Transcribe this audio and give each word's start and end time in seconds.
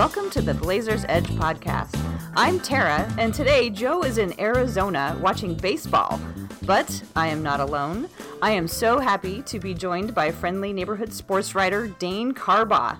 Welcome 0.00 0.30
to 0.30 0.40
the 0.40 0.54
Blazers 0.54 1.04
Edge 1.10 1.26
podcast. 1.26 1.94
I'm 2.34 2.58
Tara, 2.58 3.06
and 3.18 3.34
today 3.34 3.68
Joe 3.68 4.02
is 4.02 4.16
in 4.16 4.32
Arizona 4.40 5.14
watching 5.20 5.54
baseball. 5.54 6.18
But 6.62 7.02
I 7.14 7.26
am 7.26 7.42
not 7.42 7.60
alone. 7.60 8.08
I 8.40 8.52
am 8.52 8.66
so 8.66 8.98
happy 8.98 9.42
to 9.42 9.60
be 9.60 9.74
joined 9.74 10.14
by 10.14 10.30
friendly 10.30 10.72
neighborhood 10.72 11.12
sports 11.12 11.54
writer 11.54 11.88
Dane 11.98 12.32
Carbaugh. 12.32 12.96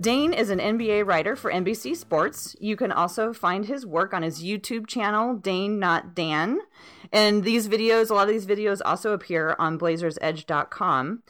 Dane 0.00 0.32
is 0.32 0.50
an 0.50 0.58
NBA 0.58 1.06
writer 1.06 1.36
for 1.36 1.52
NBC 1.52 1.94
Sports. 1.94 2.56
You 2.58 2.74
can 2.74 2.90
also 2.90 3.32
find 3.32 3.66
his 3.66 3.86
work 3.86 4.12
on 4.12 4.24
his 4.24 4.42
YouTube 4.42 4.88
channel, 4.88 5.36
Dane 5.36 5.78
Not 5.78 6.16
Dan. 6.16 6.58
And 7.12 7.44
these 7.44 7.68
videos, 7.68 8.10
a 8.10 8.14
lot 8.14 8.26
of 8.28 8.34
these 8.34 8.44
videos 8.46 8.80
also 8.84 9.12
appear 9.12 9.54
on 9.60 9.78
blazersedge.com. 9.78 11.22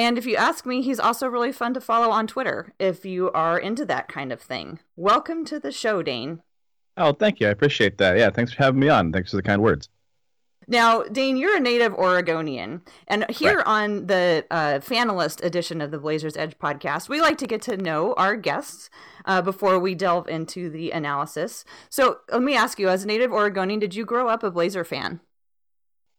And 0.00 0.16
if 0.16 0.24
you 0.24 0.34
ask 0.34 0.64
me, 0.64 0.80
he's 0.80 0.98
also 0.98 1.26
really 1.28 1.52
fun 1.52 1.74
to 1.74 1.80
follow 1.80 2.08
on 2.08 2.26
Twitter 2.26 2.72
if 2.78 3.04
you 3.04 3.30
are 3.32 3.58
into 3.58 3.84
that 3.84 4.08
kind 4.08 4.32
of 4.32 4.40
thing. 4.40 4.78
Welcome 4.96 5.44
to 5.44 5.60
the 5.60 5.70
show, 5.70 6.02
Dane. 6.02 6.40
Oh, 6.96 7.12
thank 7.12 7.38
you. 7.38 7.48
I 7.48 7.50
appreciate 7.50 7.98
that. 7.98 8.16
Yeah, 8.16 8.30
thanks 8.30 8.54
for 8.54 8.62
having 8.62 8.80
me 8.80 8.88
on. 8.88 9.12
Thanks 9.12 9.28
for 9.28 9.36
the 9.36 9.42
kind 9.42 9.60
words. 9.60 9.90
Now, 10.66 11.02
Dane, 11.02 11.36
you're 11.36 11.54
a 11.58 11.60
native 11.60 11.92
Oregonian. 11.92 12.80
And 13.08 13.26
here 13.30 13.56
Right. 13.58 13.66
on 13.66 14.06
the 14.06 14.46
uh, 14.50 14.78
FANalyst 14.80 15.44
edition 15.44 15.82
of 15.82 15.90
the 15.90 15.98
Blazers 15.98 16.34
Edge 16.34 16.56
podcast, 16.58 17.10
we 17.10 17.20
like 17.20 17.36
to 17.36 17.46
get 17.46 17.60
to 17.62 17.76
know 17.76 18.14
our 18.14 18.36
guests 18.36 18.88
uh, 19.26 19.42
before 19.42 19.78
we 19.78 19.94
delve 19.94 20.28
into 20.28 20.70
the 20.70 20.92
analysis. 20.92 21.62
So 21.90 22.20
let 22.32 22.40
me 22.40 22.56
ask 22.56 22.78
you, 22.78 22.88
as 22.88 23.04
a 23.04 23.06
native 23.06 23.32
Oregonian, 23.32 23.80
did 23.80 23.94
you 23.94 24.06
grow 24.06 24.28
up 24.28 24.42
a 24.42 24.50
Blazer 24.50 24.82
fan? 24.84 25.20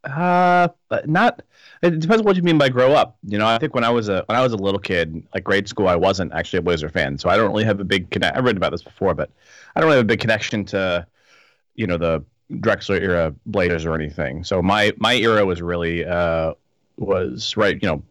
Uh, 0.03 0.67
not. 1.05 1.41
It 1.83 1.99
depends 1.99 2.23
what 2.23 2.35
you 2.35 2.41
mean 2.44 2.57
by 2.57 2.69
grow 2.69 2.94
up. 2.94 3.17
You 3.23 3.38
know, 3.38 3.45
I 3.47 3.57
think 3.59 3.75
when 3.75 3.83
I 3.83 3.89
was 3.89 4.09
a 4.09 4.23
when 4.25 4.38
I 4.38 4.41
was 4.41 4.53
a 4.53 4.57
little 4.57 4.80
kid, 4.80 5.23
like 5.33 5.44
grade 5.44 5.67
school, 5.67 5.88
I 5.88 5.95
wasn't 5.95 6.33
actually 6.33 6.59
a 6.59 6.61
Blazer 6.63 6.89
fan, 6.89 7.17
so 7.17 7.29
I 7.29 7.38
don't 7.38 7.51
really 7.51 7.66
have 7.66 7.79
a 7.79 7.84
big 7.84 8.09
connect. 8.09 8.35
I've 8.35 8.44
read 8.44 8.57
about 8.57 8.72
this 8.72 8.81
before, 8.84 9.13
but 9.13 9.29
I 9.75 9.79
don't 9.79 9.88
really 9.88 9.97
have 9.97 10.06
a 10.06 10.07
big 10.07 10.19
connection 10.19 10.66
to, 10.66 11.06
you 11.75 11.88
know, 11.88 11.97
the 11.97 12.23
Drexler 12.51 13.00
era 13.00 13.34
Blazers 13.45 13.85
or 13.85 13.94
anything. 13.95 14.44
So 14.44 14.62
my 14.62 14.91
my 14.97 15.13
era 15.16 15.45
was 15.45 15.62
really 15.62 16.03
uh 16.06 16.53
was 16.97 17.56
right, 17.56 17.78
you 17.81 17.88
know, 17.88 18.03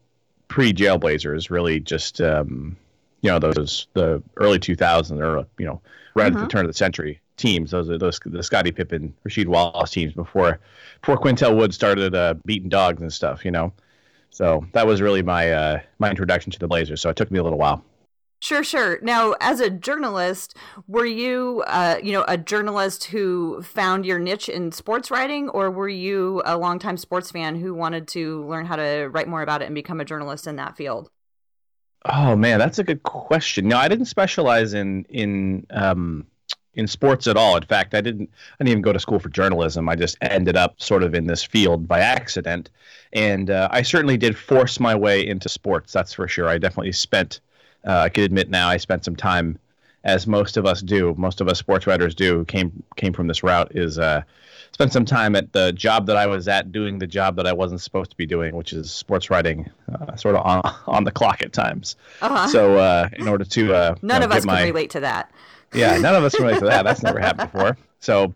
pre 0.49 0.72
jail 0.72 0.97
Blazers, 0.99 1.51
really 1.51 1.81
just 1.81 2.21
um, 2.21 2.77
you 3.22 3.31
know, 3.31 3.39
those 3.39 3.89
the 3.95 4.22
early 4.37 4.59
2000s 4.59 5.21
or 5.21 5.45
you 5.59 5.67
know, 5.67 5.81
right 6.15 6.33
at 6.33 6.39
the 6.39 6.47
Mhm. 6.47 6.51
turn 6.51 6.65
of 6.65 6.69
the 6.71 6.77
century 6.77 7.21
teams. 7.41 7.71
Those 7.71 7.91
are 7.91 7.99
those 7.99 8.21
the 8.25 8.43
Scottie 8.43 8.73
Pippen, 8.73 9.15
Rasheed 9.27 9.47
Wallace 9.47 9.91
teams 9.91 10.12
before 10.12 10.61
before 11.01 11.19
Qyntel 11.19 11.56
Woods 11.56 11.75
started 11.75 12.15
uh, 12.15 12.34
beating 12.45 12.69
dogs 12.69 13.03
and 13.03 13.12
stuff, 13.12 13.45
you 13.45 13.51
know. 13.51 13.73
So 14.31 14.65
that 14.73 14.87
was 14.87 15.01
really 15.01 15.23
my 15.23 15.51
uh, 15.51 15.81
my 15.99 16.11
introduction 16.11 16.53
to 16.53 16.59
the 16.59 16.69
Blazers. 16.69 17.01
So 17.01 17.11
it 17.11 17.17
took 17.17 17.31
me 17.31 17.39
a 17.39 17.43
little 17.43 17.59
while. 17.59 17.84
Sure, 18.43 18.65
sure. 18.65 18.99
Now, 19.03 19.34
as 19.39 19.61
a 19.61 19.69
journalist, 19.69 20.56
were 20.89 21.05
you, 21.05 21.62
uh, 21.67 21.99
you 22.03 22.12
know, 22.12 22.25
a 22.27 22.39
journalist 22.39 23.05
who 23.05 23.61
found 23.62 24.07
your 24.07 24.19
niche 24.19 24.49
in 24.49 24.72
sports 24.72 25.11
writing, 25.11 25.51
or 25.51 25.71
were 25.71 25.91
you 25.91 26.41
a 26.47 26.57
longtime 26.57 26.97
sports 26.97 27.31
fan 27.31 27.57
who 27.57 27.75
wanted 27.75 28.09
to 28.09 28.47
learn 28.49 28.65
how 28.65 28.77
to 28.77 29.11
write 29.12 29.28
more 29.28 29.43
about 29.43 29.61
it 29.61 29.67
and 29.67 29.75
become 29.75 30.01
a 30.01 30.07
journalist 30.07 30.47
in 30.47 30.57
that 30.57 30.75
field? 30.75 31.11
Oh 32.07 32.34
man, 32.34 32.59
that's 32.59 32.78
a 32.78 32.84
good 32.84 33.03
question. 33.03 33.69
No, 33.69 33.77
I 33.77 33.89
didn't 33.89 34.07
specialize 34.07 34.72
in 34.72 35.05
in 35.11 35.67
um, 35.69 36.27
in 36.75 36.87
sports 36.87 37.27
at 37.27 37.37
all. 37.37 37.57
In 37.57 37.63
fact, 37.65 37.95
I 37.95 38.01
didn't. 38.01 38.31
I 38.55 38.65
didn't 38.65 38.71
even 38.71 38.83
go 38.83 38.93
to 38.93 39.01
school 39.01 39.19
for 39.19 39.29
journalism. 39.29 39.89
I 39.89 39.97
just 39.97 40.17
ended 40.21 40.57
up 40.57 40.81
sort 40.81 41.03
of 41.03 41.15
in 41.15 41.27
this 41.27 41.43
field 41.43 41.89
by 41.89 42.01
accident, 42.01 42.71
and 43.13 43.51
uh, 43.51 43.69
I 43.71 43.83
certainly 43.83 44.17
did 44.17 44.37
force 44.37 44.79
my 44.79 44.95
way 44.95 45.27
into 45.27 45.49
sports. 45.49 45.93
That's 45.93 46.13
for 46.13 46.29
sure. 46.29 46.49
I 46.49 46.59
definitely 46.59 46.93
spent. 46.93 47.41
Uh, 47.87 47.99
I 47.99 48.09
could 48.09 48.25
admit 48.25 48.51
now, 48.51 48.69
I 48.69 48.77
spent 48.77 49.05
some 49.05 49.17
time, 49.17 49.59
as 50.05 50.27
most 50.27 50.57
of 50.57 50.67
us 50.67 50.83
do. 50.83 51.15
Most 51.17 51.41
of 51.41 51.49
us 51.49 51.59
sports 51.59 51.87
writers 51.87 52.15
do. 52.15 52.45
Came 52.45 52.83
came 52.97 53.13
from 53.13 53.27
this 53.27 53.43
route. 53.43 53.73
Is 53.75 53.99
uh, 53.99 54.23
spent 54.73 54.93
some 54.93 55.05
time 55.05 55.35
at 55.35 55.53
the 55.53 55.73
job 55.73 56.07
that 56.07 56.17
I 56.17 56.27
was 56.27 56.47
at, 56.47 56.71
doing 56.71 56.99
the 56.99 57.07
job 57.07 57.37
that 57.37 57.47
I 57.47 57.53
wasn't 57.53 57.81
supposed 57.81 58.11
to 58.11 58.17
be 58.17 58.27
doing, 58.27 58.55
which 58.55 58.73
is 58.73 58.93
sports 58.93 59.29
writing, 59.29 59.69
uh, 59.93 60.15
sort 60.17 60.37
of 60.37 60.47
on 60.47 60.63
on 60.87 61.05
the 61.05 61.11
clock 61.11 61.43
at 61.43 61.53
times. 61.53 61.97
Uh-huh. 62.23 62.47
So 62.49 62.79
uh, 62.79 63.09
in 63.15 63.27
order 63.27 63.45
to 63.45 63.75
uh, 63.75 63.95
you 64.01 64.09
None 64.09 64.21
know, 64.21 64.27
of 64.27 64.33
us 64.33 64.45
get 64.45 64.47
my, 64.47 64.59
can 64.59 64.67
relate 64.67 64.91
to 64.91 65.01
that. 65.01 65.33
Yeah, 65.75 65.97
none 65.99 66.15
of 66.15 66.25
us 66.25 66.39
relate 66.39 66.59
to 66.59 66.67
that. 66.67 66.85
That's 66.85 67.03
never 67.03 67.19
happened 67.19 67.53
before. 67.53 67.77
So, 68.01 68.35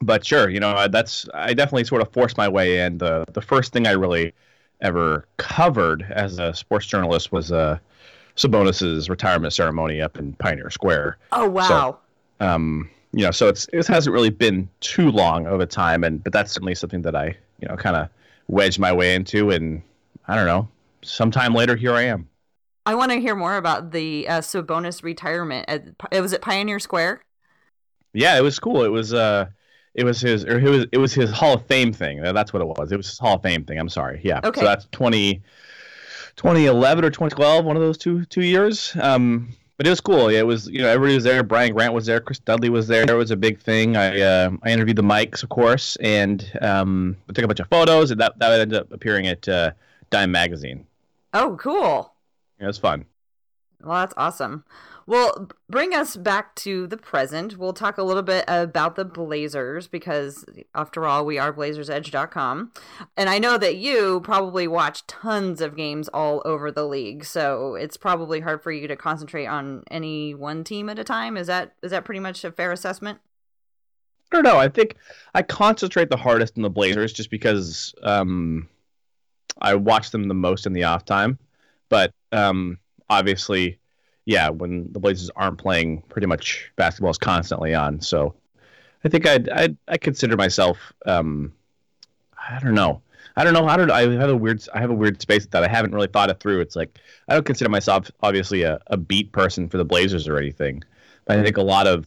but 0.00 0.24
sure, 0.24 0.48
you 0.48 0.60
know, 0.60 0.88
that's 0.88 1.28
I 1.34 1.54
definitely 1.54 1.84
sort 1.84 2.02
of 2.02 2.12
forced 2.12 2.36
my 2.36 2.48
way 2.48 2.80
in. 2.80 2.98
The 2.98 3.24
the 3.32 3.42
first 3.42 3.72
thing 3.72 3.86
I 3.86 3.92
really 3.92 4.32
ever 4.80 5.26
covered 5.36 6.02
as 6.10 6.38
a 6.38 6.54
sports 6.54 6.86
journalist 6.86 7.32
was 7.32 7.52
uh, 7.52 7.78
Sabonis's 8.36 9.08
retirement 9.08 9.52
ceremony 9.52 10.00
up 10.00 10.18
in 10.18 10.34
Pioneer 10.34 10.70
Square. 10.70 11.18
Oh 11.30 11.48
wow. 11.48 11.98
Um, 12.40 12.90
you 13.12 13.24
know, 13.24 13.30
so 13.30 13.48
it's 13.48 13.68
it 13.72 13.86
hasn't 13.86 14.12
really 14.12 14.30
been 14.30 14.68
too 14.80 15.10
long 15.10 15.46
of 15.46 15.60
a 15.60 15.66
time, 15.66 16.02
and 16.04 16.22
but 16.22 16.32
that's 16.32 16.52
certainly 16.52 16.74
something 16.74 17.02
that 17.02 17.14
I 17.14 17.36
you 17.60 17.68
know 17.68 17.76
kind 17.76 17.96
of 17.96 18.08
wedged 18.48 18.78
my 18.78 18.92
way 18.92 19.14
into, 19.14 19.50
and 19.50 19.82
I 20.26 20.34
don't 20.34 20.46
know, 20.46 20.68
sometime 21.02 21.54
later 21.54 21.76
here 21.76 21.92
I 21.92 22.02
am. 22.02 22.28
I 22.84 22.94
want 22.94 23.12
to 23.12 23.20
hear 23.20 23.36
more 23.36 23.56
about 23.56 23.92
the 23.92 24.28
uh, 24.28 24.40
Sabonis 24.40 25.02
retirement. 25.02 25.66
At, 25.68 25.84
it 26.10 26.20
was 26.20 26.32
at 26.32 26.42
Pioneer 26.42 26.80
Square. 26.80 27.22
Yeah, 28.12 28.36
it 28.36 28.42
was 28.42 28.58
cool. 28.58 28.82
It 28.82 28.88
was 28.88 29.14
uh 29.14 29.46
it 29.94 30.04
was 30.04 30.20
his 30.20 30.44
or 30.44 30.58
it 30.58 30.68
was 30.68 30.86
it 30.92 30.98
was 30.98 31.14
his 31.14 31.30
Hall 31.30 31.54
of 31.54 31.66
Fame 31.66 31.92
thing. 31.92 32.20
That's 32.20 32.52
what 32.52 32.60
it 32.60 32.66
was. 32.66 32.92
It 32.92 32.96
was 32.96 33.08
his 33.08 33.18
Hall 33.18 33.36
of 33.36 33.42
Fame 33.42 33.64
thing. 33.64 33.78
I'm 33.78 33.88
sorry. 33.88 34.20
Yeah. 34.22 34.40
Okay. 34.44 34.60
So 34.60 34.66
that's 34.66 34.86
20 34.92 35.42
2011 36.36 37.04
or 37.04 37.10
2012, 37.10 37.64
one 37.64 37.76
of 37.76 37.82
those 37.82 37.98
two 37.98 38.24
two 38.26 38.42
years. 38.42 38.94
Um 39.00 39.48
but 39.78 39.86
it 39.86 39.90
was 39.90 40.00
cool. 40.00 40.30
Yeah, 40.30 40.40
it 40.40 40.46
was 40.46 40.68
you 40.68 40.80
know 40.80 40.88
everybody 40.88 41.14
was 41.14 41.24
there. 41.24 41.42
Brian 41.42 41.72
Grant 41.72 41.94
was 41.94 42.06
there. 42.06 42.20
Chris 42.20 42.38
Dudley 42.38 42.68
was 42.68 42.86
there. 42.86 43.02
It 43.08 43.14
was 43.14 43.30
a 43.30 43.36
big 43.36 43.58
thing. 43.58 43.96
I 43.96 44.20
uh, 44.20 44.50
I 44.62 44.70
interviewed 44.70 44.96
the 44.96 45.02
mics, 45.02 45.42
of 45.42 45.48
course, 45.48 45.96
and 45.96 46.44
um 46.60 47.16
I 47.28 47.32
took 47.32 47.44
a 47.44 47.48
bunch 47.48 47.60
of 47.60 47.68
photos, 47.68 48.10
and 48.10 48.20
that 48.20 48.38
that 48.38 48.60
ended 48.60 48.78
up 48.78 48.92
appearing 48.92 49.26
at 49.26 49.48
uh, 49.48 49.72
Dime 50.10 50.30
magazine. 50.30 50.86
Oh, 51.32 51.56
cool. 51.58 52.12
It 52.62 52.66
was 52.66 52.78
fun. 52.78 53.06
Well, 53.82 53.98
that's 53.98 54.14
awesome. 54.16 54.64
Well, 55.04 55.48
bring 55.68 55.92
us 55.92 56.16
back 56.16 56.54
to 56.56 56.86
the 56.86 56.96
present. 56.96 57.58
We'll 57.58 57.72
talk 57.72 57.98
a 57.98 58.04
little 58.04 58.22
bit 58.22 58.44
about 58.46 58.94
the 58.94 59.04
Blazers 59.04 59.88
because, 59.88 60.44
after 60.76 61.04
all, 61.04 61.26
we 61.26 61.38
are 61.38 61.52
blazersedge.com. 61.52 62.72
And 63.16 63.28
I 63.28 63.40
know 63.40 63.58
that 63.58 63.76
you 63.76 64.20
probably 64.20 64.68
watch 64.68 65.04
tons 65.08 65.60
of 65.60 65.76
games 65.76 66.08
all 66.08 66.40
over 66.44 66.70
the 66.70 66.86
league, 66.86 67.24
so 67.24 67.74
it's 67.74 67.96
probably 67.96 68.38
hard 68.40 68.62
for 68.62 68.70
you 68.70 68.86
to 68.86 68.94
concentrate 68.94 69.46
on 69.46 69.82
any 69.90 70.34
one 70.34 70.62
team 70.62 70.88
at 70.88 71.00
a 71.00 71.04
time. 71.04 71.36
Is 71.36 71.48
that 71.48 71.74
is 71.82 71.90
that 71.90 72.04
pretty 72.04 72.20
much 72.20 72.44
a 72.44 72.52
fair 72.52 72.70
assessment? 72.70 73.18
I 74.30 74.36
don't 74.36 74.44
know. 74.44 74.58
I 74.58 74.68
think 74.68 74.96
I 75.34 75.42
concentrate 75.42 76.10
the 76.10 76.16
hardest 76.16 76.56
on 76.56 76.62
the 76.62 76.70
Blazers 76.70 77.12
just 77.12 77.30
because 77.30 77.92
um, 78.04 78.68
I 79.60 79.74
watch 79.74 80.10
them 80.10 80.28
the 80.28 80.34
most 80.34 80.64
in 80.64 80.72
the 80.72 80.84
off 80.84 81.04
time. 81.04 81.38
But 81.88 82.12
um, 82.32 82.78
obviously, 83.08 83.78
yeah, 84.24 84.48
when 84.48 84.92
the 84.92 85.00
Blazers 85.00 85.30
aren't 85.36 85.58
playing, 85.58 86.02
pretty 86.08 86.26
much 86.26 86.70
basketball 86.76 87.10
is 87.10 87.18
constantly 87.18 87.74
on. 87.74 88.00
So 88.00 88.34
I 89.04 89.08
think 89.08 89.26
I'd, 89.26 89.48
I'd 89.48 89.76
I 89.88 89.98
consider 89.98 90.36
myself 90.36 90.92
um, 91.06 91.52
I 92.48 92.58
don't 92.60 92.74
know. 92.74 93.02
I 93.36 93.44
don't 93.44 93.54
know. 93.54 93.66
I 93.66 93.76
don't. 93.76 93.90
I 93.90 94.02
have 94.02 94.30
a 94.30 94.36
weird. 94.36 94.66
I 94.74 94.80
have 94.80 94.90
a 94.90 94.94
weird 94.94 95.22
space 95.22 95.46
that 95.46 95.62
I 95.62 95.68
haven't 95.68 95.94
really 95.94 96.08
thought 96.08 96.28
it 96.28 96.40
through. 96.40 96.60
It's 96.60 96.76
like 96.76 96.98
I 97.28 97.34
don't 97.34 97.46
consider 97.46 97.70
myself 97.70 98.10
obviously 98.22 98.62
a, 98.62 98.78
a 98.88 98.96
beat 98.96 99.32
person 99.32 99.68
for 99.68 99.78
the 99.78 99.84
Blazers 99.84 100.28
or 100.28 100.38
anything. 100.38 100.82
But 101.24 101.38
I 101.38 101.42
think 101.42 101.56
a 101.56 101.62
lot 101.62 101.86
of 101.86 102.06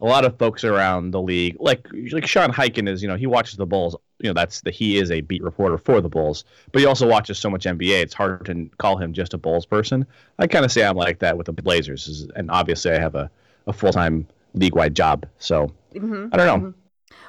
a 0.00 0.04
lot 0.04 0.24
of 0.24 0.36
folks 0.38 0.64
around 0.64 1.12
the 1.12 1.20
league, 1.20 1.56
like 1.58 1.86
like 2.12 2.26
Sean 2.26 2.52
Highkin 2.52 2.88
is, 2.88 3.02
you 3.02 3.08
know, 3.08 3.16
he 3.16 3.26
watches 3.26 3.56
the 3.56 3.66
Bulls. 3.66 3.96
You 4.18 4.30
know, 4.30 4.34
that's 4.34 4.60
the 4.62 4.70
he 4.70 4.98
is 4.98 5.10
a 5.10 5.20
beat 5.20 5.42
reporter 5.42 5.78
for 5.78 6.00
the 6.00 6.08
Bulls, 6.08 6.44
but 6.72 6.80
he 6.80 6.86
also 6.86 7.06
watches 7.08 7.38
so 7.38 7.50
much 7.50 7.64
NBA. 7.64 8.02
It's 8.02 8.14
hard 8.14 8.44
to 8.46 8.68
call 8.78 8.96
him 8.96 9.12
just 9.12 9.34
a 9.34 9.38
Bulls 9.38 9.66
person. 9.66 10.06
I 10.38 10.46
kind 10.46 10.64
of 10.64 10.72
say 10.72 10.84
I'm 10.84 10.96
like 10.96 11.18
that 11.20 11.36
with 11.36 11.46
the 11.46 11.52
Blazers, 11.52 12.26
and 12.36 12.50
obviously 12.50 12.92
I 12.92 12.98
have 12.98 13.14
a, 13.14 13.30
a 13.66 13.72
full 13.72 13.92
time 13.92 14.26
league 14.54 14.74
wide 14.74 14.94
job. 14.94 15.26
So 15.38 15.72
mm-hmm. 15.94 16.28
I 16.32 16.36
don't 16.36 16.46
know. 16.46 16.68
Mm-hmm. 16.68 16.80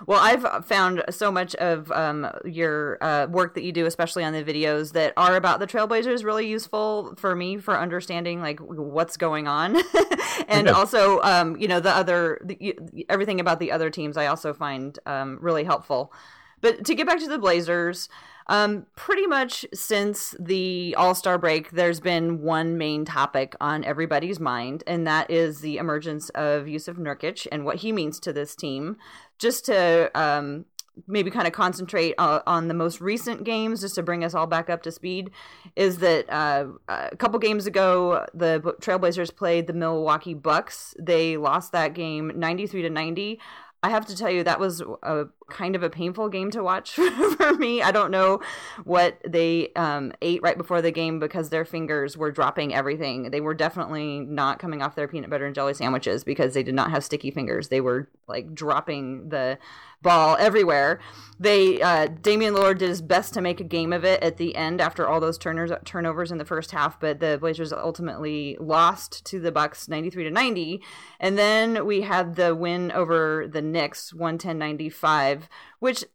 Well, 0.06 0.20
I've 0.20 0.66
found 0.66 1.04
so 1.10 1.32
much 1.32 1.56
of 1.56 1.92
um, 1.92 2.30
your 2.46 3.04
uh, 3.04 3.28
work 3.28 3.56
that 3.56 3.64
you 3.64 3.72
do, 3.72 3.86
especially 3.86 4.24
on 4.24 4.34
the 4.34 4.44
videos 4.44 4.94
that 4.94 5.14
are 5.18 5.36
about 5.36 5.60
the 5.60 5.68
Trailblazers, 5.68 6.24
really 6.24 6.48
useful 6.48 7.16
for 7.18 7.36
me 7.36 7.58
for 7.58 7.78
understanding 7.78 8.42
like 8.42 8.60
what's 8.60 9.18
going 9.18 9.48
on, 9.48 9.78
and 10.48 10.68
also 10.70 11.20
um, 11.22 11.58
you 11.58 11.68
know 11.68 11.80
the 11.80 11.92
other 11.92 12.40
the, 12.44 12.78
everything 13.10 13.40
about 13.40 13.60
the 13.60 13.72
other 13.72 13.90
teams. 13.90 14.18
I 14.18 14.28
also 14.28 14.54
find 14.54 14.98
um, 15.06 15.38
really 15.42 15.64
helpful. 15.64 16.14
But 16.62 16.86
to 16.86 16.96
get 16.96 17.06
back 17.06 17.20
to 17.20 17.28
the 17.28 17.38
Blazers, 17.38 18.10
um, 18.48 18.86
pretty 18.96 19.28
much 19.28 19.66
since 19.74 20.34
the 20.40 20.96
All 20.98 21.14
Star 21.14 21.38
break, 21.38 21.72
there's 21.72 22.00
been 22.00 22.42
one 22.42 22.78
main 22.78 23.04
topic 23.04 23.56
on 23.60 23.84
everybody's 23.84 24.40
mind, 24.40 24.84
and 24.88 25.06
that 25.06 25.30
is 25.30 25.60
the 25.60 25.78
emergence 25.78 26.30
of 26.30 26.66
Jusuf 26.66 26.96
Nurkic 26.96 27.46
and 27.52 27.66
what 27.66 27.78
he 27.78 27.92
means 27.92 28.20
to 28.22 28.32
this 28.32 28.56
team. 28.56 28.98
Just 29.40 29.66
to 29.66 30.12
um, 30.20 30.66
maybe 31.06 31.30
kind 31.30 31.48
of 31.48 31.54
concentrate 31.54 32.16
uh, 32.18 32.40
on 32.48 32.68
the 32.68 32.74
most 32.74 33.02
recent 33.02 33.44
games 33.44 33.82
just 33.82 33.96
to 33.96 34.04
bring 34.04 34.24
us 34.24 34.34
all 34.34 34.48
back 34.48 34.70
up 34.70 34.82
to 34.84 34.92
speed 34.92 35.30
is 35.76 36.00
that 36.00 36.28
uh, 36.30 36.66
a 36.88 37.16
couple 37.18 37.38
games 37.40 37.68
ago 37.68 38.26
the 38.34 38.60
trailblazers 38.82 39.36
played 39.36 39.68
the 39.68 39.74
milwaukee 39.74 40.34
bucks. 40.34 40.96
They 41.00 41.38
lost 41.38 41.72
that 41.72 41.94
game 41.94 42.32
93 42.36 42.82
to 42.84 42.90
90 42.90 43.40
I 43.84 43.90
have 43.90 44.06
to 44.08 44.16
tell 44.16 44.30
you 44.30 44.44
that 44.44 44.60
was 44.60 44.82
a 45.04 45.26
kind 45.50 45.76
of 45.76 45.84
a 45.84 45.90
painful 45.90 46.30
game 46.30 46.52
to 46.52 46.64
watch 46.64 46.92
for 47.38 47.54
me. 47.54 47.82
I 47.82 47.92
don't 47.92 48.12
know 48.12 48.42
what 48.84 49.18
they 49.28 49.72
um, 49.76 50.14
ate 50.22 50.42
right 50.42 50.58
before 50.58 50.82
the 50.82 50.92
game 50.92 51.20
because 51.20 51.50
their 51.50 51.66
fingers 51.66 52.18
were 52.18 52.32
dropping 52.32 52.74
everything. 52.74 53.32
They 53.32 53.42
were 53.42 53.54
definitely 53.54 54.20
not 54.20 54.60
coming 54.60 54.82
off 54.82 54.96
their 54.96 55.08
peanut 55.08 55.30
butter 55.30 55.46
and 55.46 55.56
jelly 55.56 55.74
sandwiches 55.74 56.24
because 56.24 56.54
they 56.54 56.64
did 56.64 56.76
not 56.76 56.92
have 56.92 57.04
sticky 57.04 57.32
fingers. 57.32 57.70
They 57.70 57.82
were 57.82 58.10
like 58.28 58.54
dropping 58.54 59.30
the 59.30 59.58
ball 60.02 60.38
everywhere. 60.40 61.00
They 61.40 61.82
uh, 61.82 62.08
Damian 62.08 62.54
Lillard 62.54 62.80
did 62.80 62.90
his 62.90 63.02
best 63.02 63.34
to 63.34 63.42
make 63.42 63.60
a 63.60 63.64
game 63.64 63.94
of 63.94 64.04
it 64.04 64.22
at 64.24 64.38
the 64.38 64.56
end 64.56 64.82
after 64.82 65.08
all 65.08 65.20
those 65.20 65.38
turners 65.38 65.72
turnovers 65.86 66.32
in 66.32 66.38
the 66.38 66.46
first 66.46 66.72
half, 66.72 67.00
but 67.00 67.20
the 67.20 67.38
Blazers 67.40 67.74
ultimately 67.74 68.58
lost 68.60 69.26
to 69.26 69.40
the 69.40 69.52
Bucks 69.52 69.88
93 69.88 70.26
to 70.26 70.32
90. 70.32 70.82
And 71.20 71.38
then 71.38 71.86
we 71.86 72.02
had 72.02 72.36
the 72.36 72.56
win 72.56 72.92
over 72.92 73.48
the 73.48 73.62
Knicks 73.62 74.14
110-95, 74.14 75.37
which 75.80 76.06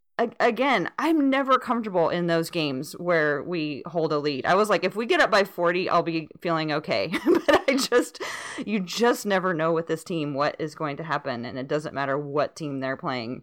again, 0.40 0.90
I'm 0.98 1.30
never 1.30 1.58
comfortable 1.58 2.08
in 2.08 2.26
those 2.26 2.50
games 2.50 2.92
where 2.92 3.42
we 3.42 3.82
hold 3.86 4.12
a 4.12 4.18
lead. 4.18 4.46
I 4.46 4.54
was 4.54 4.68
like, 4.68 4.84
if 4.84 4.94
we 4.94 5.06
get 5.06 5.20
up 5.20 5.30
by 5.30 5.44
40, 5.44 5.88
I'll 5.88 6.02
be 6.02 6.28
feeling 6.40 6.72
okay. 6.72 7.12
but 7.24 7.64
I 7.68 7.76
just, 7.76 8.22
you 8.64 8.80
just 8.80 9.26
never 9.26 9.54
know 9.54 9.72
with 9.72 9.86
this 9.86 10.04
team 10.04 10.34
what 10.34 10.56
is 10.58 10.74
going 10.74 10.96
to 10.98 11.02
happen. 11.02 11.44
And 11.44 11.58
it 11.58 11.68
doesn't 11.68 11.94
matter 11.94 12.18
what 12.18 12.56
team 12.56 12.80
they're 12.80 12.96
playing. 12.96 13.42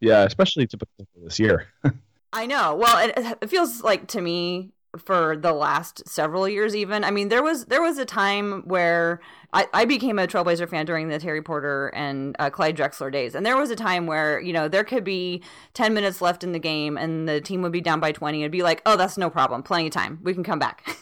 Yeah, 0.00 0.22
especially 0.22 0.66
typical 0.66 1.06
this 1.22 1.38
year. 1.38 1.68
I 2.32 2.46
know. 2.46 2.74
Well, 2.74 3.08
it, 3.08 3.36
it 3.42 3.50
feels 3.50 3.82
like 3.82 4.08
to 4.08 4.20
me 4.20 4.72
for 4.98 5.36
the 5.36 5.52
last 5.52 6.06
several 6.06 6.48
years 6.48 6.76
even. 6.76 7.04
I 7.04 7.10
mean 7.10 7.28
there 7.28 7.42
was 7.42 7.66
there 7.66 7.82
was 7.82 7.98
a 7.98 8.04
time 8.04 8.62
where 8.66 9.20
i, 9.52 9.66
I 9.72 9.84
became 9.84 10.18
a 10.18 10.26
trailblazer 10.26 10.68
fan 10.68 10.84
during 10.84 11.08
the 11.08 11.18
terry 11.18 11.42
porter 11.42 11.88
and 11.88 12.36
uh, 12.38 12.50
clyde 12.50 12.76
drexler 12.76 13.10
days. 13.10 13.34
And 13.34 13.44
there 13.44 13.56
was 13.56 13.70
a 13.70 13.76
time 13.76 14.06
where 14.06 14.40
you 14.40 14.52
know 14.52 14.68
there 14.68 14.84
could 14.84 15.04
be 15.04 15.42
10 15.74 15.94
minutes 15.94 16.20
left 16.20 16.44
in 16.44 16.52
the 16.52 16.58
game 16.58 16.98
and 16.98 17.28
the 17.28 17.40
team 17.40 17.62
would 17.62 17.72
be 17.72 17.80
down 17.80 18.00
by 18.00 18.12
20 18.12 18.42
and 18.42 18.52
be 18.52 18.62
like 18.62 18.82
oh 18.84 18.96
that's 18.96 19.16
no 19.16 19.30
problem. 19.30 19.62
Plenty 19.62 19.86
of 19.86 19.92
time. 19.92 20.18
We 20.22 20.34
can 20.34 20.44
come 20.44 20.58
back. 20.58 20.96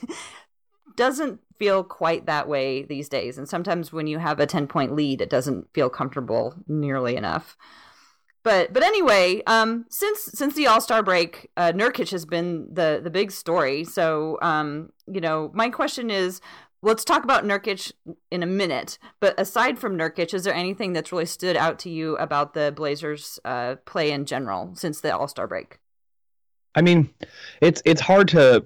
Doesn't 0.97 1.41
feel 1.59 1.83
quite 1.83 2.27
that 2.27 2.49
way 2.49 2.83
these 2.83 3.09
days. 3.09 3.39
And 3.39 3.49
sometimes 3.49 3.93
when 3.93 4.07
you 4.07 4.19
have 4.19 4.39
a 4.41 4.47
10 4.47 4.67
point 4.67 4.95
lead 4.95 5.21
it 5.21 5.31
doesn't 5.31 5.73
feel 5.75 5.91
comfortable 5.91 6.55
nearly 6.67 7.17
enough 7.17 7.57
but 8.43 8.73
but 8.73 8.83
anyway, 8.83 9.43
um, 9.47 9.85
since 9.91 10.31
since 10.35 10.55
the 10.55 10.67
All 10.67 10.81
Star 10.81 11.03
break, 11.03 11.51
uh, 11.57 11.73
Nurkic 11.73 12.11
has 12.11 12.25
been 12.25 12.69
the 12.73 13.01
the 13.03 13.11
big 13.11 13.33
story. 13.33 13.85
So 13.85 14.39
um, 14.41 14.91
you 15.07 15.21
know, 15.21 15.51
my 15.55 15.69
question 15.69 16.11
is, 16.11 16.41
let's 16.83 17.05
talk 17.05 17.25
about 17.25 17.45
Nurkic 17.45 17.93
in 18.31 18.43
a 18.43 18.47
minute. 18.47 18.99
But 19.21 19.39
aside 19.39 19.79
from 19.79 19.97
Nurkic, 19.97 20.33
is 20.33 20.45
there 20.45 20.55
anything 20.55 20.95
that's 20.95 21.13
really 21.13 21.27
stood 21.27 21.57
out 21.57 21.79
to 21.81 21.91
you 21.91 22.17
about 22.17 22.55
the 22.55 22.73
Blazers' 22.75 23.39
uh, 23.45 23.77
play 23.85 24.11
in 24.11 24.25
general 24.25 24.75
since 24.75 25.01
the 25.01 25.15
All 25.15 25.29
Star 25.29 25.47
break? 25.47 25.79
I 26.75 26.83
mean, 26.83 27.11
it's 27.61 27.83
it's 27.85 28.01
hard 28.01 28.29
to 28.29 28.65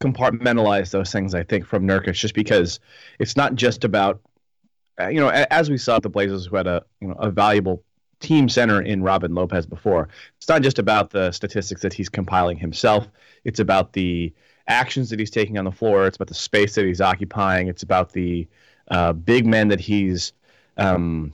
compartmentalize 0.00 0.90
those 0.90 1.12
things. 1.12 1.34
I 1.34 1.42
think 1.42 1.66
from 1.66 1.86
Nurkic, 1.86 2.14
just 2.14 2.34
because 2.34 2.80
it's 3.18 3.36
not 3.36 3.56
just 3.56 3.84
about 3.84 4.20
uh, 4.98 5.08
you 5.08 5.20
know, 5.20 5.28
as 5.28 5.70
we 5.70 5.78
saw 5.78 5.98
the 5.98 6.08
Blazers 6.08 6.46
who 6.46 6.56
had 6.56 6.66
a 6.66 6.82
you 7.00 7.08
know 7.08 7.14
a 7.18 7.30
valuable 7.30 7.84
team 8.20 8.48
center 8.48 8.80
in 8.80 9.02
Robin 9.02 9.34
Lopez 9.34 9.66
before. 9.66 10.08
It's 10.36 10.48
not 10.48 10.62
just 10.62 10.78
about 10.78 11.10
the 11.10 11.32
statistics 11.32 11.82
that 11.82 11.92
he's 11.92 12.08
compiling 12.08 12.56
himself, 12.56 13.08
it's 13.44 13.60
about 13.60 13.94
the 13.94 14.32
actions 14.68 15.10
that 15.10 15.18
he's 15.18 15.30
taking 15.30 15.58
on 15.58 15.64
the 15.64 15.72
floor, 15.72 16.06
it's 16.06 16.16
about 16.16 16.28
the 16.28 16.34
space 16.34 16.74
that 16.76 16.84
he's 16.84 17.00
occupying, 17.00 17.68
it's 17.68 17.82
about 17.82 18.12
the 18.12 18.46
uh, 18.90 19.12
big 19.12 19.46
men 19.46 19.68
that 19.68 19.80
he's 19.80 20.32
um, 20.76 21.32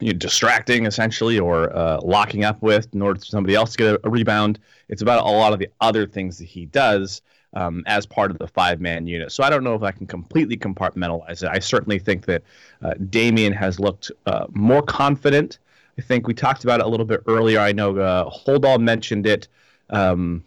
you 0.00 0.12
distracting 0.12 0.86
essentially 0.86 1.38
or 1.38 1.74
uh, 1.76 2.00
locking 2.02 2.44
up 2.44 2.60
with 2.62 2.92
in 2.94 3.02
order 3.02 3.20
for 3.20 3.26
somebody 3.26 3.54
else 3.54 3.72
to 3.72 3.78
get 3.78 3.94
a, 3.94 4.00
a, 4.04 4.10
rebound. 4.10 4.58
It's 4.88 5.02
about 5.02 5.24
a 5.24 5.30
lot 5.30 5.52
of 5.52 5.58
the 5.58 5.68
other 5.80 6.06
things 6.06 6.38
that 6.38 6.46
he 6.46 6.66
does. 6.66 7.22
Um, 7.54 7.84
as 7.86 8.06
part 8.06 8.30
of 8.30 8.38
the 8.38 8.48
five 8.48 8.80
man 8.80 9.06
unit. 9.06 9.30
So 9.30 9.44
I 9.44 9.50
don't 9.50 9.62
know 9.62 9.74
if 9.74 9.82
I 9.82 9.90
can 9.90 10.06
completely 10.06 10.56
compartmentalize 10.56 11.42
it. 11.42 11.50
I 11.52 11.58
certainly 11.58 11.98
think 11.98 12.24
that 12.24 12.42
uh, 12.80 12.94
Damian 13.10 13.52
has 13.52 13.78
looked 13.78 14.10
uh, 14.24 14.46
more 14.54 14.80
confident 14.80 15.58
I 15.98 16.02
think 16.02 16.26
we 16.26 16.34
talked 16.34 16.64
about 16.64 16.80
it 16.80 16.86
a 16.86 16.88
little 16.88 17.06
bit 17.06 17.22
earlier. 17.26 17.60
I 17.60 17.72
know 17.72 17.96
uh, 17.98 18.30
Holdahl 18.30 18.80
mentioned 18.80 19.26
it. 19.26 19.48
Um, 19.90 20.44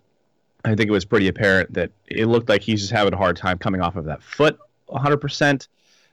I 0.64 0.70
think 0.70 0.90
it 0.90 0.92
was 0.92 1.06
pretty 1.06 1.28
apparent 1.28 1.74
that 1.74 1.92
it 2.08 2.26
looked 2.26 2.50
like 2.50 2.62
he's 2.62 2.82
just 2.82 2.92
having 2.92 3.14
a 3.14 3.18
hard 3.18 3.38
time 3.38 3.60
coming 3.60 3.82
off 3.82 3.96
of 3.96 4.06
that 4.06 4.24
foot 4.24 4.58
100%. 4.90 5.68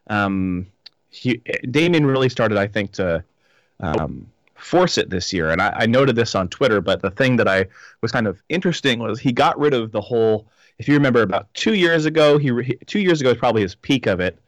Um, 0.09 0.67
he, 1.09 1.41
Damian 1.71 2.05
really 2.05 2.29
started, 2.29 2.59
I 2.59 2.67
think, 2.67 2.93
to 2.93 3.25
um, 3.81 4.31
force 4.55 4.99
it 4.99 5.09
this 5.09 5.33
year. 5.33 5.51
And 5.51 5.63
I, 5.63 5.75
I, 5.81 5.87
noted 5.87 6.17
this 6.17 6.35
on 6.35 6.49
Twitter, 6.49 6.81
but 6.81 7.03
the 7.03 7.11
thing 7.11 7.37
that 7.37 7.49
I 7.49 7.67
was 8.01 8.13
kind 8.13 8.27
of 8.27 8.43
interesting 8.49 8.99
was 8.99 9.19
he 9.19 9.33
got 9.33 9.59
rid 9.59 9.75
of 9.75 9.93
the 9.93 10.01
whole. 10.01 10.47
If 10.79 10.89
you 10.89 10.95
remember, 10.95 11.23
about 11.23 11.53
two 11.55 11.75
years 11.75 12.07
ago, 12.07 12.39
he 12.39 12.51
two 12.87 13.01
years 13.01 13.21
ago 13.21 13.31
was 13.31 13.39
probably 13.39 13.63
his 13.63 13.75
peak 13.75 14.07
of 14.07 14.21
it 14.21 14.39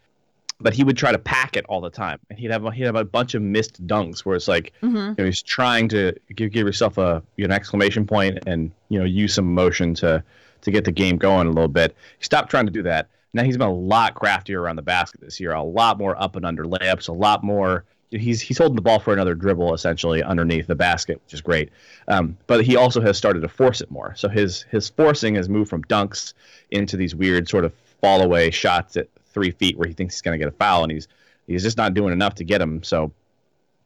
but 0.65 0.73
he 0.73 0.83
would 0.83 0.97
try 0.97 1.13
to 1.13 1.19
pack 1.19 1.59
it 1.59 1.67
all 1.69 1.83
the 1.83 1.91
time, 1.91 2.19
and 2.31 2.39
he'd 2.39 2.51
have 2.51 2.65
he'd 2.73 2.85
have 2.85 2.97
a 2.97 3.05
bunch 3.05 3.35
of 3.35 3.43
missed 3.43 3.87
dunks 3.87 4.21
where 4.21 4.35
it's 4.35 4.49
like 4.49 4.73
mm-hmm. 4.83 4.97
you 4.97 5.15
know, 5.19 5.25
he's 5.27 5.43
trying 5.43 5.89
to 5.89 6.15
give 6.35 6.51
give 6.53 6.67
yourself 6.67 6.97
a 6.97 7.23
an 7.37 7.53
exclamation 7.53 8.07
point 8.07 8.39
and 8.47 8.73
you 8.89 8.99
know 8.99 9.05
use 9.05 9.35
some 9.35 9.45
emotion 9.45 9.93
to 9.95 10.25
to 10.63 10.71
get 10.71 10.87
the 10.87 10.91
game 10.91 11.19
going 11.19 11.47
a 11.47 11.51
little 11.51 11.69
bit. 11.69 11.95
He 12.19 12.25
stopped 12.25 12.51
trying 12.51 12.65
to 12.65 12.73
do 12.73 12.83
that. 12.85 13.09
Now 13.35 13.43
he's 13.45 13.59
been 13.59 13.69
a 13.69 13.75
lot 13.75 14.15
craftier 14.15 14.63
around 14.63 14.77
the 14.77 14.83
basket 14.83 15.21
this 15.21 15.39
year, 15.39 15.53
a 15.53 15.63
lot 15.63 15.99
more 15.99 16.21
up 16.21 16.35
and 16.35 16.47
under 16.47 16.65
layups, 16.65 17.11
a 17.11 17.13
lot 17.13 17.45
more. 17.45 17.85
He's 18.11 18.41
he's 18.41 18.57
holding 18.57 18.77
the 18.77 18.83
ball 18.83 19.01
for 19.01 19.13
another 19.13 19.35
dribble 19.35 19.75
essentially 19.75 20.23
underneath 20.23 20.67
the 20.67 20.75
basket, 20.75 21.21
which 21.27 21.35
is 21.35 21.43
great. 21.43 21.69
Um, 22.09 22.39
but 22.47 22.65
he 22.65 22.77
also 22.77 23.03
has 23.03 23.19
started 23.19 23.41
to 23.41 23.49
force 23.49 23.83
it 23.83 23.91
more. 23.91 24.15
So 24.17 24.31
his 24.31 24.63
his 24.71 24.89
forcing 24.89 25.35
has 25.35 25.47
moved 25.47 25.69
from 25.69 25.85
dunks 25.85 26.33
into 26.71 26.97
these 26.97 27.15
weird 27.15 27.51
sort 27.51 27.67
of 27.67 27.75
fall 28.01 28.23
away 28.23 28.51
shots 28.51 28.97
at 28.97 29.09
three 29.35 29.51
feet 29.51 29.77
where 29.77 29.89
he 29.89 29.95
thinks 29.95 30.15
he's 30.15 30.23
going 30.23 30.39
to 30.39 30.43
get 30.43 30.53
a 30.53 30.57
foul, 30.57 30.83
and 30.85 30.93
he's 30.93 31.09
he's 31.47 31.63
just 31.63 31.77
not 31.77 31.93
doing 31.93 32.13
enough 32.13 32.35
to 32.37 32.45
get 32.45 32.61
him. 32.61 32.83
So 32.83 33.13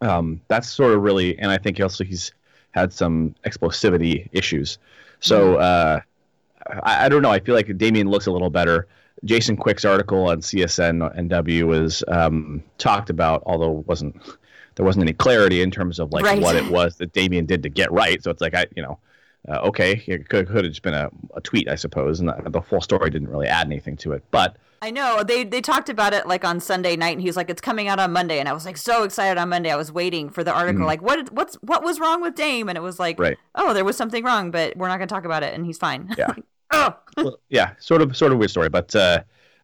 um, 0.01 0.41
that's 0.49 0.71
sort 0.71 0.93
of 0.93 1.03
really, 1.03 1.39
and 1.39 1.51
I 1.51 1.59
think 1.59 1.81
also 1.81 2.05
he's 2.05 2.33
had 2.73 2.93
some 2.93 3.35
explosivity 3.45 4.29
issues. 4.33 4.79
So 5.21 5.55
mm-hmm. 5.55 5.63
uh, 5.63 6.81
I, 6.85 7.07
I, 7.07 7.09
don't 7.09 7.23
know. 7.23 7.31
I 7.31 7.41
feel 7.41 7.55
like 7.55 7.77
Damian 7.77 8.09
looks 8.09 8.27
a 8.27 8.31
little 8.31 8.51
better. 8.51 8.87
Jason 9.25 9.57
Quick's 9.57 9.85
article 9.85 10.29
on 10.29 10.41
CSN 10.41 11.29
NW 11.29 11.65
was 11.65 12.05
um, 12.07 12.63
talked 12.79 13.11
about, 13.11 13.43
although 13.47 13.85
wasn't 13.87 14.15
there 14.77 14.87
wasn't 14.87 15.03
any 15.03 15.13
clarity 15.13 15.61
in 15.61 15.73
terms 15.73 15.99
of 15.99 16.13
like 16.13 16.25
right. 16.25 16.41
what 16.41 16.55
it 16.55 16.71
was 16.71 16.97
that 16.99 17.13
Damian 17.13 17.47
did 17.47 17.65
to 17.65 17.69
get 17.69 17.91
right. 17.91 18.23
So 18.23 18.31
it's 18.31 18.41
like 18.41 18.55
I, 18.55 18.67
you 18.77 18.83
know, 18.83 18.99
uh, 19.49 19.59
okay, 19.63 20.03
it 20.07 20.29
could, 20.29 20.47
could 20.47 20.65
have 20.65 20.73
just 20.73 20.83
been 20.83 20.95
a, 20.95 21.11
a, 21.35 21.41
tweet, 21.41 21.69
I 21.69 21.75
suppose, 21.75 22.21
and 22.21 22.29
the, 22.29 22.51
the, 22.51 22.61
full 22.61 22.81
story 22.81 23.11
didn't 23.11 23.29
really 23.29 23.49
add 23.49 23.67
anything 23.67 23.97
to 23.99 24.13
it. 24.13 24.23
But 24.31 24.57
I 24.81 24.91
know 24.91 25.23
they 25.25 25.45
they 25.45 25.61
talked 25.61 25.89
about 25.89 26.13
it 26.15 26.27
like 26.27 26.45
on 26.45 26.61
Sunday 26.61 26.97
night, 26.97 27.13
and 27.13 27.21
he 27.21 27.27
was 27.27 27.37
like, 27.37 27.51
"It's 27.51 27.61
coming 27.61 27.89
out 27.89 27.99
on 27.99 28.13
Monday," 28.13 28.39
and 28.39 28.49
I 28.49 28.53
was 28.53 28.65
like 28.65 28.77
so 28.77 29.03
excited 29.03 29.39
on 29.39 29.49
Monday. 29.49 29.71
I 29.71 29.77
was 29.77 29.91
waiting 29.91 30.31
for 30.31 30.45
the 30.45 30.53
article, 30.53 30.83
mm. 30.83 30.87
like 30.87 31.03
what 31.03 31.33
what's 31.33 31.57
what 31.57 31.83
was 31.83 31.99
wrong 31.99 32.23
with 32.23 32.35
Dame, 32.35 32.69
and 32.69 32.79
it 32.79 32.81
was 32.81 33.01
like, 33.01 33.19
right. 33.19 33.37
oh, 33.55 33.75
there 33.75 33.85
was 33.85 33.97
something 33.97 34.25
wrong, 34.25 34.51
but 34.51 34.77
we're 34.77 34.89
not 34.89 34.99
going 34.99 35.09
to 35.09 35.15
talk 35.15 35.25
about 35.25 35.43
it, 35.43 35.55
and 35.55 35.67
he's 35.67 35.79
fine. 35.79 36.15
Yeah. 36.17 36.33
oh. 36.73 36.97
well, 37.17 37.41
yeah, 37.49 37.73
sort 37.79 38.03
of 38.03 38.17
sort 38.17 38.33
of 38.33 38.39
weird 38.39 38.51
story, 38.51 38.69
but 38.69 38.95
uh, 38.95 39.23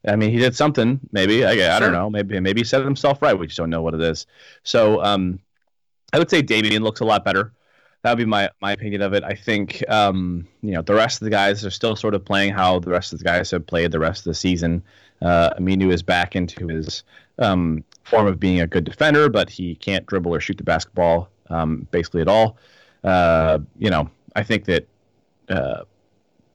I 0.09 0.17
mean, 0.17 0.31
he 0.31 0.39
did 0.39 0.57
something. 0.57 0.99
Maybe 1.13 1.45
I, 1.45 1.53
I 1.53 1.57
sure. 1.79 1.81
don't 1.81 1.93
know. 1.93 2.11
Maybe 2.11 2.41
maybe 2.41 2.63
he 2.63 2.65
set 2.65 2.85
himself 2.85 3.23
right. 3.23 3.39
We 3.39 3.47
just 3.47 3.59
don't 3.59 3.71
know 3.71 3.83
what 3.83 3.95
it 3.95 4.01
is. 4.01 4.27
So 4.65 5.03
um, 5.03 5.39
I 6.13 6.19
would 6.19 6.31
say 6.31 6.43
Damian 6.43 6.83
looks 6.83 7.01
a 7.01 7.05
lot 7.05 7.25
better 7.25 7.53
that 8.05 8.11
would 8.11 8.19
be 8.19 8.27
my 8.27 8.51
my 8.61 8.73
opinion 8.73 9.01
of 9.01 9.15
it. 9.15 9.25
I 9.25 9.35
think 9.35 9.83
um, 9.89 10.47
you 10.63 10.73
know 10.73 10.83
the 10.83 10.95
rest 10.95 11.23
of 11.23 11.25
the 11.25 11.31
guys 11.31 11.65
are 11.65 11.71
still 11.71 11.97
sort 11.97 12.15
of 12.15 12.23
playing 12.23 12.53
how 12.53 12.79
the 12.79 12.91
rest 12.91 13.15
of 13.15 13.19
the 13.19 13.25
guys 13.25 13.51
have 13.51 13.67
played 13.67 13.91
the 13.91 13.99
rest 13.99 14.21
of 14.21 14.25
the 14.25 14.35
season. 14.35 14.83
Uh, 15.23 15.55
Aminu 15.55 15.93
is 15.93 16.03
back 16.03 16.37
into 16.37 16.69
his 16.69 17.03
um, 17.39 17.85
form 18.03 18.27
of 18.27 18.39
being 18.39 18.61
a 18.61 18.67
good 18.67 18.85
defender, 18.85 19.29
but 19.29 19.49
he 19.49 19.75
can't 19.77 20.05
dribble 20.07 20.35
or 20.35 20.41
shoot 20.41 20.59
the 20.59 20.65
basketball 20.65 21.29
um, 21.51 21.87
basically 21.91 22.21
at 22.21 22.29
all. 22.29 22.57
Uh, 23.03 23.59
you 23.79 23.91
know, 23.91 24.11
I 24.37 24.43
think 24.43 24.65
that. 24.67 24.87
Uh, 25.49 25.83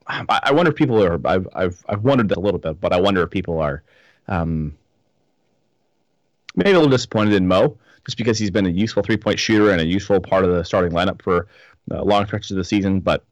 I, 0.08 0.40
I 0.46 0.52
wonder 0.52 0.72
if 0.72 0.76
people 0.76 1.04
are. 1.04 1.20
I've, 1.24 1.48
I've 1.54 1.86
I've 1.88 2.04
wondered 2.04 2.30
that 2.30 2.38
a 2.38 2.42
little 2.42 2.60
bit, 2.60 2.82
but 2.82 2.94
I 2.94 3.00
wonder 3.00 3.22
if 3.22 3.30
people 3.30 3.60
are 3.60 3.84
um, 4.28 4.76
maybe 6.56 6.72
a 6.72 6.74
little 6.74 6.90
disappointed 6.90 7.34
in 7.36 7.48
Mo 7.48 7.78
just 8.06 8.18
because 8.18 8.40
he's 8.40 8.50
been 8.50 8.66
a 8.66 8.70
useful 8.70 9.04
three 9.04 9.18
point 9.18 9.40
shooter 9.40 9.72
and 9.72 9.80
a 9.80 9.86
useful 9.86 10.20
part 10.20 10.44
of 10.44 10.52
the 10.52 10.64
starting 10.64 10.92
lineup 10.92 11.22
for 11.22 11.48
uh, 11.92 12.04
long 12.04 12.26
stretches 12.26 12.52
of 12.52 12.58
the 12.58 12.64
season. 12.64 13.00
But 13.00 13.24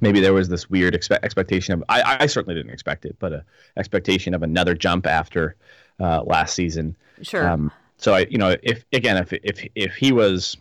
maybe 0.00 0.20
there 0.20 0.32
was 0.32 0.48
this 0.48 0.68
weird 0.70 0.94
expe- 0.94 1.22
expectation 1.22 1.74
of 1.74 1.84
I, 1.88 2.18
I 2.20 2.26
certainly 2.26 2.54
didn't 2.54 2.72
expect 2.72 3.04
it, 3.04 3.16
but 3.18 3.32
a 3.32 3.44
expectation 3.76 4.34
of 4.34 4.42
another 4.42 4.74
jump 4.74 5.06
after 5.06 5.56
uh, 6.00 6.22
last 6.22 6.54
season. 6.54 6.96
Sure. 7.22 7.48
Um, 7.48 7.72
so 7.96 8.14
I, 8.14 8.26
you 8.30 8.38
know, 8.38 8.56
if 8.62 8.84
again, 8.92 9.16
if 9.16 9.32
if 9.32 9.66
if 9.74 9.94
he 9.94 10.12
was 10.12 10.56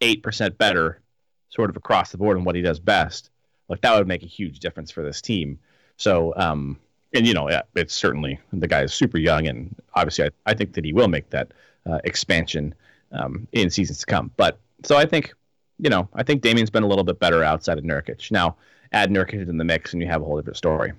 eight 0.00 0.22
percent 0.22 0.56
better, 0.58 1.00
sort 1.48 1.70
of 1.70 1.76
across 1.76 2.12
the 2.12 2.18
board 2.18 2.36
in 2.36 2.44
what 2.44 2.54
he 2.54 2.62
does 2.62 2.78
best, 2.78 3.30
like 3.68 3.80
that 3.80 3.96
would 3.96 4.06
make 4.06 4.22
a 4.22 4.26
huge 4.26 4.60
difference 4.60 4.90
for 4.90 5.02
this 5.02 5.20
team. 5.20 5.58
So, 5.96 6.32
um, 6.36 6.78
and 7.12 7.26
you 7.26 7.34
know, 7.34 7.48
it's 7.74 7.94
certainly 7.94 8.38
the 8.52 8.68
guy 8.68 8.82
is 8.82 8.92
super 8.92 9.18
young, 9.18 9.46
and 9.46 9.74
obviously, 9.94 10.26
I, 10.26 10.30
I 10.46 10.54
think 10.54 10.74
that 10.74 10.84
he 10.84 10.92
will 10.92 11.08
make 11.08 11.30
that 11.30 11.52
uh, 11.86 11.98
expansion 12.04 12.74
um, 13.12 13.46
in 13.52 13.70
seasons 13.70 14.00
to 14.00 14.06
come. 14.06 14.30
But 14.36 14.58
so 14.82 14.96
I 14.96 15.06
think, 15.06 15.34
you 15.78 15.90
know, 15.90 16.08
I 16.14 16.22
think 16.22 16.42
Damian's 16.42 16.70
been 16.70 16.82
a 16.82 16.88
little 16.88 17.04
bit 17.04 17.18
better 17.18 17.42
outside 17.42 17.78
of 17.78 17.84
Nurkic. 17.84 18.30
Now, 18.30 18.56
add 18.92 19.10
Nurkic 19.10 19.48
in 19.48 19.58
the 19.58 19.64
mix, 19.64 19.92
and 19.92 20.02
you 20.02 20.08
have 20.08 20.22
a 20.22 20.24
whole 20.24 20.36
different 20.36 20.56
story. 20.56 20.92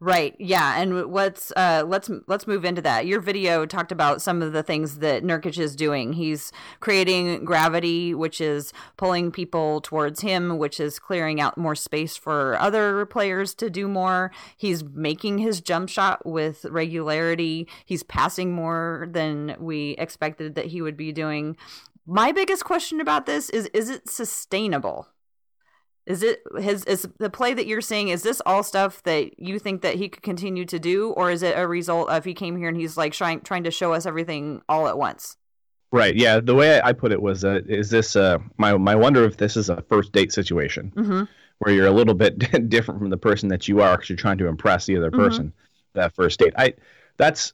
Right. 0.00 0.36
Yeah. 0.38 0.80
And 0.80 1.12
let's 1.12 1.52
uh, 1.56 1.82
let's 1.84 2.08
let's 2.28 2.46
move 2.46 2.64
into 2.64 2.80
that. 2.82 3.06
Your 3.06 3.20
video 3.20 3.66
talked 3.66 3.90
about 3.90 4.22
some 4.22 4.42
of 4.42 4.52
the 4.52 4.62
things 4.62 4.98
that 4.98 5.24
Nurkic 5.24 5.58
is 5.58 5.74
doing. 5.74 6.12
He's 6.12 6.52
creating 6.78 7.44
gravity, 7.44 8.14
which 8.14 8.40
is 8.40 8.72
pulling 8.96 9.32
people 9.32 9.80
towards 9.80 10.20
him, 10.20 10.56
which 10.56 10.78
is 10.78 11.00
clearing 11.00 11.40
out 11.40 11.58
more 11.58 11.74
space 11.74 12.16
for 12.16 12.56
other 12.60 13.06
players 13.06 13.54
to 13.56 13.68
do 13.68 13.88
more. 13.88 14.30
He's 14.56 14.84
making 14.84 15.38
his 15.38 15.60
jump 15.60 15.88
shot 15.88 16.24
with 16.24 16.64
regularity. 16.66 17.66
He's 17.84 18.04
passing 18.04 18.52
more 18.52 19.08
than 19.10 19.56
we 19.58 19.96
expected 19.98 20.54
that 20.54 20.66
he 20.66 20.80
would 20.80 20.96
be 20.96 21.10
doing. 21.10 21.56
My 22.10 22.32
biggest 22.32 22.64
question 22.64 23.00
about 23.00 23.26
this 23.26 23.50
is: 23.50 23.66
Is 23.74 23.90
it 23.90 24.08
sustainable? 24.08 25.08
Is 26.06 26.22
it 26.22 26.40
his 26.58 26.84
is 26.84 27.06
the 27.18 27.28
play 27.28 27.52
that 27.52 27.66
you're 27.66 27.82
seeing? 27.82 28.08
Is 28.08 28.22
this 28.22 28.40
all 28.46 28.62
stuff 28.62 29.02
that 29.02 29.38
you 29.38 29.58
think 29.58 29.82
that 29.82 29.96
he 29.96 30.08
could 30.08 30.22
continue 30.22 30.64
to 30.64 30.78
do, 30.78 31.10
or 31.10 31.30
is 31.30 31.42
it 31.42 31.58
a 31.58 31.68
result 31.68 32.08
of 32.08 32.24
he 32.24 32.32
came 32.32 32.56
here 32.56 32.68
and 32.68 32.78
he's 32.78 32.96
like 32.96 33.12
trying 33.12 33.42
trying 33.42 33.64
to 33.64 33.70
show 33.70 33.92
us 33.92 34.06
everything 34.06 34.62
all 34.70 34.88
at 34.88 34.96
once? 34.96 35.36
Right. 35.92 36.16
Yeah. 36.16 36.40
The 36.40 36.54
way 36.54 36.80
I 36.82 36.94
put 36.94 37.12
it 37.12 37.20
was, 37.20 37.44
uh, 37.44 37.60
is 37.66 37.90
this 37.90 38.16
uh, 38.16 38.38
my 38.56 38.74
my 38.78 38.94
wonder 38.94 39.22
if 39.24 39.36
this 39.36 39.54
is 39.54 39.68
a 39.68 39.82
first 39.90 40.12
date 40.12 40.32
situation 40.32 40.90
mm-hmm. 40.96 41.24
where 41.58 41.74
you're 41.74 41.86
a 41.86 41.92
little 41.92 42.14
bit 42.14 42.38
different 42.70 43.00
from 43.00 43.10
the 43.10 43.18
person 43.18 43.50
that 43.50 43.68
you 43.68 43.82
are 43.82 43.96
because 43.96 44.08
you're 44.08 44.16
trying 44.16 44.38
to 44.38 44.46
impress 44.46 44.86
the 44.86 44.96
other 44.96 45.10
mm-hmm. 45.10 45.20
person 45.20 45.44
mm-hmm. 45.48 45.98
that 45.98 46.14
first 46.14 46.38
date. 46.38 46.54
I 46.56 46.72
that's 47.18 47.52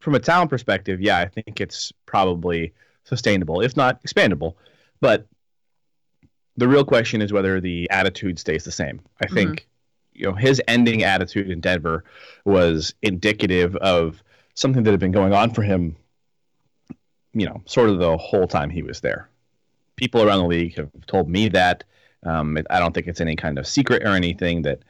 from 0.00 0.14
a 0.14 0.18
talent 0.18 0.48
perspective. 0.48 1.02
Yeah, 1.02 1.18
I 1.18 1.26
think 1.26 1.60
it's 1.60 1.92
probably 2.06 2.72
sustainable, 3.06 3.60
if 3.60 3.76
not 3.76 4.02
expandable. 4.02 4.54
But 5.00 5.26
the 6.56 6.68
real 6.68 6.84
question 6.84 7.22
is 7.22 7.32
whether 7.32 7.60
the 7.60 7.88
attitude 7.90 8.38
stays 8.38 8.64
the 8.64 8.72
same. 8.72 9.00
I 9.22 9.26
think 9.26 9.50
mm-hmm. 9.50 10.20
you 10.20 10.26
know 10.26 10.34
his 10.34 10.60
ending 10.68 11.02
attitude 11.02 11.50
in 11.50 11.60
Denver 11.60 12.04
was 12.44 12.94
indicative 13.02 13.76
of 13.76 14.22
something 14.54 14.82
that 14.82 14.90
had 14.90 15.00
been 15.00 15.12
going 15.12 15.32
on 15.32 15.50
for 15.50 15.62
him. 15.62 15.96
You 17.32 17.46
know, 17.46 17.62
sort 17.66 17.90
of 17.90 17.98
the 17.98 18.16
whole 18.16 18.48
time 18.48 18.70
he 18.70 18.82
was 18.82 19.00
there. 19.00 19.28
People 19.96 20.22
around 20.22 20.40
the 20.40 20.46
league 20.46 20.76
have 20.76 20.90
told 21.06 21.28
me 21.28 21.48
that. 21.48 21.84
Um, 22.22 22.58
I 22.70 22.80
don't 22.80 22.92
think 22.92 23.06
it's 23.06 23.20
any 23.20 23.36
kind 23.36 23.56
of 23.56 23.68
secret 23.68 24.02
or 24.02 24.08
anything 24.08 24.62
that 24.62 24.80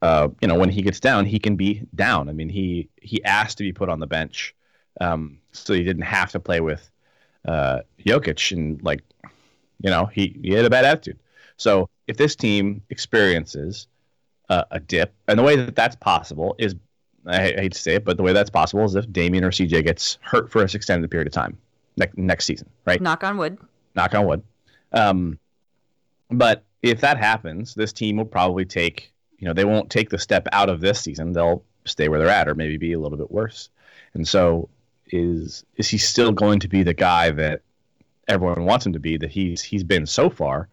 uh, 0.00 0.28
you 0.40 0.48
know 0.48 0.58
when 0.58 0.70
he 0.70 0.82
gets 0.82 1.00
down, 1.00 1.26
he 1.26 1.38
can 1.38 1.56
be 1.56 1.82
down. 1.94 2.28
I 2.28 2.32
mean, 2.32 2.48
he 2.48 2.88
he 3.02 3.22
asked 3.24 3.58
to 3.58 3.64
be 3.64 3.72
put 3.72 3.88
on 3.88 4.00
the 4.00 4.06
bench, 4.06 4.54
um, 5.00 5.38
so 5.52 5.74
he 5.74 5.82
didn't 5.82 6.04
have 6.04 6.30
to 6.30 6.40
play 6.40 6.60
with 6.60 6.88
uh, 7.46 7.80
Jokic, 8.04 8.52
and 8.52 8.82
like 8.82 9.02
you 9.80 9.90
know, 9.90 10.06
he, 10.06 10.38
he 10.42 10.52
had 10.52 10.64
a 10.64 10.70
bad 10.70 10.84
attitude. 10.84 11.18
So 11.56 11.88
if 12.06 12.16
this 12.16 12.36
team 12.36 12.82
experiences 12.90 13.86
uh, 14.48 14.64
a 14.70 14.80
dip, 14.80 15.14
and 15.28 15.38
the 15.38 15.42
way 15.42 15.56
that 15.56 15.74
that's 15.74 15.96
possible 15.96 16.54
is, 16.58 16.74
I, 17.26 17.36
I, 17.36 17.60
hate 17.60 17.72
to 17.72 17.78
say 17.78 17.94
it, 17.96 18.04
but 18.04 18.16
the 18.16 18.22
way 18.22 18.32
that's 18.32 18.50
possible 18.50 18.84
is 18.84 18.94
if 18.94 19.10
Damian 19.10 19.44
or 19.44 19.50
CJ 19.50 19.84
gets 19.84 20.18
hurt 20.22 20.50
for 20.50 20.62
a 20.62 20.64
extended 20.64 21.10
period 21.10 21.26
of 21.26 21.32
time 21.32 21.58
next 21.96 22.16
next 22.16 22.44
season, 22.44 22.68
right? 22.84 23.00
Knock 23.00 23.24
on 23.24 23.36
wood. 23.38 23.58
Knock 23.94 24.14
on 24.14 24.26
wood. 24.26 24.42
Um, 24.92 25.38
but 26.30 26.64
if 26.82 27.00
that 27.00 27.18
happens, 27.18 27.74
this 27.74 27.92
team 27.92 28.16
will 28.16 28.24
probably 28.24 28.64
take, 28.64 29.12
you 29.38 29.46
know, 29.46 29.52
they 29.52 29.64
won't 29.64 29.90
take 29.90 30.10
the 30.10 30.18
step 30.18 30.46
out 30.52 30.68
of 30.68 30.80
this 30.80 31.00
season. 31.00 31.32
They'll 31.32 31.64
stay 31.84 32.08
where 32.08 32.18
they're 32.18 32.28
at, 32.28 32.48
or 32.48 32.54
maybe 32.54 32.76
be 32.76 32.92
a 32.92 32.98
little 32.98 33.18
bit 33.18 33.30
worse. 33.30 33.70
And 34.14 34.26
so, 34.26 34.68
is 35.08 35.64
is 35.76 35.88
he 35.88 35.98
still 35.98 36.32
going 36.32 36.60
to 36.60 36.68
be 36.68 36.82
the 36.82 36.94
guy 36.94 37.30
that 37.30 37.62
everyone 38.28 38.64
wants 38.64 38.84
him 38.84 38.92
to 38.92 38.98
be 38.98 39.16
that 39.16 39.30
he's 39.30 39.62
he's 39.62 39.84
been 39.84 40.06
so 40.06 40.28
far, 40.28 40.68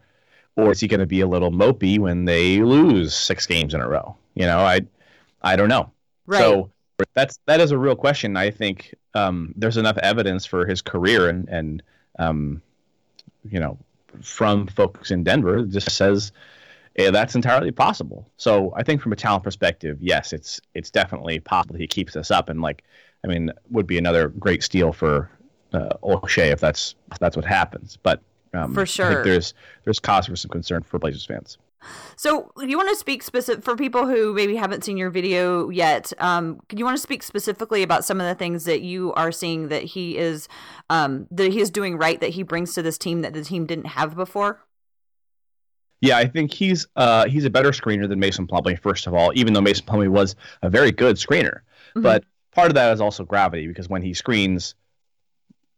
or 0.56 0.72
is 0.72 0.80
he 0.80 0.88
going 0.88 1.00
to 1.00 1.06
be 1.06 1.22
a 1.22 1.28
little 1.28 1.52
mopey 1.52 2.00
when 2.00 2.26
they 2.26 2.62
lose 2.62 3.14
six 3.14 3.46
games 3.46 3.74
in 3.74 3.82
a 3.82 3.88
row? 3.88 4.16
You 4.36 4.46
know, 4.46 4.60
I 4.60 4.82
I 5.42 5.56
don't 5.56 5.70
know. 5.70 5.92
Right. 6.26 6.40
So 6.40 6.72
that's 7.14 7.40
that 7.46 7.60
is 7.60 7.72
a 7.72 7.78
real 7.78 7.96
question. 7.96 8.38
I 8.38 8.52
think 8.52 8.96
um, 9.14 9.54
there's 9.56 9.78
enough 9.78 9.98
evidence 9.98 10.46
for 10.46 10.66
his 10.66 10.82
career 10.82 11.30
and 11.30 11.48
and 11.50 11.84
um, 12.20 12.62
you 13.50 13.60
know 13.60 13.78
from 14.22 14.68
folks 14.68 15.12
in 15.12 15.24
Denver 15.24 15.64
just 15.66 15.90
says 15.92 16.32
yeah, 16.96 17.10
that's 17.10 17.34
entirely 17.34 17.72
possible. 17.72 18.30
So 18.38 18.72
I 18.76 18.84
think 18.84 19.02
from 19.02 19.14
a 19.14 19.16
talent 19.16 19.44
perspective, 19.44 19.98
yes, 20.00 20.32
it's 20.32 20.62
it's 20.76 20.92
definitely 20.92 21.40
possible 21.40 21.76
he 21.76 21.88
keeps 21.88 22.14
this 22.14 22.30
up 22.30 22.50
and 22.50 22.62
like 22.62 22.84
I 23.24 23.28
mean 23.28 23.52
would 23.70 23.88
be 23.88 23.98
another 23.98 24.30
great 24.30 24.64
steal 24.64 24.94
for 24.94 25.30
uh, 25.74 25.90
Olshey 26.04 26.52
if 26.52 26.60
that's 26.60 26.96
if 27.12 27.20
that's 27.20 27.36
what 27.36 27.46
happens. 27.46 27.98
But 28.02 28.22
um, 28.54 28.74
for 28.74 28.86
sure, 28.86 29.24
there's 29.24 29.54
there's 29.84 30.00
cause 30.00 30.28
for 30.28 30.36
some 30.36 30.50
concern 30.50 30.84
for 30.84 31.00
Blazers 31.00 31.26
fans. 31.26 31.58
So, 32.16 32.52
you 32.62 32.78
want 32.78 32.90
to 32.90 32.96
speak 32.96 33.24
specific 33.24 33.64
for 33.64 33.76
people 33.76 34.08
who 34.08 34.34
maybe 34.34 34.56
haven't 34.56 34.84
seen 34.84 34.98
your 34.98 35.10
video 35.10 35.70
yet? 35.70 36.14
Um, 36.20 36.62
you 36.74 36.86
want 36.86 36.98
to 36.98 37.02
speak 37.02 37.24
specifically 37.24 37.84
about 37.84 38.06
some 38.06 38.22
of 38.22 38.28
the 38.28 38.36
things 38.36 38.66
that 38.66 38.82
you 38.82 39.14
are 39.14 39.32
seeing 39.32 39.68
that 39.70 39.84
he 39.84 40.18
is 40.18 40.48
um, 40.90 41.28
that 41.32 41.52
he 41.52 41.60
is 41.60 41.70
doing 41.70 41.98
right 41.98 42.20
that 42.22 42.32
he 42.32 42.44
brings 42.44 42.74
to 42.76 42.82
this 42.82 42.98
team 42.98 43.22
that 43.22 43.34
the 43.34 43.44
team 43.44 43.66
didn't 43.66 43.88
have 43.88 44.16
before? 44.16 44.60
Yeah, 46.02 46.18
I 46.18 46.26
think 46.28 46.54
he's 46.54 46.88
uh, 46.96 47.28
he's 47.28 47.46
a 47.46 47.50
better 47.50 47.72
screener 47.72 48.08
than 48.08 48.20
Mason 48.20 48.48
Plumlee. 48.48 48.80
First 48.80 49.08
of 49.08 49.14
all, 49.14 49.32
even 49.36 49.54
though 49.54 49.62
Mason 49.62 49.86
Plumlee 49.86 50.10
was 50.10 50.36
a 50.62 50.70
very 50.70 50.92
good 50.92 51.16
screener, 51.16 51.62
mm-hmm. 51.96 52.02
but 52.02 52.24
part 52.54 52.70
of 52.70 52.76
that 52.76 52.94
is 52.94 53.02
also 53.02 53.24
gravity 53.24 53.68
because 53.68 53.90
when 53.90 54.02
he 54.02 54.14
screens, 54.14 54.76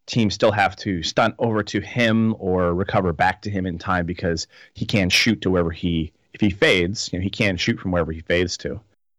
teams 0.06 0.34
still 0.34 0.52
have 0.52 0.76
to 0.76 1.02
stunt 1.02 1.34
over 1.38 1.62
to 1.64 1.80
him 1.80 2.36
or 2.38 2.74
recover 2.74 3.12
back 3.12 3.42
to 3.42 3.50
him 3.50 3.66
in 3.66 3.78
time 3.78 4.06
because 4.06 4.46
he 4.74 4.86
can 4.86 5.10
shoot 5.10 5.40
to 5.42 5.50
wherever 5.50 5.70
he 5.70 6.12
if 6.32 6.40
he 6.40 6.50
fades, 6.50 7.10
you 7.12 7.18
know, 7.18 7.22
he 7.22 7.30
can 7.30 7.56
shoot 7.56 7.80
from 7.80 7.92
wherever 7.92 8.12
he 8.12 8.20
fades 8.20 8.58
to. 8.58 8.78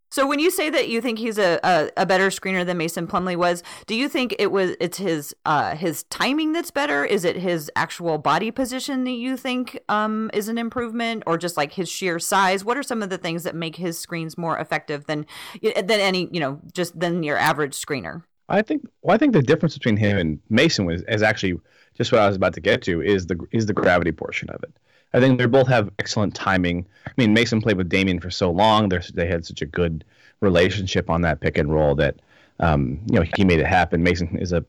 So 0.10 0.26
when 0.26 0.40
you 0.40 0.50
say 0.52 0.70
that 0.70 0.88
you 0.88 1.02
think 1.02 1.20
he's 1.20 1.38
a, 1.38 1.60
a, 1.64 1.90
a, 1.98 2.06
better 2.06 2.28
screener 2.28 2.66
than 2.66 2.78
Mason 2.78 3.08
Plumlee 3.08 3.36
was, 3.36 3.62
do 3.88 3.96
you 3.96 4.08
think 4.08 4.36
it 4.40 4.52
was 4.52 4.76
it's 4.80 4.98
his 4.98 5.36
uh, 5.46 5.76
his 5.76 6.04
timing 6.04 6.54
that's 6.54 6.72
better? 6.72 7.04
Is 7.04 7.26
it 7.26 7.36
his 7.36 7.70
actual 7.76 8.18
body 8.18 8.50
position 8.50 9.04
that 9.04 9.12
you 9.12 9.36
think 9.36 9.78
um, 9.90 10.32
is 10.34 10.48
an 10.48 10.58
improvement, 10.58 11.24
or 11.28 11.38
just 11.38 11.58
like 11.58 11.74
his 11.74 11.90
sheer 11.90 12.20
size? 12.20 12.64
What 12.64 12.78
are 12.78 12.84
some 12.84 13.04
of 13.04 13.10
the 13.10 13.18
things 13.18 13.44
that 13.44 13.56
make 13.56 13.76
his 13.76 14.00
screens 14.00 14.38
more 14.38 14.58
effective 14.58 15.06
than 15.08 15.26
than 15.62 15.92
any 15.92 16.30
you 16.32 16.40
know 16.40 16.62
just 16.74 16.98
than 16.98 17.24
your 17.24 17.38
average 17.38 17.74
screener? 17.74 18.24
I 18.50 18.62
think 18.62 18.88
well, 19.02 19.14
I 19.14 19.18
think 19.18 19.34
the 19.34 19.42
difference 19.42 19.74
between 19.74 19.98
him 19.98 20.18
and 20.18 20.40
Mason 20.50 20.86
was 20.86 21.04
is 21.10 21.22
actually 21.22 21.60
just 21.96 22.12
what 22.12 22.22
I 22.22 22.28
was 22.28 22.38
about 22.38 22.54
to 22.54 22.62
get 22.62 22.82
to 22.84 23.02
is 23.02 23.28
the 23.28 23.38
is 23.52 23.66
the 23.66 23.74
gravity 23.74 24.14
portion 24.14 24.50
of 24.50 24.64
it. 24.64 24.72
I 25.14 25.20
think 25.20 25.40
they 25.40 25.46
both 25.46 25.68
have 25.68 25.90
excellent 26.00 26.36
timing. 26.36 26.86
I 27.06 27.12
mean, 27.18 27.34
Mason 27.34 27.62
played 27.62 27.78
with 27.78 27.90
Damian 27.90 28.20
for 28.20 28.30
so 28.30 28.52
long; 28.52 28.90
they 28.90 29.28
had 29.28 29.46
such 29.46 29.62
a 29.62 29.66
good 29.66 30.04
relationship 30.42 31.10
on 31.10 31.22
that 31.22 31.40
pick 31.40 31.58
and 31.58 31.74
roll 31.74 31.96
that 31.96 32.16
um, 32.60 33.00
you 33.08 33.20
know 33.20 33.26
he 33.36 33.46
made 33.46 33.60
it 33.60 33.66
happen. 33.66 34.04
Mason 34.04 34.38
is 34.38 34.54
a 34.54 34.64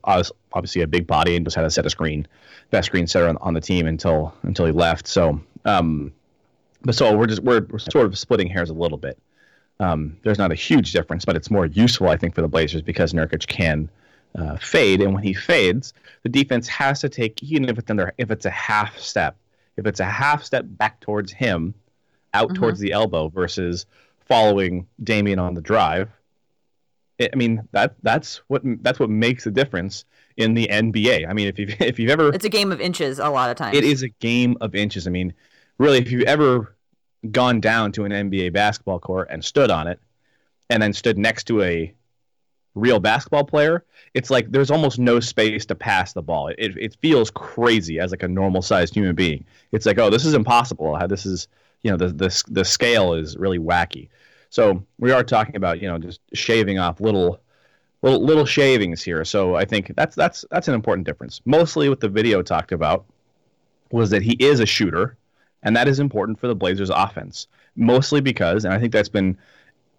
obviously 0.52 0.82
a 0.82 0.86
big 0.86 1.06
body 1.06 1.36
and 1.36 1.44
just 1.44 1.56
had 1.56 1.62
to 1.62 1.70
set 1.70 1.86
a 1.86 1.90
screen, 1.90 2.26
best 2.70 2.86
screen 2.86 3.06
setter 3.06 3.28
on, 3.28 3.36
on 3.38 3.54
the 3.54 3.60
team 3.60 3.86
until 3.86 4.34
until 4.42 4.66
he 4.66 4.72
left. 4.72 5.06
So, 5.06 5.40
um, 5.64 6.12
but 6.82 6.94
so 6.94 7.16
we're 7.16 7.26
just 7.26 7.42
we're, 7.42 7.66
we're 7.70 7.78
sort 7.78 8.06
of 8.06 8.18
splitting 8.18 8.48
hairs 8.48 8.70
a 8.70 8.74
little 8.74 8.98
bit. 8.98 9.18
Um, 9.80 10.16
there's 10.22 10.38
not 10.38 10.50
a 10.50 10.56
huge 10.56 10.92
difference, 10.92 11.24
but 11.24 11.36
it's 11.36 11.50
more 11.50 11.66
useful, 11.66 12.08
I 12.08 12.16
think, 12.16 12.34
for 12.34 12.42
the 12.42 12.48
Blazers 12.48 12.82
because 12.82 13.12
Nurkic 13.12 13.46
can 13.46 13.88
uh, 14.34 14.56
fade, 14.56 15.00
and 15.00 15.14
when 15.14 15.22
he 15.22 15.32
fades, 15.32 15.94
the 16.22 16.28
defense 16.28 16.66
has 16.68 17.00
to 17.00 17.08
take 17.08 17.42
even 17.42 17.68
if 17.68 17.78
it's 17.78 17.90
under 17.90 18.12
if 18.18 18.30
it's 18.30 18.44
a 18.44 18.50
half 18.50 18.98
step, 18.98 19.36
if 19.78 19.86
it's 19.86 20.00
a 20.00 20.04
half 20.04 20.44
step 20.44 20.64
back 20.66 21.00
towards 21.00 21.32
him, 21.32 21.74
out 22.34 22.48
mm-hmm. 22.48 22.60
towards 22.60 22.80
the 22.80 22.92
elbow 22.92 23.28
versus 23.28 23.86
following 24.26 24.86
Damian 25.02 25.38
on 25.38 25.54
the 25.54 25.62
drive. 25.62 26.10
It, 27.18 27.30
I 27.32 27.36
mean 27.36 27.66
that 27.72 27.94
that's 28.02 28.42
what 28.48 28.62
that's 28.82 29.00
what 29.00 29.08
makes 29.08 29.46
a 29.46 29.50
difference 29.50 30.04
in 30.36 30.54
the 30.54 30.68
NBA. 30.68 31.28
I 31.28 31.32
mean, 31.32 31.48
if 31.48 31.58
you 31.58 31.68
if 31.80 31.98
you've 31.98 32.10
ever, 32.10 32.34
it's 32.34 32.44
a 32.44 32.50
game 32.50 32.72
of 32.72 32.80
inches 32.80 33.18
a 33.18 33.30
lot 33.30 33.50
of 33.50 33.56
times. 33.56 33.76
It 33.76 33.84
is 33.84 34.02
a 34.02 34.08
game 34.08 34.56
of 34.60 34.74
inches. 34.74 35.06
I 35.06 35.10
mean, 35.10 35.32
really, 35.78 35.98
if 35.98 36.10
you've 36.10 36.24
ever 36.24 36.76
gone 37.30 37.60
down 37.60 37.92
to 37.92 38.04
an 38.04 38.12
NBA 38.12 38.52
basketball 38.52 39.00
court 39.00 39.28
and 39.30 39.44
stood 39.44 39.70
on 39.70 39.86
it, 39.86 40.00
and 40.70 40.82
then 40.82 40.92
stood 40.92 41.18
next 41.18 41.44
to 41.44 41.62
a 41.62 41.94
real 42.74 43.00
basketball 43.00 43.44
player, 43.44 43.84
it's 44.14 44.30
like 44.30 44.50
there's 44.50 44.70
almost 44.70 44.98
no 44.98 45.20
space 45.20 45.66
to 45.66 45.74
pass 45.74 46.12
the 46.12 46.22
ball. 46.22 46.48
It, 46.48 46.76
it 46.76 46.96
feels 47.00 47.30
crazy 47.30 47.98
as 47.98 48.10
like 48.10 48.22
a 48.22 48.28
normal 48.28 48.62
sized 48.62 48.94
human 48.94 49.14
being. 49.14 49.44
It's 49.72 49.86
like, 49.86 49.98
oh, 49.98 50.10
this 50.10 50.24
is 50.24 50.34
impossible. 50.34 50.96
How 50.96 51.06
this 51.06 51.26
is, 51.26 51.48
you 51.82 51.90
know, 51.90 51.96
the 51.96 52.08
the 52.08 52.42
the 52.48 52.64
scale 52.64 53.14
is 53.14 53.36
really 53.36 53.58
wacky. 53.58 54.08
So 54.50 54.84
we 54.98 55.12
are 55.12 55.22
talking 55.22 55.56
about, 55.56 55.80
you 55.82 55.88
know, 55.88 55.98
just 55.98 56.20
shaving 56.34 56.78
off 56.78 57.00
little 57.00 57.40
little 58.02 58.24
little 58.24 58.46
shavings 58.46 59.02
here. 59.02 59.24
So 59.24 59.54
I 59.56 59.64
think 59.64 59.92
that's 59.96 60.14
that's 60.14 60.44
that's 60.50 60.68
an 60.68 60.74
important 60.74 61.06
difference. 61.06 61.40
Mostly 61.44 61.88
what 61.88 62.00
the 62.00 62.08
video 62.08 62.42
talked 62.42 62.72
about 62.72 63.04
was 63.90 64.10
that 64.10 64.22
he 64.22 64.32
is 64.34 64.60
a 64.60 64.66
shooter 64.66 65.16
and 65.62 65.76
that 65.76 65.88
is 65.88 65.98
important 65.98 66.38
for 66.38 66.46
the 66.46 66.54
Blazers 66.54 66.90
offense. 66.90 67.46
Mostly 67.76 68.20
because, 68.20 68.64
and 68.64 68.74
I 68.74 68.78
think 68.78 68.92
that's 68.92 69.08
been 69.08 69.38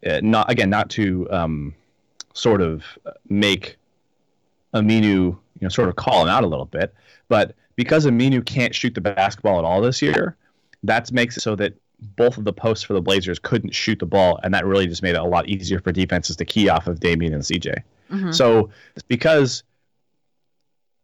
uh, 0.05 0.19
not 0.21 0.49
again 0.49 0.69
not 0.69 0.89
to 0.91 1.27
um, 1.31 1.75
sort 2.33 2.61
of 2.61 2.83
make 3.27 3.77
Aminu, 4.73 5.03
you 5.09 5.39
know, 5.61 5.69
sort 5.69 5.89
of 5.89 5.95
call 5.95 6.23
him 6.23 6.29
out 6.29 6.43
a 6.43 6.47
little 6.47 6.65
bit, 6.65 6.93
but 7.27 7.55
because 7.75 8.05
Aminu 8.05 8.45
can't 8.45 8.75
shoot 8.75 8.93
the 8.93 9.01
basketball 9.01 9.57
at 9.57 9.65
all 9.65 9.81
this 9.81 10.01
year, 10.01 10.35
that 10.83 11.11
makes 11.11 11.37
it 11.37 11.41
so 11.41 11.55
that 11.55 11.73
both 12.15 12.37
of 12.37 12.45
the 12.45 12.53
posts 12.53 12.83
for 12.83 12.93
the 12.93 13.01
Blazers 13.01 13.39
couldn't 13.39 13.73
shoot 13.73 13.99
the 13.99 14.05
ball, 14.05 14.39
and 14.43 14.53
that 14.53 14.65
really 14.65 14.87
just 14.87 15.01
made 15.01 15.15
it 15.15 15.21
a 15.21 15.23
lot 15.23 15.47
easier 15.47 15.79
for 15.79 15.91
defenses 15.91 16.35
to 16.37 16.45
key 16.45 16.69
off 16.69 16.87
of 16.87 16.99
Damian 16.99 17.33
and 17.33 17.43
CJ. 17.43 17.83
Mm-hmm. 18.11 18.31
So 18.31 18.69
because 19.07 19.63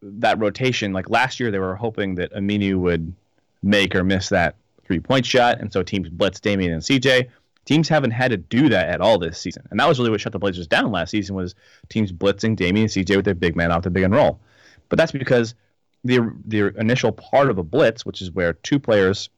that 0.02 0.38
rotation, 0.38 0.92
like 0.92 1.10
last 1.10 1.40
year, 1.40 1.50
they 1.50 1.58
were 1.58 1.74
hoping 1.74 2.14
that 2.16 2.32
Aminu 2.32 2.76
would 2.76 3.12
make 3.62 3.94
or 3.94 4.04
miss 4.04 4.28
that 4.28 4.56
three 4.84 5.00
point 5.00 5.26
shot. 5.26 5.60
And 5.60 5.72
so 5.72 5.82
teams 5.82 6.08
blitz 6.08 6.40
Damian 6.40 6.72
and 6.72 6.82
CJ. 6.82 7.28
Teams 7.66 7.88
haven't 7.88 8.12
had 8.12 8.30
to 8.30 8.36
do 8.36 8.68
that 8.70 8.88
at 8.88 9.00
all 9.00 9.18
this 9.18 9.38
season. 9.38 9.66
And 9.70 9.78
that 9.78 9.88
was 9.88 9.98
really 9.98 10.10
what 10.10 10.20
shut 10.20 10.32
the 10.32 10.38
Blazers 10.38 10.68
down 10.68 10.92
last 10.92 11.10
season 11.10 11.34
was 11.34 11.54
teams 11.88 12.12
blitzing 12.12 12.56
Damian 12.56 12.84
and 12.84 12.90
CJ 12.90 13.16
with 13.16 13.24
their 13.24 13.34
big 13.34 13.56
man 13.56 13.72
off 13.72 13.82
the 13.82 13.90
big 13.90 14.04
and 14.04 14.14
roll. 14.14 14.40
But 14.88 14.98
that's 14.98 15.12
because 15.12 15.54
the 16.04 16.32
the 16.46 16.68
initial 16.78 17.12
part 17.12 17.50
of 17.50 17.58
a 17.58 17.62
blitz, 17.62 18.06
which 18.06 18.22
is 18.22 18.30
where 18.30 18.52
two 18.52 18.78
players, 18.78 19.28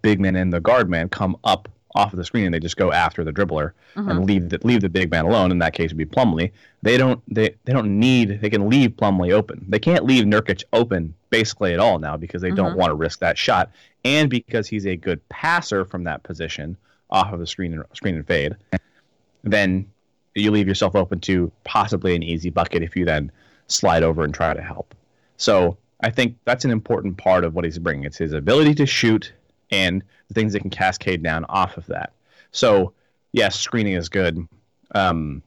big 0.00 0.20
man 0.20 0.36
and 0.36 0.52
the 0.52 0.60
guard 0.60 0.88
man, 0.88 1.08
come 1.08 1.36
up 1.44 1.68
off 1.96 2.12
of 2.12 2.16
the 2.18 2.24
screen 2.24 2.44
and 2.44 2.54
they 2.54 2.60
just 2.60 2.76
go 2.76 2.92
after 2.92 3.24
the 3.24 3.32
dribbler 3.32 3.72
and 3.96 4.06
mm-hmm. 4.06 4.22
leave 4.22 4.48
the 4.48 4.60
leave 4.62 4.80
the 4.80 4.88
big 4.88 5.10
man 5.10 5.24
alone. 5.24 5.50
In 5.50 5.58
that 5.58 5.72
case, 5.72 5.90
would 5.90 5.98
be 5.98 6.06
Plumlee. 6.06 6.52
They 6.82 6.96
don't 6.96 7.20
they 7.26 7.56
they 7.64 7.72
don't 7.72 7.98
need 7.98 8.40
they 8.40 8.50
can 8.50 8.68
leave 8.68 8.90
Plumlee 8.90 9.32
open. 9.32 9.64
They 9.68 9.80
can't 9.80 10.04
leave 10.04 10.24
Nurkic 10.24 10.62
open 10.72 11.14
basically 11.30 11.74
at 11.74 11.80
all 11.80 11.98
now 11.98 12.16
because 12.16 12.42
they 12.42 12.48
mm-hmm. 12.48 12.56
don't 12.56 12.76
want 12.76 12.90
to 12.90 12.94
risk 12.94 13.18
that 13.20 13.36
shot 13.36 13.72
and 14.04 14.30
because 14.30 14.68
he's 14.68 14.86
a 14.86 14.96
good 14.96 15.26
passer 15.28 15.84
from 15.84 16.04
that 16.04 16.22
position 16.22 16.76
off 17.10 17.32
of 17.32 17.40
the 17.40 17.46
screen 17.46 17.72
and 17.72 17.84
screen 17.92 18.16
and 18.16 18.26
fade. 18.26 18.56
Then 19.42 19.90
you 20.34 20.50
leave 20.50 20.68
yourself 20.68 20.94
open 20.94 21.20
to 21.20 21.50
possibly 21.64 22.14
an 22.14 22.22
easy 22.22 22.50
bucket 22.50 22.82
if 22.82 22.96
you 22.96 23.04
then 23.04 23.32
slide 23.66 24.02
over 24.02 24.24
and 24.24 24.32
try 24.32 24.54
to 24.54 24.62
help. 24.62 24.94
So 25.36 25.76
I 26.02 26.10
think 26.10 26.36
that's 26.44 26.64
an 26.64 26.70
important 26.70 27.16
part 27.16 27.44
of 27.44 27.54
what 27.54 27.64
he's 27.64 27.78
bringing. 27.78 28.04
It's 28.04 28.18
his 28.18 28.32
ability 28.32 28.74
to 28.76 28.86
shoot 28.86 29.32
and 29.70 30.02
the 30.28 30.34
things 30.34 30.52
that 30.52 30.60
can 30.60 30.70
cascade 30.70 31.22
down 31.22 31.44
off 31.48 31.76
of 31.76 31.86
that. 31.86 32.12
So 32.52 32.92
yes, 33.32 33.58
screening 33.58 33.94
is 33.94 34.08
good. 34.08 34.46
Um, 34.94 35.42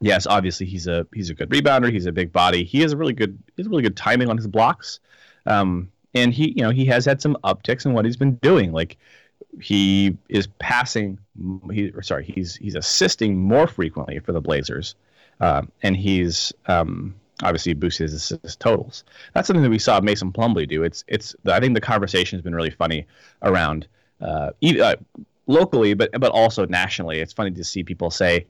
yes, 0.00 0.26
obviously 0.26 0.66
he's 0.66 0.86
a 0.86 1.06
he's 1.12 1.30
a 1.30 1.34
good 1.34 1.50
rebounder. 1.50 1.92
He's 1.92 2.06
a 2.06 2.12
big 2.12 2.32
body. 2.32 2.64
He 2.64 2.80
has 2.80 2.92
a 2.92 2.96
really 2.96 3.12
good 3.12 3.38
he 3.56 3.62
has 3.62 3.68
really 3.68 3.82
good 3.82 3.96
timing 3.96 4.28
on 4.28 4.36
his 4.36 4.46
blocks. 4.46 5.00
Um, 5.46 5.90
and 6.14 6.32
he 6.32 6.52
you 6.56 6.62
know 6.62 6.70
he 6.70 6.86
has 6.86 7.04
had 7.04 7.20
some 7.20 7.36
upticks 7.44 7.86
in 7.86 7.92
what 7.92 8.04
he's 8.04 8.16
been 8.16 8.36
doing. 8.36 8.72
Like 8.72 8.98
he 9.60 10.16
is 10.28 10.46
passing. 10.58 11.18
He 11.72 11.92
sorry 12.02 12.24
he's 12.24 12.56
he's 12.56 12.74
assisting 12.74 13.38
more 13.38 13.66
frequently 13.66 14.18
for 14.20 14.32
the 14.32 14.40
Blazers, 14.40 14.94
uh, 15.40 15.62
and 15.82 15.96
he's 15.96 16.52
um, 16.66 17.14
obviously 17.42 17.74
boosted 17.74 18.04
his 18.04 18.14
assist 18.14 18.60
totals. 18.60 19.04
That's 19.34 19.46
something 19.46 19.62
that 19.62 19.70
we 19.70 19.78
saw 19.78 20.00
Mason 20.00 20.32
Plumlee 20.32 20.68
do. 20.68 20.82
It's 20.82 21.04
it's 21.08 21.34
I 21.46 21.60
think 21.60 21.74
the 21.74 21.80
conversation 21.80 22.36
has 22.36 22.42
been 22.42 22.54
really 22.54 22.70
funny 22.70 23.06
around 23.42 23.86
uh, 24.20 24.50
uh, 24.62 24.96
locally, 25.46 25.94
but 25.94 26.10
but 26.18 26.32
also 26.32 26.66
nationally. 26.66 27.20
It's 27.20 27.32
funny 27.32 27.50
to 27.52 27.64
see 27.64 27.82
people 27.82 28.10
say, 28.10 28.46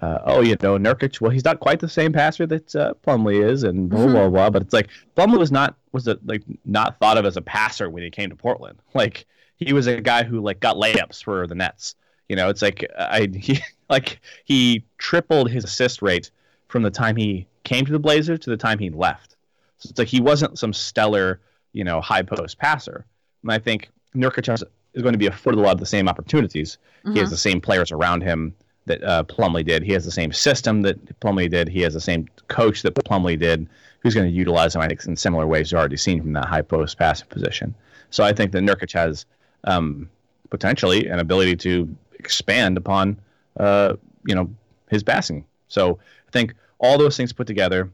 uh, 0.00 0.18
"Oh, 0.24 0.40
you 0.40 0.56
know, 0.62 0.78
Nurkic. 0.78 1.20
Well, 1.20 1.30
he's 1.30 1.44
not 1.44 1.60
quite 1.60 1.80
the 1.80 1.88
same 1.88 2.12
passer 2.12 2.46
that 2.46 2.74
uh, 2.74 2.94
Plumlee 3.06 3.44
is," 3.44 3.62
and 3.62 3.88
blah 3.88 4.00
mm-hmm. 4.00 4.12
blah 4.12 4.28
blah. 4.28 4.50
But 4.50 4.62
it's 4.62 4.72
like 4.72 4.88
Plumlee 5.16 5.38
was 5.38 5.52
not 5.52 5.76
was 5.92 6.08
a, 6.08 6.18
like 6.24 6.42
not 6.64 6.98
thought 6.98 7.18
of 7.18 7.24
as 7.24 7.36
a 7.36 7.42
passer 7.42 7.90
when 7.90 8.02
he 8.02 8.10
came 8.10 8.30
to 8.30 8.36
Portland. 8.36 8.78
Like 8.94 9.26
he 9.56 9.72
was 9.72 9.86
a 9.86 10.00
guy 10.00 10.24
who 10.24 10.40
like 10.40 10.60
got 10.60 10.76
layups 10.76 11.22
for 11.22 11.46
the 11.46 11.54
Nets. 11.54 11.94
You 12.28 12.36
know, 12.36 12.48
it's 12.48 12.62
like 12.62 12.84
I 12.98 13.28
he 13.34 13.60
like 13.88 14.20
he 14.44 14.84
tripled 14.98 15.50
his 15.50 15.64
assist 15.64 16.02
rate 16.02 16.30
from 16.68 16.82
the 16.82 16.90
time 16.90 17.16
he 17.16 17.46
came 17.64 17.84
to 17.86 17.92
the 17.92 17.98
Blazers 17.98 18.40
to 18.40 18.50
the 18.50 18.56
time 18.56 18.78
he 18.78 18.90
left. 18.90 19.36
So 19.78 19.88
it's 19.90 19.98
like 19.98 20.08
he 20.08 20.20
wasn't 20.20 20.58
some 20.58 20.72
stellar, 20.72 21.40
you 21.72 21.84
know, 21.84 22.00
high 22.00 22.22
post 22.22 22.58
passer. 22.58 23.04
And 23.42 23.52
I 23.52 23.58
think 23.58 23.90
Nurkic 24.14 24.52
is 24.52 25.02
going 25.02 25.12
to 25.12 25.18
be 25.18 25.26
afforded 25.26 25.58
a 25.58 25.62
lot 25.62 25.72
of 25.72 25.80
the 25.80 25.86
same 25.86 26.08
opportunities. 26.08 26.78
Mm-hmm. 27.00 27.12
He 27.12 27.18
has 27.18 27.26
mm-hmm. 27.26 27.34
the 27.34 27.38
same 27.38 27.60
players 27.60 27.92
around 27.92 28.22
him 28.22 28.54
that 28.86 29.02
uh, 29.02 29.24
Plumlee 29.24 29.64
did. 29.64 29.82
He 29.82 29.92
has 29.92 30.04
the 30.04 30.10
same 30.10 30.32
system 30.32 30.82
that 30.82 31.20
Plumlee 31.20 31.50
did. 31.50 31.68
He 31.68 31.80
has 31.82 31.94
the 31.94 32.00
same 32.00 32.28
coach 32.48 32.82
that 32.82 32.94
Plumlee 32.94 33.38
did, 33.38 33.68
who's 34.00 34.14
going 34.14 34.26
to 34.26 34.32
utilize 34.32 34.74
him, 34.74 34.82
I 34.82 34.88
think, 34.88 35.04
in 35.06 35.16
similar 35.16 35.46
ways 35.46 35.72
you've 35.72 35.78
already 35.78 35.96
seen 35.96 36.20
from 36.20 36.32
that 36.34 36.46
high 36.46 36.62
post 36.62 36.98
passing 36.98 37.28
position. 37.28 37.74
So 38.10 38.24
I 38.24 38.32
think 38.32 38.52
that 38.52 38.62
Nurkic 38.62 38.92
has 38.92 39.26
um, 39.64 40.08
potentially 40.50 41.08
an 41.08 41.18
ability 41.18 41.56
to 41.56 41.96
expand 42.18 42.76
upon, 42.76 43.18
uh, 43.58 43.94
you 44.26 44.34
know, 44.34 44.48
his 44.88 45.02
passing. 45.02 45.44
So 45.68 45.98
I 46.28 46.30
think 46.30 46.54
all 46.78 46.98
those 46.98 47.16
things 47.16 47.32
put 47.32 47.46
together, 47.46 47.90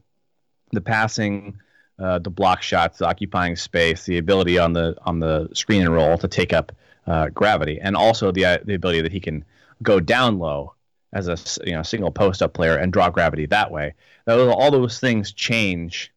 the 0.72 0.80
passing, 0.80 1.58
uh, 1.98 2.18
the 2.18 2.30
block 2.30 2.62
shots, 2.62 2.98
the 2.98 3.06
occupying 3.06 3.56
space, 3.56 4.04
the 4.04 4.18
ability 4.18 4.58
on 4.58 4.72
the 4.72 4.96
on 5.04 5.20
the 5.20 5.48
screen 5.52 5.82
and 5.82 5.92
roll 5.92 6.16
to 6.18 6.28
take 6.28 6.52
up 6.52 6.72
uh, 7.06 7.28
gravity, 7.28 7.78
and 7.80 7.96
also 7.96 8.30
the 8.32 8.44
uh, 8.44 8.58
the 8.64 8.74
ability 8.74 9.02
that 9.02 9.12
he 9.12 9.20
can 9.20 9.44
go 9.82 10.00
down 10.00 10.38
low 10.38 10.74
as 11.12 11.28
a 11.28 11.36
you 11.66 11.74
know 11.74 11.82
single 11.82 12.10
post 12.10 12.42
up 12.42 12.52
player 12.52 12.76
and 12.76 12.92
draw 12.92 13.10
gravity 13.10 13.46
that 13.46 13.70
way. 13.70 13.94
All 14.26 14.70
those 14.70 15.00
things 15.00 15.32
change. 15.32 16.12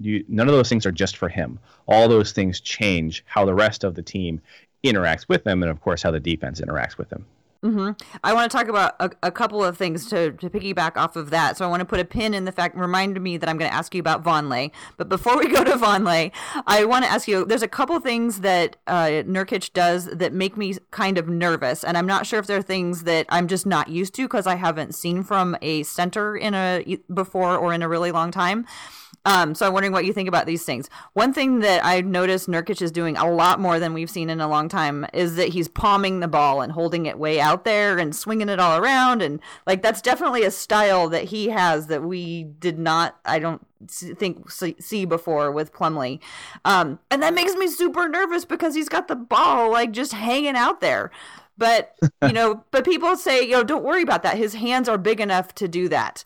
You, 0.00 0.24
none 0.28 0.48
of 0.48 0.54
those 0.54 0.68
things 0.68 0.86
are 0.86 0.92
just 0.92 1.16
for 1.16 1.28
him. 1.28 1.58
All 1.86 2.08
those 2.08 2.32
things 2.32 2.60
change 2.60 3.24
how 3.26 3.44
the 3.44 3.54
rest 3.54 3.84
of 3.84 3.94
the 3.94 4.02
team 4.02 4.40
interacts 4.84 5.28
with 5.28 5.44
them, 5.44 5.62
and 5.62 5.70
of 5.70 5.80
course 5.80 6.02
how 6.02 6.10
the 6.10 6.20
defense 6.20 6.60
interacts 6.60 6.98
with 6.98 7.10
them. 7.10 7.26
Mm-hmm. 7.62 7.90
I 8.22 8.34
want 8.34 8.48
to 8.48 8.56
talk 8.56 8.68
about 8.68 8.94
a, 9.00 9.10
a, 9.24 9.32
couple 9.32 9.64
of 9.64 9.76
things 9.76 10.08
to, 10.10 10.30
to 10.30 10.48
piggyback 10.48 10.96
off 10.96 11.16
of 11.16 11.30
that. 11.30 11.56
So 11.56 11.64
I 11.64 11.68
want 11.68 11.80
to 11.80 11.84
put 11.84 11.98
a 11.98 12.04
pin 12.04 12.32
in 12.32 12.44
the 12.44 12.52
fact, 12.52 12.76
remind 12.76 13.20
me 13.20 13.36
that 13.36 13.48
I'm 13.48 13.58
going 13.58 13.68
to 13.68 13.74
ask 13.74 13.92
you 13.96 14.00
about 14.00 14.22
Vonleh. 14.22 14.70
But 14.96 15.08
before 15.08 15.36
we 15.36 15.48
go 15.52 15.64
to 15.64 15.72
Vonleh, 15.72 16.30
I 16.68 16.84
want 16.84 17.04
to 17.04 17.10
ask 17.10 17.26
you 17.26 17.44
there's 17.44 17.62
a 17.62 17.68
couple 17.68 17.98
things 17.98 18.42
that 18.42 18.76
uh, 18.86 19.24
Nurkic 19.26 19.72
does 19.72 20.04
that 20.06 20.32
make 20.32 20.56
me 20.56 20.76
kind 20.92 21.18
of 21.18 21.28
nervous. 21.28 21.82
And 21.82 21.98
I'm 21.98 22.06
not 22.06 22.26
sure 22.26 22.38
if 22.38 22.46
they're 22.46 22.62
things 22.62 23.02
that 23.04 23.26
I'm 23.28 23.48
just 23.48 23.66
not 23.66 23.88
used 23.88 24.14
to 24.14 24.22
because 24.22 24.46
I 24.46 24.54
haven't 24.54 24.94
seen 24.94 25.24
from 25.24 25.56
a 25.60 25.82
center 25.82 26.36
in 26.36 26.54
a 26.54 26.98
before 27.12 27.56
or 27.56 27.74
in 27.74 27.82
a 27.82 27.88
really 27.88 28.12
long 28.12 28.30
time. 28.30 28.66
Um, 29.28 29.54
so 29.54 29.66
I'm 29.66 29.74
wondering 29.74 29.92
what 29.92 30.06
you 30.06 30.14
think 30.14 30.26
about 30.26 30.46
these 30.46 30.64
things. 30.64 30.88
One 31.12 31.34
thing 31.34 31.58
that 31.58 31.84
I 31.84 32.00
noticed 32.00 32.48
Nurkic 32.48 32.80
is 32.80 32.90
doing 32.90 33.14
a 33.18 33.30
lot 33.30 33.60
more 33.60 33.78
than 33.78 33.92
we've 33.92 34.08
seen 34.08 34.30
in 34.30 34.40
a 34.40 34.48
long 34.48 34.70
time 34.70 35.04
is 35.12 35.36
that 35.36 35.48
he's 35.48 35.68
palming 35.68 36.20
the 36.20 36.28
ball 36.28 36.62
and 36.62 36.72
holding 36.72 37.04
it 37.04 37.18
way 37.18 37.38
out 37.38 37.66
there 37.66 37.98
and 37.98 38.16
swinging 38.16 38.48
it 38.48 38.58
all 38.58 38.82
around. 38.82 39.20
And 39.20 39.40
like 39.66 39.82
that's 39.82 40.00
definitely 40.00 40.44
a 40.44 40.50
style 40.50 41.10
that 41.10 41.24
he 41.24 41.50
has 41.50 41.88
that 41.88 42.02
we 42.04 42.44
did 42.44 42.78
not, 42.78 43.18
I 43.26 43.38
don't 43.38 43.60
think, 43.86 44.50
see 44.50 45.04
before 45.04 45.52
with 45.52 45.74
Plumlee. 45.74 46.20
Um, 46.64 46.98
and 47.10 47.22
that 47.22 47.34
makes 47.34 47.54
me 47.54 47.68
super 47.68 48.08
nervous 48.08 48.46
because 48.46 48.74
he's 48.74 48.88
got 48.88 49.08
the 49.08 49.16
ball 49.16 49.70
like 49.70 49.92
just 49.92 50.14
hanging 50.14 50.56
out 50.56 50.80
there. 50.80 51.10
But, 51.58 51.96
you 52.22 52.32
know, 52.32 52.64
but 52.70 52.86
people 52.86 53.14
say, 53.14 53.42
you 53.42 53.50
know, 53.50 53.62
don't 53.62 53.84
worry 53.84 54.00
about 54.00 54.22
that. 54.22 54.38
His 54.38 54.54
hands 54.54 54.88
are 54.88 54.96
big 54.96 55.20
enough 55.20 55.54
to 55.56 55.68
do 55.68 55.90
that 55.90 56.24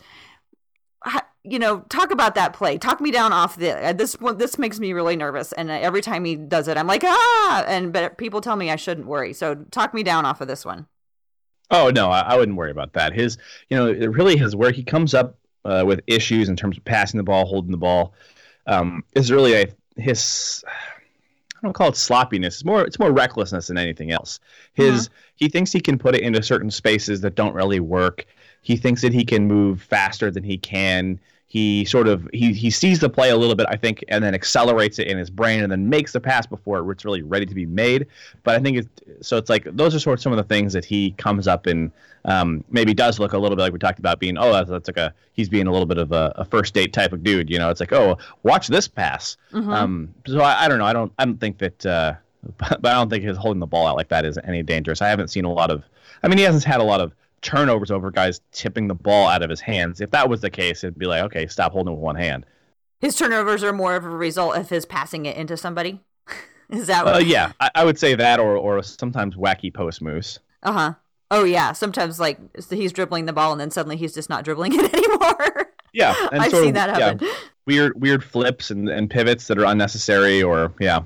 you 1.45 1.59
know, 1.59 1.81
talk 1.89 2.11
about 2.13 2.35
that 2.37 2.53
play. 2.53 2.79
Talk 2.79 3.01
me 3.01 3.11
down 3.11 3.33
off 3.33 3.57
the 3.57 3.71
uh, 3.71 3.93
this 3.93 4.15
one. 4.21 4.39
This 4.39 4.59
makes 4.59 4.79
me 4.79 4.93
really 4.93 5.17
nervous, 5.17 5.53
and 5.53 5.71
every 5.71 6.01
time 6.01 6.25
he 6.25 6.37
does 6.37 6.69
it, 6.69 6.77
I'm 6.77 6.87
like 6.87 7.03
ah. 7.05 7.65
And 7.67 7.93
but 7.93 8.17
people 8.17 8.41
tell 8.41 8.57
me 8.57 8.71
I 8.71 8.77
shouldn't 8.77 9.07
worry. 9.07 9.33
So 9.33 9.55
talk 9.71 9.93
me 9.93 10.03
down 10.03 10.25
off 10.25 10.41
of 10.41 10.49
this 10.49 10.65
one. 10.65 10.87
Oh 11.71 11.91
no, 11.91 12.11
I, 12.11 12.21
I 12.21 12.37
wouldn't 12.37 12.57
worry 12.57 12.71
about 12.71 12.93
that. 12.93 13.13
His, 13.13 13.39
you 13.71 13.77
know, 13.77 13.89
it 13.89 14.07
really 14.07 14.39
is 14.39 14.55
where 14.55 14.71
he 14.71 14.85
comes 14.85 15.15
up 15.15 15.39
uh, 15.65 15.83
with 15.87 16.01
issues 16.07 16.49
in 16.49 16.57
terms 16.57 16.77
of 16.77 16.85
passing 16.85 17.19
the 17.19 17.25
ball, 17.25 17.47
holding 17.47 17.73
the 17.73 17.79
ball, 17.79 18.15
um, 18.67 19.03
is 19.15 19.33
really 19.33 19.55
a 19.55 19.67
his. 19.97 20.65
I 20.69 21.67
don't 21.67 21.73
call 21.75 21.89
it 21.89 21.97
sloppiness. 21.97 22.57
It's 22.57 22.65
more 22.65 22.85
it's 22.85 22.99
more 22.99 23.13
recklessness 23.13 23.67
than 23.67 23.79
anything 23.79 24.13
else. 24.13 24.39
His 24.75 25.09
mm-hmm. 25.09 25.15
he 25.37 25.49
thinks 25.49 25.73
he 25.73 25.81
can 25.81 25.99
put 25.99 26.15
it 26.15 26.23
into 26.23 26.43
certain 26.43 26.71
spaces 26.71 27.21
that 27.23 27.35
don't 27.35 27.55
really 27.55 27.81
work. 27.81 28.27
He 28.63 28.77
thinks 28.77 29.03
that 29.03 29.13
he 29.13 29.25
can 29.25 29.47
move 29.47 29.83
faster 29.83 30.31
than 30.31 30.45
he 30.45 30.57
can 30.57 31.21
he 31.53 31.85
sort 31.85 32.09
of 32.09 32.27
he 32.33 32.55
he 32.55 32.71
sees 32.71 32.99
the 32.99 33.11
play 33.11 33.29
a 33.29 33.37
little 33.37 33.55
bit, 33.55 33.67
I 33.69 33.77
think, 33.77 34.03
and 34.09 34.25
then 34.25 34.35
accelerates 34.35 34.99
it 34.99 35.07
in 35.07 35.19
his 35.19 35.29
brain, 35.29 35.63
and 35.63 35.71
then 35.71 35.87
makes 35.87 36.15
the 36.15 36.19
pass 36.19 36.47
before 36.47 36.91
it's 36.91 37.05
really 37.05 37.21
ready 37.21 37.45
to 37.45 37.55
be 37.55 37.67
made. 37.67 38.07
But 38.43 38.55
I 38.55 38.59
think 38.59 38.79
it's 38.79 39.29
so 39.29 39.37
it's 39.37 39.51
like 39.51 39.65
those 39.65 39.95
are 39.95 39.99
sort 39.99 40.19
of 40.19 40.23
some 40.23 40.33
of 40.33 40.39
the 40.39 40.45
things 40.45 40.73
that 40.73 40.83
he 40.83 41.11
comes 41.19 41.47
up 41.47 41.67
and 41.67 41.93
um, 42.25 42.65
maybe 42.71 42.95
does 42.95 43.19
look 43.19 43.35
a 43.35 43.39
little 43.39 43.55
bit 43.55 43.65
like 43.65 43.73
we 43.75 43.79
talked 43.79 43.99
about 43.99 44.19
being 44.19 44.39
oh 44.39 44.51
that's, 44.51 44.71
that's 44.71 44.89
like 44.89 44.97
a 44.97 45.13
he's 45.35 45.51
being 45.51 45.67
a 45.67 45.71
little 45.71 45.85
bit 45.85 45.99
of 45.99 46.13
a, 46.13 46.33
a, 46.37 46.45
first 46.47 46.73
date 46.73 46.95
type 46.95 47.13
of 47.13 47.23
dude, 47.23 47.51
you 47.51 47.59
know? 47.59 47.69
It's 47.69 47.81
like 47.81 47.93
oh 47.93 48.17
watch 48.45 48.69
this 48.69 48.89
pass. 48.89 49.37
Mm-hmm. 49.53 49.71
Um, 49.71 50.15
so 50.27 50.41
I, 50.41 50.65
I 50.65 50.69
don't 50.69 50.79
know, 50.79 50.87
I 50.87 50.95
don't 50.95 51.13
I 51.19 51.27
don't 51.27 51.39
think 51.39 51.59
that. 51.59 51.85
Uh, 51.85 52.15
but 52.59 52.87
I 52.87 52.95
don't 52.95 53.11
think 53.11 53.25
his 53.25 53.37
holding 53.37 53.61
the 53.61 53.67
ball 53.67 53.87
out 53.87 53.97
like 53.97 54.09
that 54.09 54.25
is 54.25 54.39
any 54.43 54.63
dangerous. 54.63 55.03
I 55.03 55.09
haven't 55.09 55.29
seen 55.29 55.45
a 55.45 55.53
lot 55.53 55.71
of. 55.71 55.85
I 56.23 56.29
mean, 56.29 56.39
he 56.39 56.45
hasn't 56.45 56.65
had 56.65 56.81
a 56.81 56.85
lot 56.85 57.01
of 57.01 57.13
turnovers 57.43 57.91
over 57.91 58.11
guys 58.11 58.41
tipping 58.53 58.89
the 58.89 58.95
ball 58.95 59.29
out 59.29 59.43
of 59.43 59.51
his 59.51 59.61
hands. 59.61 60.01
If 60.01 60.11
that 60.13 60.29
was 60.29 60.41
the 60.41 60.51
case, 60.51 60.83
it'd 60.83 60.99
be 60.99 61.07
like, 61.07 61.23
okay, 61.25 61.47
stop 61.47 61.73
holding 61.73 61.93
it 61.93 61.97
with 61.97 62.03
one 62.03 62.17
hand. 62.17 62.47
His 63.01 63.17
turnovers 63.17 63.65
are 63.65 63.73
more 63.73 63.97
of 63.97 64.05
a 64.05 64.09
result 64.09 64.57
of 64.57 64.71
his 64.71 64.87
passing 64.87 65.27
it 65.27 65.37
into 65.37 65.57
somebody. 65.57 66.01
Is 66.71 66.87
that? 66.87 67.05
What... 67.05 67.17
Uh, 67.17 67.19
yeah, 67.19 67.53
I, 67.61 67.71
I, 67.75 67.85
would 67.85 67.99
say 67.99 68.15
that, 68.15 68.41
or 68.41 68.57
or 68.57 68.83
sometimes 68.83 69.35
wacky 69.35 69.75
post 69.75 70.01
moves. 70.01 70.39
Uh 70.63 70.73
huh. 70.73 70.95
Oh 71.31 71.45
yeah, 71.45 71.73
sometimes 71.73 72.21
like 72.21 72.39
he's 72.71 72.93
dribbling 72.93 73.27
the 73.27 73.33
ball 73.33 73.53
and 73.53 73.61
then 73.61 73.71
suddenly 73.71 73.97
he's 73.97 74.15
just 74.15 74.31
not 74.31 74.45
dribbling 74.45 74.73
it 74.79 74.95
anymore. 74.95 75.73
Yeah, 75.93 76.15
I've 76.33 76.53
seen 76.53 76.69
of, 76.69 76.75
that 76.75 76.91
happen. 76.91 77.27
Yeah, 77.27 77.35
weird 77.67 78.01
weird 78.01 78.25
flips 78.25 78.71
and, 78.71 78.89
and 78.89 79.11
pivots 79.11 79.49
that 79.49 79.59
are 79.59 79.65
unnecessary, 79.65 80.43
or 80.43 80.73
yeah. 80.79 81.03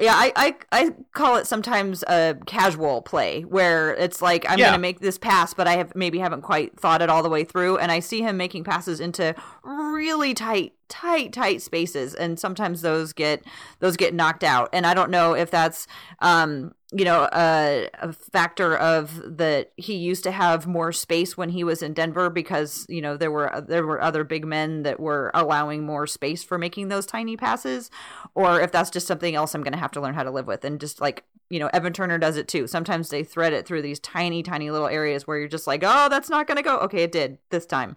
Yeah, 0.00 0.14
I, 0.14 0.32
I 0.36 0.56
I 0.70 0.90
call 1.12 1.36
it 1.36 1.46
sometimes 1.46 2.04
a 2.04 2.36
casual 2.46 3.02
play 3.02 3.42
where 3.42 3.94
it's 3.94 4.22
like 4.22 4.48
I'm 4.48 4.58
yeah. 4.58 4.66
gonna 4.66 4.78
make 4.78 5.00
this 5.00 5.18
pass, 5.18 5.54
but 5.54 5.66
I 5.66 5.76
have 5.76 5.94
maybe 5.96 6.18
haven't 6.18 6.42
quite 6.42 6.78
thought 6.78 7.02
it 7.02 7.10
all 7.10 7.22
the 7.22 7.28
way 7.28 7.44
through, 7.44 7.78
and 7.78 7.90
I 7.90 8.00
see 8.00 8.22
him 8.22 8.36
making 8.36 8.64
passes 8.64 9.00
into 9.00 9.34
really 9.64 10.34
tight 10.34 10.74
tight 10.88 11.32
tight 11.32 11.62
spaces 11.62 12.14
and 12.14 12.38
sometimes 12.38 12.82
those 12.82 13.12
get 13.12 13.44
those 13.80 13.96
get 13.96 14.14
knocked 14.14 14.44
out. 14.44 14.68
And 14.72 14.86
i 14.86 14.94
don't 14.94 15.10
know 15.10 15.34
if 15.34 15.50
that's 15.50 15.86
um 16.20 16.74
you 16.90 17.04
know 17.04 17.28
a, 17.32 17.88
a 18.00 18.12
factor 18.12 18.74
of 18.76 19.36
that 19.36 19.72
he 19.76 19.94
used 19.94 20.24
to 20.24 20.30
have 20.30 20.66
more 20.66 20.90
space 20.90 21.36
when 21.36 21.50
he 21.50 21.62
was 21.62 21.82
in 21.82 21.92
denver 21.92 22.30
because 22.30 22.86
you 22.88 23.02
know 23.02 23.14
there 23.14 23.30
were 23.30 23.62
there 23.68 23.84
were 23.84 24.00
other 24.00 24.24
big 24.24 24.46
men 24.46 24.84
that 24.84 24.98
were 24.98 25.30
allowing 25.34 25.84
more 25.84 26.06
space 26.06 26.42
for 26.42 26.56
making 26.56 26.88
those 26.88 27.04
tiny 27.04 27.36
passes 27.36 27.90
or 28.34 28.58
if 28.62 28.72
that's 28.72 28.88
just 28.88 29.06
something 29.06 29.34
else 29.34 29.54
i'm 29.54 29.62
going 29.62 29.72
to 29.74 29.78
have 29.78 29.90
to 29.92 30.00
learn 30.00 30.14
how 30.14 30.22
to 30.22 30.30
live 30.30 30.46
with. 30.46 30.64
And 30.64 30.80
just 30.80 31.00
like 31.00 31.24
you 31.48 31.58
know 31.58 31.68
evan 31.72 31.92
turner 31.92 32.18
does 32.18 32.36
it 32.36 32.48
too. 32.48 32.66
Sometimes 32.66 33.08
they 33.08 33.24
thread 33.24 33.52
it 33.52 33.66
through 33.66 33.82
these 33.82 34.00
tiny 34.00 34.42
tiny 34.42 34.70
little 34.70 34.88
areas 34.88 35.26
where 35.26 35.38
you're 35.38 35.48
just 35.48 35.66
like 35.66 35.82
oh 35.84 36.08
that's 36.08 36.28
not 36.28 36.46
going 36.46 36.56
to 36.56 36.62
go. 36.62 36.78
Okay 36.80 37.02
it 37.02 37.12
did 37.12 37.38
this 37.50 37.66
time. 37.66 37.96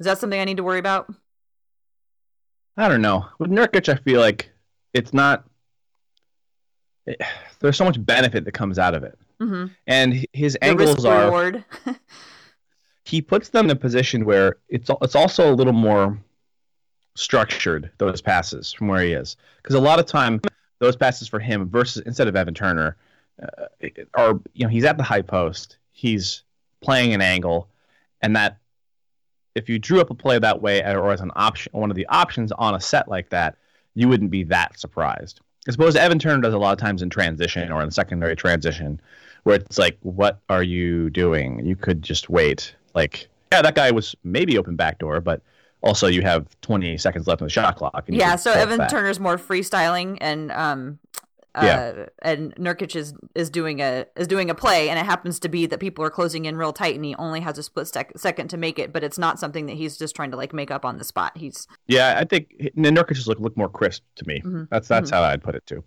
Is 0.00 0.06
that 0.06 0.18
something 0.18 0.40
i 0.40 0.44
need 0.44 0.56
to 0.56 0.64
worry 0.64 0.78
about 0.78 1.12
I 2.78 2.88
don't 2.88 3.02
know. 3.02 3.26
With 3.38 3.50
Nurkic, 3.50 3.92
I 3.92 3.96
feel 3.96 4.20
like 4.20 4.50
it's 4.94 5.12
not. 5.12 5.44
It, 7.06 7.20
there's 7.60 7.76
so 7.76 7.84
much 7.84 8.04
benefit 8.04 8.44
that 8.44 8.52
comes 8.52 8.78
out 8.78 8.94
of 8.94 9.02
it, 9.02 9.18
mm-hmm. 9.40 9.66
and 9.86 10.24
his 10.32 10.54
the 10.54 10.64
angles 10.64 11.04
are. 11.04 11.64
he 13.04 13.22
puts 13.22 13.48
them 13.48 13.64
in 13.66 13.70
a 13.70 13.76
position 13.76 14.24
where 14.24 14.58
it's 14.68 14.90
it's 15.02 15.16
also 15.16 15.52
a 15.52 15.54
little 15.54 15.72
more 15.72 16.18
structured 17.16 17.90
those 17.98 18.20
passes 18.20 18.72
from 18.72 18.86
where 18.86 19.02
he 19.02 19.12
is 19.12 19.36
because 19.56 19.74
a 19.74 19.80
lot 19.80 19.98
of 19.98 20.06
time 20.06 20.40
those 20.78 20.94
passes 20.94 21.26
for 21.26 21.40
him 21.40 21.68
versus 21.68 22.02
instead 22.06 22.28
of 22.28 22.36
Evan 22.36 22.54
Turner 22.54 22.96
uh, 23.42 23.88
are 24.14 24.38
you 24.52 24.64
know 24.64 24.68
he's 24.68 24.84
at 24.84 24.98
the 24.98 25.02
high 25.02 25.22
post 25.22 25.78
he's 25.90 26.44
playing 26.80 27.14
an 27.14 27.20
angle 27.20 27.68
and 28.20 28.36
that 28.36 28.58
if 29.58 29.68
you 29.68 29.78
drew 29.78 30.00
up 30.00 30.10
a 30.10 30.14
play 30.14 30.38
that 30.38 30.62
way 30.62 30.82
or 30.82 31.10
as 31.10 31.20
an 31.20 31.32
option, 31.36 31.70
one 31.72 31.90
of 31.90 31.96
the 31.96 32.06
options 32.06 32.52
on 32.52 32.74
a 32.74 32.80
set 32.80 33.08
like 33.08 33.28
that, 33.30 33.56
you 33.94 34.08
wouldn't 34.08 34.30
be 34.30 34.44
that 34.44 34.78
surprised. 34.78 35.40
I 35.68 35.72
suppose 35.72 35.96
Evan 35.96 36.18
Turner 36.18 36.40
does 36.40 36.54
a 36.54 36.58
lot 36.58 36.72
of 36.72 36.78
times 36.78 37.02
in 37.02 37.10
transition 37.10 37.70
or 37.70 37.82
in 37.82 37.90
secondary 37.90 38.36
transition, 38.36 39.00
where 39.42 39.56
it's 39.56 39.76
like, 39.76 39.98
what 40.02 40.40
are 40.48 40.62
you 40.62 41.10
doing? 41.10 41.64
You 41.66 41.76
could 41.76 42.02
just 42.02 42.30
wait. 42.30 42.74
Like, 42.94 43.28
yeah, 43.52 43.60
that 43.60 43.74
guy 43.74 43.90
was 43.90 44.14
maybe 44.24 44.56
open 44.56 44.76
backdoor, 44.76 45.20
but 45.20 45.42
also 45.82 46.06
you 46.06 46.22
have 46.22 46.46
20 46.62 46.96
seconds 46.98 47.26
left 47.26 47.40
in 47.40 47.46
the 47.46 47.50
shot 47.50 47.76
clock. 47.76 48.04
yeah, 48.08 48.36
so 48.36 48.52
Evan 48.52 48.78
back. 48.78 48.90
Turner's 48.90 49.20
more 49.20 49.36
freestyling, 49.36 50.16
and 50.20 50.50
um, 50.52 50.98
yeah. 51.56 51.92
Uh, 51.96 52.06
and 52.22 52.54
Nurkic 52.56 52.94
is 52.94 53.14
is 53.34 53.50
doing 53.50 53.80
a 53.80 54.06
is 54.16 54.26
doing 54.26 54.50
a 54.50 54.54
play, 54.54 54.88
and 54.88 54.98
it 54.98 55.06
happens 55.06 55.38
to 55.40 55.48
be 55.48 55.66
that 55.66 55.80
people 55.80 56.04
are 56.04 56.10
closing 56.10 56.44
in 56.44 56.56
real 56.56 56.72
tight, 56.72 56.94
and 56.94 57.04
he 57.04 57.14
only 57.16 57.40
has 57.40 57.58
a 57.58 57.62
split 57.62 57.88
sec- 57.88 58.16
second 58.16 58.48
to 58.48 58.56
make 58.56 58.78
it. 58.78 58.92
But 58.92 59.04
it's 59.04 59.18
not 59.18 59.38
something 59.38 59.66
that 59.66 59.76
he's 59.76 59.96
just 59.96 60.14
trying 60.14 60.30
to 60.30 60.36
like 60.36 60.52
make 60.52 60.70
up 60.70 60.84
on 60.84 60.98
the 60.98 61.04
spot. 61.04 61.36
He's 61.36 61.66
yeah, 61.86 62.18
I 62.18 62.24
think 62.24 62.50
Nurkic 62.76 63.14
just 63.14 63.28
look 63.28 63.40
look 63.40 63.56
more 63.56 63.68
crisp 63.68 64.02
to 64.16 64.26
me. 64.26 64.40
Mm-hmm. 64.40 64.64
That's 64.70 64.88
that's 64.88 65.10
mm-hmm. 65.10 65.16
how 65.16 65.22
I'd 65.24 65.42
put 65.42 65.54
it 65.54 65.66
too. 65.66 65.84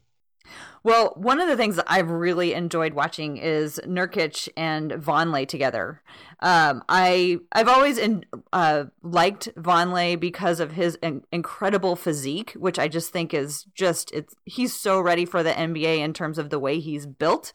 Well, 0.84 1.13
one 1.15 1.39
of 1.39 1.47
the 1.47 1.58
things 1.58 1.75
that 1.75 1.86
I've 1.88 2.10
really 2.10 2.54
enjoyed 2.54 2.93
watching 2.93 3.38
is 3.38 3.80
Nurkic 3.86 4.49
and 4.58 4.91
Vonleh 4.91 5.47
together. 5.47 6.01
Um, 6.39 6.84
I 6.89 7.38
I've 7.51 7.67
always 7.67 7.99
in, 7.99 8.25
uh, 8.51 8.86
liked 9.04 9.49
Vonleh 9.56 10.19
because 10.19 10.60
of 10.60 10.71
his 10.71 10.95
in- 11.04 11.23
incredible 11.32 11.95
physique, 11.95 12.54
which 12.54 12.80
I 12.80 12.88
just 12.88 13.12
think 13.12 13.34
is 13.34 13.65
just 13.75 14.12
it's 14.12 14.36
he's 14.45 14.73
so 14.73 14.99
ready 14.99 15.25
for 15.25 15.43
the 15.43 15.51
NBA 15.51 15.99
in 15.99 16.13
terms 16.13 16.39
of 16.39 16.49
the 16.49 16.60
way 16.60 16.80
he's 16.80 17.06
built. 17.06 17.54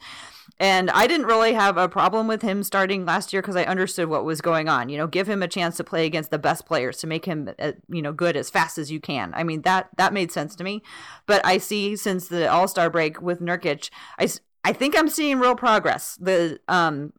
And 0.59 0.91
I 0.91 1.07
didn't 1.07 1.27
really 1.27 1.53
have 1.53 1.77
a 1.77 1.89
problem 1.89 2.27
with 2.27 2.41
him 2.41 2.63
starting 2.63 3.05
last 3.05 3.33
year 3.33 3.43
because 3.43 3.57
I 3.57 3.65
understood 3.65 4.09
what 4.09 4.25
was 4.25 4.41
going 4.41 4.69
on. 4.69 4.89
You 4.89 4.97
know, 4.97 5.07
give 5.07 5.29
him 5.29 5.43
a 5.43 5.49
chance 5.49 5.77
to 5.77 5.85
play 5.85 6.07
against 6.07 6.31
the 6.31 6.39
best 6.39 6.65
players 6.67 6.97
to 6.99 7.07
make 7.07 7.27
him, 7.27 7.51
uh, 7.59 7.73
you 7.89 8.01
know, 8.01 8.13
good 8.13 8.37
as 8.37 8.49
fast 8.49 8.79
as 8.79 8.91
you 8.91 8.99
can. 8.99 9.33
I 9.35 9.45
mean 9.45 9.63
that 9.63 9.91
that 9.99 10.15
made 10.15 10.33
sense 10.33 10.57
to 10.57 10.65
me. 10.65 10.83
But 11.27 11.45
I 11.45 11.59
see 11.59 11.95
since 11.97 12.29
the 12.29 12.51
All 12.51 12.69
Star 12.69 12.89
break 12.89 13.21
with 13.21 13.41
Nurkic, 13.41 13.91
I 14.19 14.29
I 14.65 14.73
think 14.73 14.99
I'm 14.99 15.09
seeing 15.09 15.39
real 15.39 15.57
progress. 15.57 16.17
The 16.21 16.59
um 16.69 17.13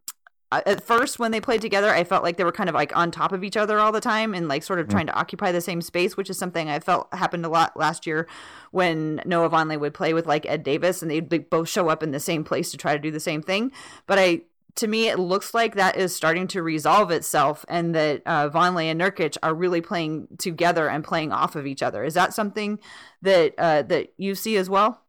at 0.51 0.81
first 0.81 1.19
when 1.19 1.31
they 1.31 1.41
played 1.41 1.61
together 1.61 1.89
i 1.89 2.03
felt 2.03 2.23
like 2.23 2.37
they 2.37 2.43
were 2.43 2.51
kind 2.51 2.69
of 2.69 2.75
like 2.75 2.95
on 2.95 3.11
top 3.11 3.31
of 3.31 3.43
each 3.43 3.57
other 3.57 3.79
all 3.79 3.91
the 3.91 3.99
time 3.99 4.33
and 4.33 4.47
like 4.47 4.63
sort 4.63 4.79
of 4.79 4.87
mm. 4.87 4.91
trying 4.91 5.05
to 5.05 5.13
occupy 5.13 5.51
the 5.51 5.61
same 5.61 5.81
space 5.81 6.15
which 6.15 6.29
is 6.29 6.37
something 6.37 6.69
i 6.69 6.79
felt 6.79 7.13
happened 7.13 7.45
a 7.45 7.49
lot 7.49 7.75
last 7.75 8.07
year 8.07 8.27
when 8.71 9.21
noah 9.25 9.49
vonleh 9.49 9.79
would 9.79 9.93
play 9.93 10.13
with 10.13 10.25
like 10.25 10.45
ed 10.45 10.63
davis 10.63 11.01
and 11.01 11.11
they'd 11.11 11.49
both 11.49 11.67
show 11.67 11.89
up 11.89 12.03
in 12.03 12.11
the 12.11 12.19
same 12.19 12.43
place 12.43 12.71
to 12.71 12.77
try 12.77 12.93
to 12.93 12.99
do 12.99 13.11
the 13.11 13.19
same 13.19 13.41
thing. 13.41 13.71
But 14.05 14.19
i 14.19 14.41
to 14.75 14.87
me 14.87 15.07
it 15.07 15.17
looks 15.17 15.53
like 15.55 15.75
that 15.75 15.97
is 15.97 16.15
starting 16.15 16.47
to 16.47 16.61
resolve 16.61 17.09
itself 17.09 17.65
and 17.67 17.95
that 17.95 18.21
uh, 18.25 18.49
vonleh 18.49 18.85
and 18.85 19.01
nurkic 19.01 19.35
are 19.41 19.53
really 19.53 19.81
playing 19.81 20.27
together 20.37 20.87
and 20.87 21.03
playing 21.03 21.31
off 21.31 21.55
of 21.55 21.65
each 21.65 21.81
other. 21.81 22.03
Is 22.03 22.13
that 22.13 22.33
something 22.33 22.79
that 23.23 23.55
uh, 23.57 23.81
that 23.83 24.13
you 24.17 24.35
see 24.35 24.55
as 24.57 24.69
well? 24.69 25.01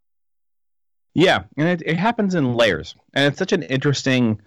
Yeah 1.14 1.44
and 1.57 1.68
it, 1.68 1.83
it 1.85 1.96
happens 1.96 2.35
in 2.35 2.55
layers 2.55 2.94
and 3.12 3.27
it's 3.27 3.38
such 3.38 3.53
an 3.53 3.62
interesting 3.62 4.40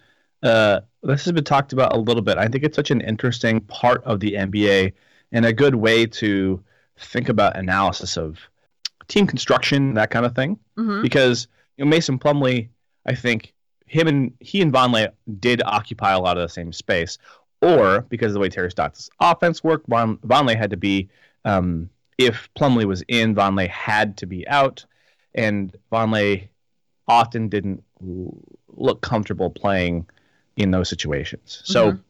uh, 0.43 0.81
this 1.03 1.25
has 1.25 1.31
been 1.31 1.43
talked 1.43 1.73
about 1.73 1.95
a 1.95 1.99
little 1.99 2.21
bit. 2.21 2.37
I 2.37 2.47
think 2.47 2.63
it's 2.63 2.75
such 2.75 2.91
an 2.91 3.01
interesting 3.01 3.61
part 3.61 4.03
of 4.03 4.19
the 4.19 4.33
NBA 4.33 4.93
and 5.31 5.45
a 5.45 5.53
good 5.53 5.75
way 5.75 6.05
to 6.05 6.61
think 6.97 7.29
about 7.29 7.57
analysis 7.57 8.17
of 8.17 8.39
team 9.07 9.27
construction, 9.27 9.93
that 9.95 10.09
kind 10.09 10.25
of 10.25 10.35
thing. 10.35 10.59
Mm-hmm. 10.77 11.01
Because 11.01 11.47
you 11.77 11.85
know, 11.85 11.89
Mason 11.89 12.19
Plumlee, 12.19 12.69
I 13.05 13.15
think 13.15 13.53
him 13.87 14.07
and 14.07 14.33
he 14.39 14.61
and 14.61 14.71
Vonleh 14.71 15.11
did 15.39 15.61
occupy 15.65 16.11
a 16.11 16.19
lot 16.19 16.37
of 16.37 16.43
the 16.43 16.49
same 16.49 16.71
space. 16.71 17.17
Or 17.61 18.01
because 18.09 18.27
of 18.27 18.33
the 18.33 18.39
way 18.39 18.49
Terry 18.49 18.71
Stotts' 18.71 19.09
offense 19.19 19.63
worked, 19.63 19.87
Von, 19.87 20.17
Vonleh 20.17 20.55
had 20.55 20.71
to 20.71 20.77
be 20.77 21.09
um, 21.45 21.89
if 22.17 22.49
Plumlee 22.55 22.85
was 22.85 23.03
in, 23.07 23.35
Vonleh 23.35 23.67
had 23.67 24.17
to 24.17 24.25
be 24.25 24.47
out, 24.47 24.85
and 25.35 25.75
Vonleh 25.91 26.47
often 27.07 27.49
didn't 27.49 27.83
look 28.69 29.01
comfortable 29.01 29.49
playing 29.49 30.07
in 30.55 30.71
those 30.71 30.89
situations. 30.89 31.61
So 31.65 31.91
mm-hmm. 31.91 32.01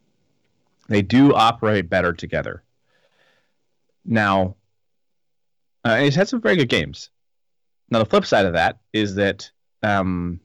they 0.89 1.01
do 1.01 1.33
operate 1.33 1.89
better 1.89 2.13
together. 2.13 2.63
Now, 4.03 4.55
uh, 5.83 5.97
he's 5.97 6.15
had 6.15 6.27
some 6.27 6.41
very 6.41 6.55
good 6.55 6.69
games. 6.69 7.09
Now, 7.89 7.99
the 7.99 8.05
flip 8.05 8.25
side 8.25 8.45
of 8.45 8.53
that 8.53 8.79
is 8.93 9.15
that 9.15 9.51
um, 9.83 10.39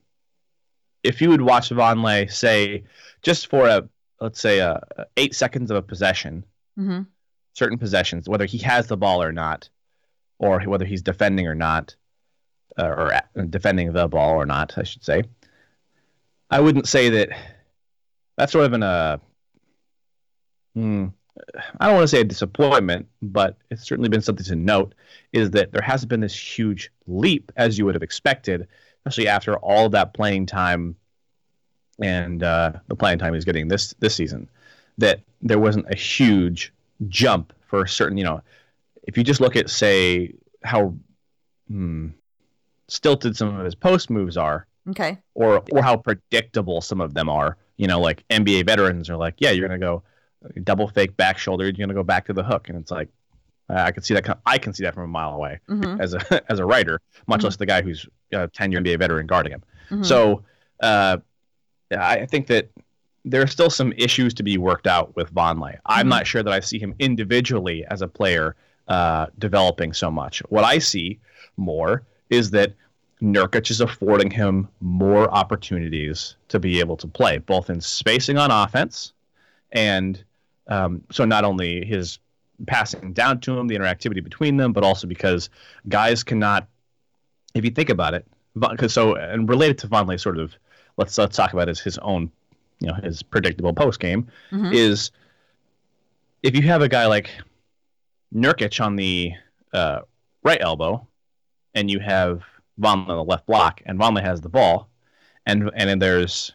if 1.02 1.20
you 1.20 1.30
would 1.30 1.40
watch 1.40 1.70
Vonleh, 1.70 2.30
say, 2.30 2.84
just 3.22 3.48
for 3.48 3.68
a, 3.68 3.88
let's 4.20 4.40
say, 4.40 4.58
a, 4.58 4.82
a 4.98 5.06
eight 5.16 5.34
seconds 5.34 5.70
of 5.70 5.76
a 5.76 5.82
possession, 5.82 6.44
mm-hmm. 6.78 7.02
certain 7.52 7.78
possessions, 7.78 8.28
whether 8.28 8.46
he 8.46 8.58
has 8.58 8.86
the 8.86 8.96
ball 8.96 9.22
or 9.22 9.32
not, 9.32 9.68
or 10.38 10.60
whether 10.62 10.84
he's 10.84 11.02
defending 11.02 11.46
or 11.46 11.54
not, 11.54 11.94
uh, 12.78 12.86
or 12.86 13.20
defending 13.48 13.92
the 13.92 14.08
ball 14.08 14.34
or 14.34 14.46
not, 14.46 14.76
I 14.76 14.82
should 14.82 15.04
say, 15.04 15.22
I 16.50 16.60
wouldn't 16.60 16.88
say 16.88 17.08
that 17.10 17.30
that's 18.36 18.52
sort 18.52 18.66
of 18.66 18.72
an 18.72 18.82
uh, 18.82 19.18
hmm, 20.74 21.06
I 21.80 21.86
don't 21.86 21.96
want 21.96 22.04
to 22.04 22.08
say 22.08 22.20
a 22.20 22.24
disappointment, 22.24 23.08
but 23.22 23.56
it's 23.70 23.86
certainly 23.86 24.08
been 24.08 24.22
something 24.22 24.44
to 24.46 24.56
note 24.56 24.94
is 25.32 25.50
that 25.50 25.72
there 25.72 25.82
hasn't 25.82 26.08
been 26.08 26.20
this 26.20 26.36
huge 26.36 26.90
leap 27.06 27.52
as 27.56 27.78
you 27.78 27.84
would 27.84 27.94
have 27.94 28.02
expected, 28.02 28.68
especially 29.04 29.28
after 29.28 29.56
all 29.58 29.88
that 29.90 30.14
playing 30.14 30.46
time 30.46 30.96
and 32.00 32.42
uh, 32.42 32.72
the 32.88 32.94
playing 32.94 33.18
time 33.18 33.34
he's 33.34 33.44
getting 33.44 33.68
this 33.68 33.94
this 33.98 34.14
season. 34.14 34.48
That 34.98 35.20
there 35.42 35.58
wasn't 35.58 35.86
a 35.90 35.96
huge 35.96 36.72
jump 37.08 37.52
for 37.66 37.82
a 37.82 37.88
certain. 37.88 38.16
You 38.16 38.24
know, 38.24 38.42
if 39.02 39.16
you 39.16 39.24
just 39.24 39.40
look 39.40 39.56
at 39.56 39.68
say 39.68 40.34
how 40.64 40.94
hmm, 41.68 42.08
stilted 42.88 43.36
some 43.36 43.58
of 43.58 43.64
his 43.64 43.74
post 43.74 44.08
moves 44.10 44.36
are, 44.36 44.66
okay, 44.90 45.18
or 45.34 45.62
or 45.72 45.82
how 45.82 45.96
predictable 45.96 46.80
some 46.80 47.00
of 47.00 47.14
them 47.14 47.28
are. 47.28 47.56
You 47.76 47.86
know, 47.86 48.00
like 48.00 48.26
NBA 48.28 48.66
veterans 48.66 49.10
are 49.10 49.16
like, 49.16 49.34
yeah, 49.38 49.50
you're 49.50 49.66
gonna 49.66 49.78
go 49.78 50.02
double 50.62 50.88
fake 50.88 51.16
back 51.16 51.38
shoulder. 51.38 51.64
You're 51.64 51.72
going 51.72 51.88
to 51.88 51.94
go 51.94 52.02
back 52.02 52.26
to 52.26 52.32
the 52.32 52.42
hook, 52.42 52.68
and 52.68 52.78
it's 52.78 52.90
like 52.90 53.08
I 53.68 53.90
can 53.90 54.02
see 54.02 54.14
that. 54.14 54.38
I 54.46 54.58
can 54.58 54.72
see 54.72 54.84
that 54.84 54.94
from 54.94 55.04
a 55.04 55.08
mile 55.08 55.34
away 55.34 55.60
mm-hmm. 55.68 56.00
as 56.00 56.14
a 56.14 56.42
as 56.50 56.58
a 56.58 56.64
writer, 56.64 57.00
much 57.26 57.38
mm-hmm. 57.38 57.46
less 57.46 57.56
the 57.56 57.66
guy 57.66 57.82
who's 57.82 58.06
a 58.32 58.48
ten 58.48 58.72
year 58.72 58.80
NBA 58.80 58.98
veteran 58.98 59.26
guarding 59.26 59.52
him. 59.52 59.62
Mm-hmm. 59.90 60.02
So 60.02 60.42
uh, 60.80 61.18
I 61.96 62.26
think 62.26 62.46
that 62.48 62.70
there 63.24 63.42
are 63.42 63.46
still 63.46 63.70
some 63.70 63.92
issues 63.96 64.34
to 64.34 64.42
be 64.42 64.56
worked 64.56 64.86
out 64.86 65.16
with 65.16 65.34
Vonleh. 65.34 65.78
I'm 65.86 66.00
mm-hmm. 66.00 66.08
not 66.10 66.26
sure 66.26 66.42
that 66.42 66.52
I 66.52 66.60
see 66.60 66.78
him 66.78 66.94
individually 66.98 67.84
as 67.90 68.02
a 68.02 68.08
player 68.08 68.54
uh, 68.88 69.26
developing 69.38 69.92
so 69.92 70.10
much. 70.10 70.40
What 70.48 70.64
I 70.64 70.78
see 70.78 71.18
more 71.56 72.04
is 72.30 72.50
that 72.50 72.74
Nurkic 73.22 73.70
is 73.70 73.80
affording 73.80 74.30
him 74.30 74.68
more 74.80 75.30
opportunities 75.30 76.36
to 76.48 76.58
be 76.58 76.80
able 76.80 76.96
to 76.98 77.06
play, 77.06 77.38
both 77.38 77.70
in 77.70 77.80
spacing 77.80 78.36
on 78.36 78.50
offense 78.50 79.12
and 79.72 80.22
um, 80.68 81.02
so 81.10 81.24
not 81.24 81.44
only 81.44 81.84
his 81.84 82.18
passing 82.66 83.12
down 83.12 83.40
to 83.40 83.58
him, 83.58 83.68
the 83.68 83.76
interactivity 83.76 84.22
between 84.22 84.56
them, 84.56 84.72
but 84.72 84.82
also 84.82 85.06
because 85.06 85.50
guys 85.88 86.24
cannot, 86.24 86.66
if 87.54 87.64
you 87.64 87.70
think 87.70 87.90
about 87.90 88.14
it, 88.14 88.26
because 88.58 88.92
so 88.92 89.14
and 89.14 89.48
related 89.48 89.78
to 89.78 89.88
Vonleh, 89.88 90.18
sort 90.18 90.38
of, 90.38 90.54
let's 90.96 91.16
let's 91.18 91.36
talk 91.36 91.52
about 91.52 91.68
his 91.68 91.78
his 91.78 91.98
own, 91.98 92.30
you 92.80 92.88
know, 92.88 92.94
his 92.94 93.22
predictable 93.22 93.72
post 93.72 94.00
game 94.00 94.28
mm-hmm. 94.50 94.72
is 94.72 95.10
if 96.42 96.56
you 96.56 96.62
have 96.62 96.82
a 96.82 96.88
guy 96.88 97.06
like 97.06 97.30
Nurkic 98.34 98.84
on 98.84 98.96
the 98.96 99.32
uh, 99.72 100.00
right 100.42 100.60
elbow, 100.60 101.06
and 101.74 101.90
you 101.90 102.00
have 102.00 102.42
Vonleh 102.80 103.08
on 103.08 103.16
the 103.16 103.24
left 103.24 103.46
block, 103.46 103.82
and 103.86 103.98
Vonleh 103.98 104.22
has 104.22 104.40
the 104.40 104.48
ball, 104.48 104.88
and 105.44 105.70
and 105.74 105.88
then 105.88 105.98
there's 105.98 106.52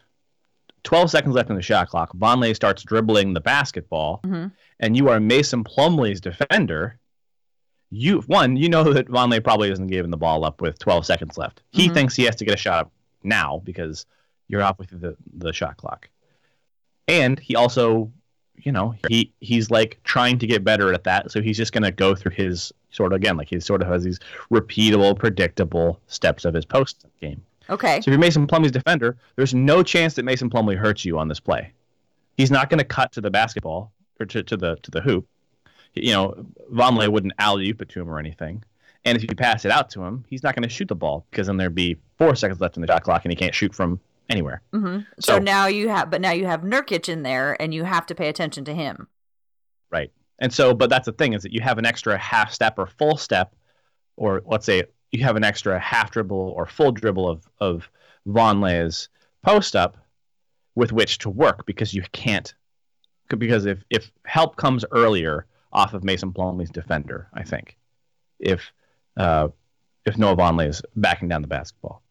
12 0.84 1.10
seconds 1.10 1.34
left 1.34 1.50
in 1.50 1.56
the 1.56 1.62
shot 1.62 1.88
clock. 1.88 2.12
Vonleh 2.16 2.54
starts 2.54 2.82
dribbling 2.82 3.34
the 3.34 3.40
basketball, 3.40 4.20
mm-hmm. 4.24 4.48
and 4.80 4.96
you 4.96 5.08
are 5.08 5.20
Mason 5.20 5.64
Plumlee's 5.64 6.20
defender. 6.20 6.98
You 7.90 8.20
one, 8.22 8.56
you 8.56 8.68
know 8.68 8.92
that 8.92 9.08
Vonleh 9.08 9.44
probably 9.44 9.70
isn't 9.70 9.88
giving 9.88 10.10
the 10.10 10.16
ball 10.16 10.44
up 10.44 10.60
with 10.60 10.78
12 10.78 11.04
seconds 11.04 11.36
left. 11.36 11.62
He 11.70 11.84
mm-hmm. 11.84 11.94
thinks 11.94 12.16
he 12.16 12.24
has 12.24 12.36
to 12.36 12.44
get 12.44 12.54
a 12.54 12.58
shot 12.58 12.86
up 12.86 12.92
now 13.22 13.60
because 13.64 14.06
you're 14.48 14.62
off 14.62 14.78
with 14.78 14.88
the, 14.98 15.16
the 15.34 15.52
shot 15.52 15.76
clock. 15.76 16.08
And 17.08 17.38
he 17.38 17.56
also, 17.56 18.12
you 18.62 18.72
know, 18.72 18.94
he 19.08 19.32
he's 19.40 19.70
like 19.70 19.98
trying 20.04 20.38
to 20.38 20.46
get 20.46 20.64
better 20.64 20.92
at 20.92 21.04
that. 21.04 21.30
So 21.30 21.42
he's 21.42 21.56
just 21.56 21.72
going 21.72 21.82
to 21.82 21.90
go 21.90 22.14
through 22.14 22.32
his 22.32 22.72
sort 22.90 23.12
of 23.12 23.16
again, 23.16 23.36
like 23.36 23.48
he 23.48 23.58
sort 23.60 23.82
of 23.82 23.88
has 23.88 24.04
these 24.04 24.18
repeatable, 24.50 25.18
predictable 25.18 26.00
steps 26.06 26.44
of 26.44 26.54
his 26.54 26.64
post 26.64 27.06
game. 27.20 27.42
Okay. 27.70 28.00
So 28.00 28.08
if 28.10 28.12
you're 28.12 28.18
Mason 28.18 28.46
Plumlee's 28.46 28.72
defender, 28.72 29.16
there's 29.36 29.54
no 29.54 29.82
chance 29.82 30.14
that 30.14 30.24
Mason 30.24 30.50
Plumlee 30.50 30.76
hurts 30.76 31.04
you 31.04 31.18
on 31.18 31.28
this 31.28 31.40
play. 31.40 31.72
He's 32.36 32.50
not 32.50 32.70
going 32.70 32.78
to 32.78 32.84
cut 32.84 33.12
to 33.12 33.20
the 33.20 33.30
basketball 33.30 33.92
or 34.18 34.26
to, 34.26 34.42
to 34.42 34.56
the 34.56 34.76
to 34.82 34.90
the 34.90 35.00
hoop. 35.00 35.26
You 35.94 36.12
know, 36.12 36.46
Vonleh 36.72 37.08
wouldn't 37.08 37.34
alley 37.38 37.68
oop 37.68 37.82
it 37.82 37.88
to 37.90 38.00
him 38.00 38.08
or 38.08 38.18
anything. 38.18 38.64
And 39.04 39.16
if 39.16 39.22
you 39.28 39.34
pass 39.34 39.64
it 39.64 39.72
out 39.72 39.90
to 39.90 40.02
him, 40.02 40.24
he's 40.28 40.42
not 40.42 40.54
going 40.54 40.62
to 40.62 40.68
shoot 40.68 40.88
the 40.88 40.94
ball 40.94 41.26
because 41.30 41.48
then 41.48 41.56
there'd 41.56 41.74
be 41.74 41.96
four 42.18 42.36
seconds 42.36 42.60
left 42.60 42.76
in 42.76 42.82
the 42.82 42.86
shot 42.86 43.02
clock 43.02 43.24
and 43.24 43.32
he 43.32 43.36
can't 43.36 43.54
shoot 43.54 43.74
from 43.74 44.00
anywhere. 44.28 44.62
Mm-hmm. 44.72 45.00
So, 45.20 45.34
so, 45.34 45.38
now 45.38 45.66
you 45.66 45.88
have, 45.88 46.10
but 46.10 46.20
now 46.20 46.32
you 46.32 46.46
have 46.46 46.62
Nurkic 46.62 47.08
in 47.08 47.22
there, 47.22 47.60
and 47.60 47.72
you 47.74 47.84
have 47.84 48.06
to 48.06 48.14
pay 48.14 48.28
attention 48.28 48.64
to 48.66 48.74
him. 48.74 49.08
Right. 49.90 50.10
And 50.38 50.52
so, 50.52 50.74
but 50.74 50.90
that's 50.90 51.06
the 51.06 51.12
thing 51.12 51.34
is 51.34 51.42
that 51.42 51.52
you 51.52 51.60
have 51.60 51.78
an 51.78 51.86
extra 51.86 52.16
half 52.18 52.52
step 52.52 52.78
or 52.78 52.86
full 52.86 53.16
step, 53.16 53.54
or 54.16 54.42
let's 54.44 54.66
say 54.66 54.84
you 55.10 55.24
have 55.24 55.36
an 55.36 55.44
extra 55.44 55.78
half 55.78 56.10
dribble 56.10 56.54
or 56.56 56.66
full 56.66 56.92
dribble 56.92 57.28
of 57.28 57.46
of 57.60 57.88
Vonleh's 58.26 59.08
post 59.42 59.76
up 59.76 59.96
with 60.74 60.92
which 60.92 61.18
to 61.18 61.30
work 61.30 61.66
because 61.66 61.92
you 61.92 62.02
can't 62.12 62.54
because 63.38 63.66
if 63.66 63.84
if 63.90 64.10
help 64.24 64.56
comes 64.56 64.84
earlier 64.90 65.46
off 65.72 65.94
of 65.94 66.04
Mason 66.04 66.32
Plumlee's 66.32 66.70
defender, 66.70 67.28
I 67.32 67.42
think 67.42 67.76
if 68.38 68.72
uh, 69.16 69.48
if 70.04 70.18
Noah 70.18 70.36
Vonleh 70.36 70.68
is 70.68 70.82
backing 70.96 71.28
down 71.28 71.42
the 71.42 71.48
basketball. 71.48 72.02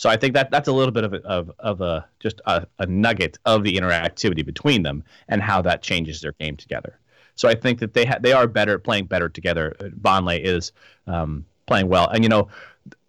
So 0.00 0.08
I 0.08 0.16
think 0.16 0.32
that 0.32 0.50
that's 0.50 0.66
a 0.66 0.72
little 0.72 0.92
bit 0.92 1.04
of 1.04 1.12
a, 1.12 1.22
of, 1.26 1.52
of 1.58 1.82
a 1.82 2.08
just 2.20 2.40
a, 2.46 2.66
a 2.78 2.86
nugget 2.86 3.38
of 3.44 3.64
the 3.64 3.76
interactivity 3.76 4.42
between 4.42 4.82
them 4.82 5.04
and 5.28 5.42
how 5.42 5.60
that 5.60 5.82
changes 5.82 6.22
their 6.22 6.32
game 6.40 6.56
together. 6.56 6.98
So 7.34 7.50
I 7.50 7.54
think 7.54 7.80
that 7.80 7.92
they 7.92 8.06
ha- 8.06 8.16
they 8.18 8.32
are 8.32 8.46
better 8.46 8.78
playing 8.78 9.08
better 9.08 9.28
together. 9.28 9.76
Vonleh 10.00 10.40
is 10.42 10.72
um, 11.06 11.44
playing 11.66 11.88
well. 11.88 12.08
And 12.08 12.24
you 12.24 12.30
know, 12.30 12.48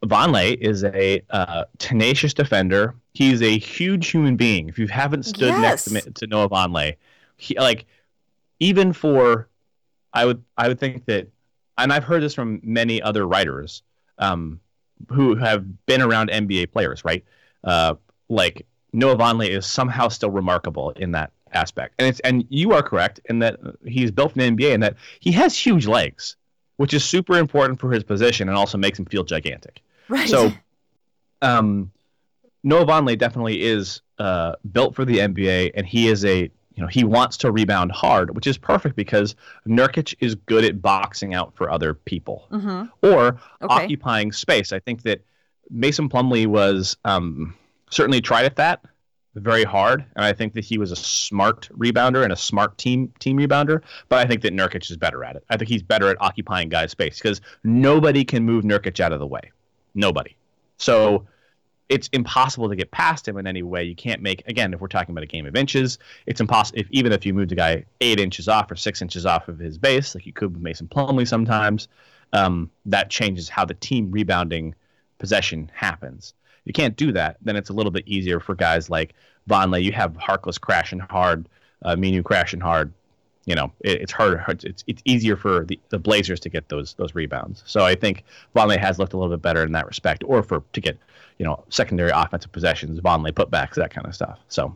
Vonleh 0.04 0.58
is 0.60 0.84
a 0.84 1.24
uh, 1.30 1.64
tenacious 1.78 2.34
defender. 2.34 2.94
He's 3.14 3.42
a 3.42 3.58
huge 3.58 4.10
human 4.10 4.36
being. 4.36 4.68
If 4.68 4.78
you 4.78 4.88
haven't 4.90 5.24
stood 5.24 5.48
yes. 5.48 5.90
next 5.90 6.04
to, 6.04 6.12
to 6.12 6.28
Noah 6.28 6.50
Vonleh, 6.50 6.98
he, 7.38 7.58
like 7.58 7.86
even 8.60 8.92
for, 8.92 9.48
I 10.14 10.26
would 10.26 10.44
I 10.58 10.68
would 10.68 10.78
think 10.78 11.06
that, 11.06 11.30
and 11.78 11.94
I've 11.94 12.04
heard 12.04 12.22
this 12.22 12.34
from 12.34 12.60
many 12.64 13.02
other 13.02 13.26
writers 13.26 13.82
um, 14.18 14.60
who 15.10 15.36
have 15.36 15.86
been 15.86 16.02
around 16.02 16.30
NBA 16.30 16.72
players, 16.72 17.04
right? 17.06 17.24
Uh, 17.64 17.96
like 18.30 18.66
Noah 18.94 19.18
Vonleh 19.18 19.50
is 19.50 19.66
somehow 19.66 20.08
still 20.08 20.32
remarkable 20.32 20.92
in 20.92 21.12
that 21.12 21.32
aspect, 21.54 21.96
and 22.00 22.08
it's 22.08 22.20
and 22.22 22.46
you 22.50 22.74
are 22.74 22.82
correct 22.82 23.20
in 23.26 23.40
that 23.40 23.60
he's 23.86 24.12
built 24.12 24.34
for 24.34 24.40
the 24.40 24.50
NBA 24.50 24.74
and 24.74 24.84
that 24.84 24.96
he 25.20 25.32
has 25.32 25.58
huge 25.58 25.88
legs 25.88 26.36
which 26.82 26.96
is 26.96 27.06
super 27.06 27.38
important 27.38 27.80
for 27.80 27.92
his 27.92 28.04
position 28.04 28.50
and 28.50 28.58
also 28.58 28.76
makes 28.76 28.98
him 28.98 29.06
feel 29.06 29.24
gigantic. 29.24 29.84
Right. 30.10 30.28
So, 30.28 30.52
um, 31.44 31.92
Noah 32.64 32.88
Vonleh 32.88 33.16
definitely 33.16 33.62
is 33.62 34.02
uh, 34.18 34.56
built 34.72 34.96
for 34.96 35.06
the 35.06 35.20
NBA, 35.20 35.74
and 35.76 35.86
he 35.86 36.08
is 36.08 36.26
a 36.26 36.50
you 36.76 36.82
know 36.82 36.88
he 36.88 37.04
wants 37.04 37.38
to 37.38 37.52
rebound 37.52 37.92
hard, 37.92 38.36
which 38.36 38.48
is 38.48 38.58
perfect 38.58 38.96
because 38.96 39.36
Nurkic 39.68 40.16
is 40.20 40.36
good 40.36 40.64
at 40.64 40.82
boxing 40.82 41.34
out 41.34 41.56
for 41.56 41.70
other 41.70 41.94
people 41.94 42.48
mm-hmm. 42.52 42.86
or 43.02 43.40
okay. 43.62 43.84
occupying 43.84 44.32
space. 44.32 44.72
I 44.72 44.80
think 44.80 45.04
that 45.04 45.24
Mason 45.70 46.10
Plumlee 46.10 46.48
was 46.48 46.98
um, 47.06 47.56
certainly 47.90 48.22
tried 48.22 48.46
at 48.46 48.56
that, 48.58 48.82
very 49.36 49.64
hard, 49.64 50.06
and 50.16 50.26
I 50.26 50.34
think 50.34 50.54
that 50.54 50.66
he 50.66 50.78
was 50.78 50.92
a 50.92 50.96
smart 50.96 51.70
rebounder 51.78 52.24
and 52.24 52.34
a 52.34 52.38
smart 52.38 52.78
team 52.78 53.14
team 53.20 53.38
rebounder. 53.38 53.82
But 54.10 54.20
I 54.20 54.26
think 54.26 54.42
that 54.42 54.54
Nurkic 54.54 54.90
is 54.90 54.98
better 54.98 55.24
at 55.24 55.36
it. 55.36 55.44
I 55.50 55.58
think 55.58 55.70
he's 55.70 55.84
better 55.84 56.10
at 56.10 56.18
occupying 56.20 56.70
guys' 56.70 56.92
space 56.92 57.18
because 57.20 57.42
nobody 57.64 58.24
can 58.24 58.44
move 58.44 58.64
Nurkic 58.64 59.00
out 59.00 59.14
of 59.14 59.20
the 59.20 59.28
way. 59.28 59.52
Nobody. 59.94 60.36
So 60.78 61.26
it's 61.92 62.08
impossible 62.14 62.70
to 62.70 62.76
get 62.76 62.92
past 62.92 63.28
him 63.28 63.38
in 63.38 63.46
any 63.46 63.64
way. 63.64 63.84
You 63.84 63.96
can't 63.96 64.22
make 64.22 64.48
again 64.48 64.74
if 64.74 64.80
we're 64.80 64.88
talking 64.88 65.14
about 65.14 65.24
a 65.24 65.28
game 65.28 65.46
of 65.46 65.56
inches, 65.56 66.00
it's 66.26 66.42
impossible. 66.42 66.80
If 66.80 66.88
even 66.92 67.12
if 67.12 67.26
you 67.26 67.34
move 67.34 67.50
the 67.50 67.56
guy 67.56 67.86
eight 68.00 68.20
inches 68.20 68.48
off 68.48 68.72
or 68.72 68.76
six 68.76 69.02
inches 69.02 69.26
off 69.26 69.48
of 69.48 69.60
his 69.60 69.78
base, 69.78 70.16
like 70.16 70.26
you 70.26 70.34
could 70.34 70.54
with 70.54 70.62
Mason 70.62 70.88
Plumlee 70.88 71.28
sometimes, 71.28 71.88
um, 72.34 72.72
that 72.86 73.10
changes 73.10 73.50
how 73.50 73.66
the 73.66 73.74
team 73.74 74.10
rebounding 74.12 74.74
possession 75.20 75.72
happens 75.74 76.34
you 76.66 76.74
can't 76.74 76.96
do 76.96 77.12
that, 77.14 77.38
then 77.42 77.56
it's 77.56 77.70
a 77.70 77.74
little 77.74 77.92
bit 77.92 78.08
easier 78.08 78.40
for 78.40 78.56
guys 78.56 78.90
like 78.90 79.14
Vonleh. 79.50 79.84
You 79.84 79.92
have 79.94 80.14
Harkless 80.14 80.60
crashing 80.60 81.00
hard, 81.00 81.50
uh, 81.84 81.96
Minu 81.96 82.24
crashing 82.24 82.60
hard, 82.60 82.94
you 83.52 83.56
know, 83.56 83.70
it, 83.82 84.04
it's 84.04 84.14
harder. 84.14 84.46
It's 84.48 84.82
it's 84.88 85.02
easier 85.04 85.36
for 85.36 85.66
the, 85.66 85.78
the 85.90 86.00
Blazers 86.00 86.40
to 86.40 86.50
get 86.50 86.70
those 86.70 86.94
those 86.94 87.14
rebounds. 87.14 87.64
So 87.66 87.84
I 87.84 87.96
think 87.96 88.24
Vonleh 88.56 88.78
has 88.78 88.98
looked 88.98 89.12
a 89.12 89.18
little 89.18 89.36
bit 89.36 89.42
better 89.42 89.62
in 89.62 89.74
that 89.74 89.88
respect, 89.88 90.24
or 90.26 90.42
for 90.42 90.64
to 90.72 90.80
get 90.80 90.98
you 91.38 91.46
know 91.46 91.62
secondary 91.68 92.12
offensive 92.12 92.54
possessions, 92.54 93.02
Vonleh 93.02 93.34
putbacks, 93.34 93.76
that 93.76 93.92
kind 93.92 94.08
of 94.08 94.16
stuff. 94.16 94.40
So 94.48 94.74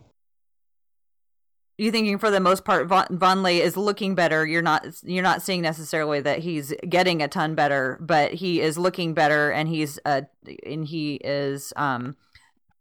you 1.78 1.90
thinking 1.90 2.18
for 2.18 2.30
the 2.30 2.38
most 2.38 2.66
part 2.66 2.86
Von, 2.86 3.06
Vonleh 3.06 3.60
is 3.60 3.78
looking 3.78 4.14
better. 4.14 4.44
You're 4.44 4.60
not 4.60 4.86
you're 5.04 5.22
not 5.22 5.40
seeing 5.40 5.62
necessarily 5.62 6.20
that 6.20 6.40
he's 6.40 6.74
getting 6.86 7.22
a 7.22 7.28
ton 7.28 7.54
better, 7.54 7.96
but 8.02 8.34
he 8.34 8.60
is 8.60 8.76
looking 8.76 9.14
better 9.14 9.50
and 9.50 9.70
he's 9.70 9.98
uh 10.04 10.20
and 10.66 10.84
he 10.84 11.14
is 11.14 11.72
um 11.76 12.14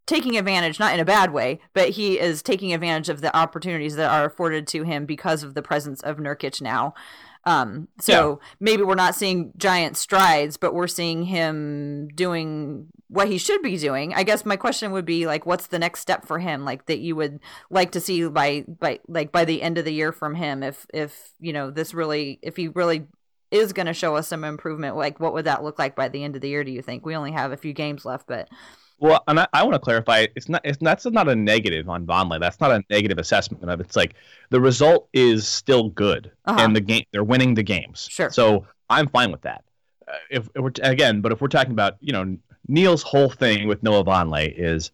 taking 0.06 0.38
advantage 0.38 0.80
not 0.80 0.94
in 0.94 1.00
a 1.00 1.06
bad 1.06 1.32
way, 1.32 1.60
but 1.74 1.90
he 1.90 2.20
is 2.20 2.42
taking 2.44 2.74
advantage 2.74 3.10
of 3.10 3.22
the 3.22 3.36
opportunities 3.36 3.96
that 3.96 4.12
are 4.12 4.26
afforded 4.26 4.68
to 4.68 4.84
him 4.84 5.06
because 5.06 5.44
of 5.44 5.54
the 5.54 5.62
presence 5.62 6.02
of 6.02 6.18
Nurkic 6.18 6.62
now. 6.62 6.94
Um, 7.48 7.90
so 8.00 8.40
yeah. 8.42 8.48
maybe 8.60 8.84
we're 8.84 8.96
not 8.96 9.14
seeing 9.14 9.54
giant 9.56 9.98
strides, 9.98 10.58
but 10.58 10.74
we're 10.74 10.88
seeing 10.88 11.24
him 11.24 12.08
doing 12.16 12.88
what 13.08 13.28
he 13.28 13.38
should 13.38 13.62
be 13.62 13.78
doing. 13.78 14.14
I 14.16 14.24
guess 14.24 14.46
my 14.46 14.56
question 14.56 14.92
would 14.92 15.06
be 15.06 15.28
like, 15.28 15.46
what's 15.46 15.68
the 15.68 15.78
next 15.78 16.00
step 16.00 16.26
for 16.26 16.40
him? 16.40 16.66
Like 16.66 16.88
that 16.88 17.00
you 17.00 17.16
would 17.16 17.40
like 17.70 17.92
to 17.92 18.02
see 18.02 18.28
by 18.28 18.66
by 18.68 19.00
like 19.08 19.32
by 19.32 19.46
the 19.46 19.62
end 19.62 19.78
of 19.78 19.86
the 19.86 19.94
year 19.94 20.12
from 20.12 20.34
him. 20.34 20.64
If 20.64 20.88
if 20.92 21.34
you 21.40 21.54
know 21.54 21.70
this 21.70 21.94
really, 21.94 22.40
if 22.42 22.56
he 22.56 22.68
really 22.68 23.06
is 23.52 23.74
going 23.74 23.86
to 23.86 23.94
show 23.94 24.16
us 24.16 24.28
some 24.28 24.44
improvement, 24.44 24.96
like 24.96 25.20
what 25.20 25.34
would 25.34 25.46
that 25.46 25.64
look 25.64 25.78
like 25.78 25.96
by 25.96 26.10
the 26.10 26.24
end 26.24 26.36
of 26.36 26.42
the 26.42 26.50
year? 26.50 26.64
Do 26.64 26.72
you 26.72 26.82
think 26.82 27.06
we 27.06 27.16
only 27.16 27.32
have 27.32 27.52
a 27.52 27.58
few 27.58 27.74
games 27.74 28.06
left, 28.06 28.26
but 28.26 28.50
well, 29.00 29.24
and 29.28 29.40
I, 29.40 29.48
I 29.54 29.64
want 29.64 29.74
to 29.74 29.80
clarify. 29.80 30.28
It's 30.36 30.48
not. 30.48 30.62
It's 30.64 30.78
that's 30.80 31.06
not 31.06 31.28
a 31.28 31.36
negative 31.36 31.90
on 31.90 32.06
Vonleh. 32.06 32.40
That's 32.40 32.60
not 32.62 32.72
a 32.72 32.84
negative 32.90 33.18
assessment 33.18 33.64
of. 33.70 33.80
It. 33.80 33.88
It's 33.88 33.96
like 33.96 34.16
the 34.52 34.62
result 34.62 35.10
is 35.14 35.48
still 35.48 35.90
good, 35.90 36.32
uh-huh. 36.46 36.62
and 36.62 36.76
the 36.76 36.82
game 36.82 37.04
they're 37.12 37.24
winning 37.24 37.56
the 37.56 37.64
games. 37.64 38.08
Sure. 38.10 38.30
So 38.30 38.66
I'm 38.90 39.08
fine 39.10 39.32
with 39.32 39.42
that. 39.42 39.64
Uh, 40.08 40.14
if, 40.30 40.50
if, 40.56 40.62
we're 40.62 40.72
again, 40.82 41.22
but 41.22 41.32
if 41.32 41.42
we're 41.42 41.48
talking 41.50 41.74
about 41.74 41.98
you 42.00 42.14
know 42.14 42.38
Neil's 42.68 43.04
whole 43.04 43.30
thing 43.30 43.68
with 43.68 43.84
Noah 43.84 44.06
Vonleh 44.06 44.54
is 44.56 44.92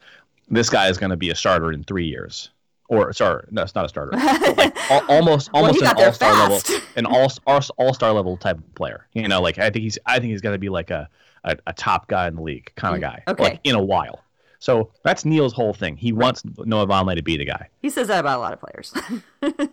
this 0.50 0.70
guy 0.70 0.90
is 0.90 0.98
going 0.98 1.12
to 1.12 1.18
be 1.18 1.30
a 1.30 1.36
starter 1.36 1.72
in 1.72 1.84
three 1.84 2.06
years. 2.06 2.50
Or 2.90 3.14
sorry, 3.14 3.46
no, 3.52 3.62
it's 3.62 3.74
not 3.74 3.86
a 3.86 3.90
starter. 3.90 4.12
like 4.58 4.76
almost, 5.10 5.50
almost 5.54 5.80
well, 5.80 5.92
an 5.92 6.04
all 6.04 6.12
star 6.12 6.34
level, 6.34 6.60
an 6.98 7.06
all 7.06 7.32
all 7.78 7.94
star 7.94 8.12
level 8.12 8.36
type 8.36 8.58
of 8.58 8.76
player. 8.76 9.08
You 9.14 9.30
know, 9.30 9.42
like 9.42 9.60
I 9.60 9.70
think 9.70 9.84
he's, 9.84 9.98
I 10.06 10.20
think 10.20 10.32
he's 10.32 10.42
going 10.42 10.56
to 10.56 10.60
be 10.60 10.68
like 10.68 10.90
a 10.90 11.08
a, 11.44 11.58
a 11.68 11.74
top 11.74 12.08
guy 12.08 12.28
in 12.28 12.36
the 12.36 12.42
league 12.42 12.72
kind 12.76 12.96
of 12.96 13.00
mm, 13.00 13.14
guy. 13.14 13.24
Okay. 13.28 13.44
Like 13.44 13.60
in 13.64 13.76
a 13.76 13.84
while. 13.84 14.24
So 14.60 14.92
that's 15.04 15.26
Neil's 15.26 15.54
whole 15.54 15.74
thing. 15.74 15.98
He 15.98 16.14
wants 16.14 16.44
Noah 16.58 16.86
Vonleh 16.86 17.16
to 17.16 17.24
be 17.24 17.36
the 17.36 17.46
guy. 17.46 17.68
He 17.82 17.90
says 17.90 18.08
that 18.08 18.20
about 18.20 18.38
a 18.38 18.42
lot 18.42 18.54
of 18.54 18.60
players. 18.60 18.94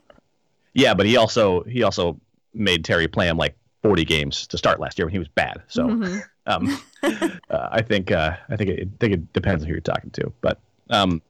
yeah, 0.72 0.94
but 0.94 1.04
he 1.04 1.16
also 1.16 1.62
he 1.64 1.83
also 1.83 2.18
made 2.54 2.85
Terry 2.85 3.07
play 3.07 3.28
him 3.28 3.37
like 3.37 3.54
40 3.83 4.04
games 4.04 4.46
to 4.46 4.59
start 4.59 4.81
last 4.81 4.98
year 4.98 5.07
when 5.07 5.12
he 5.12 5.18
was 5.18 5.28
bad. 5.28 5.62
So 5.68 5.87
mm-hmm. 5.87 6.18
um, 6.46 6.81
uh, 7.50 7.68
I 7.70 7.83
think 7.83 8.11
uh, 8.11 8.37
I 8.48 8.57
think 8.57 8.70
it, 8.70 8.88
I 8.88 8.96
think 8.98 9.12
it 9.12 9.33
depends 9.33 9.62
on 9.62 9.68
who 9.68 9.74
you're 9.74 9.81
talking 9.81 10.11
to. 10.12 10.33
But 10.40 10.59
um, 10.90 11.22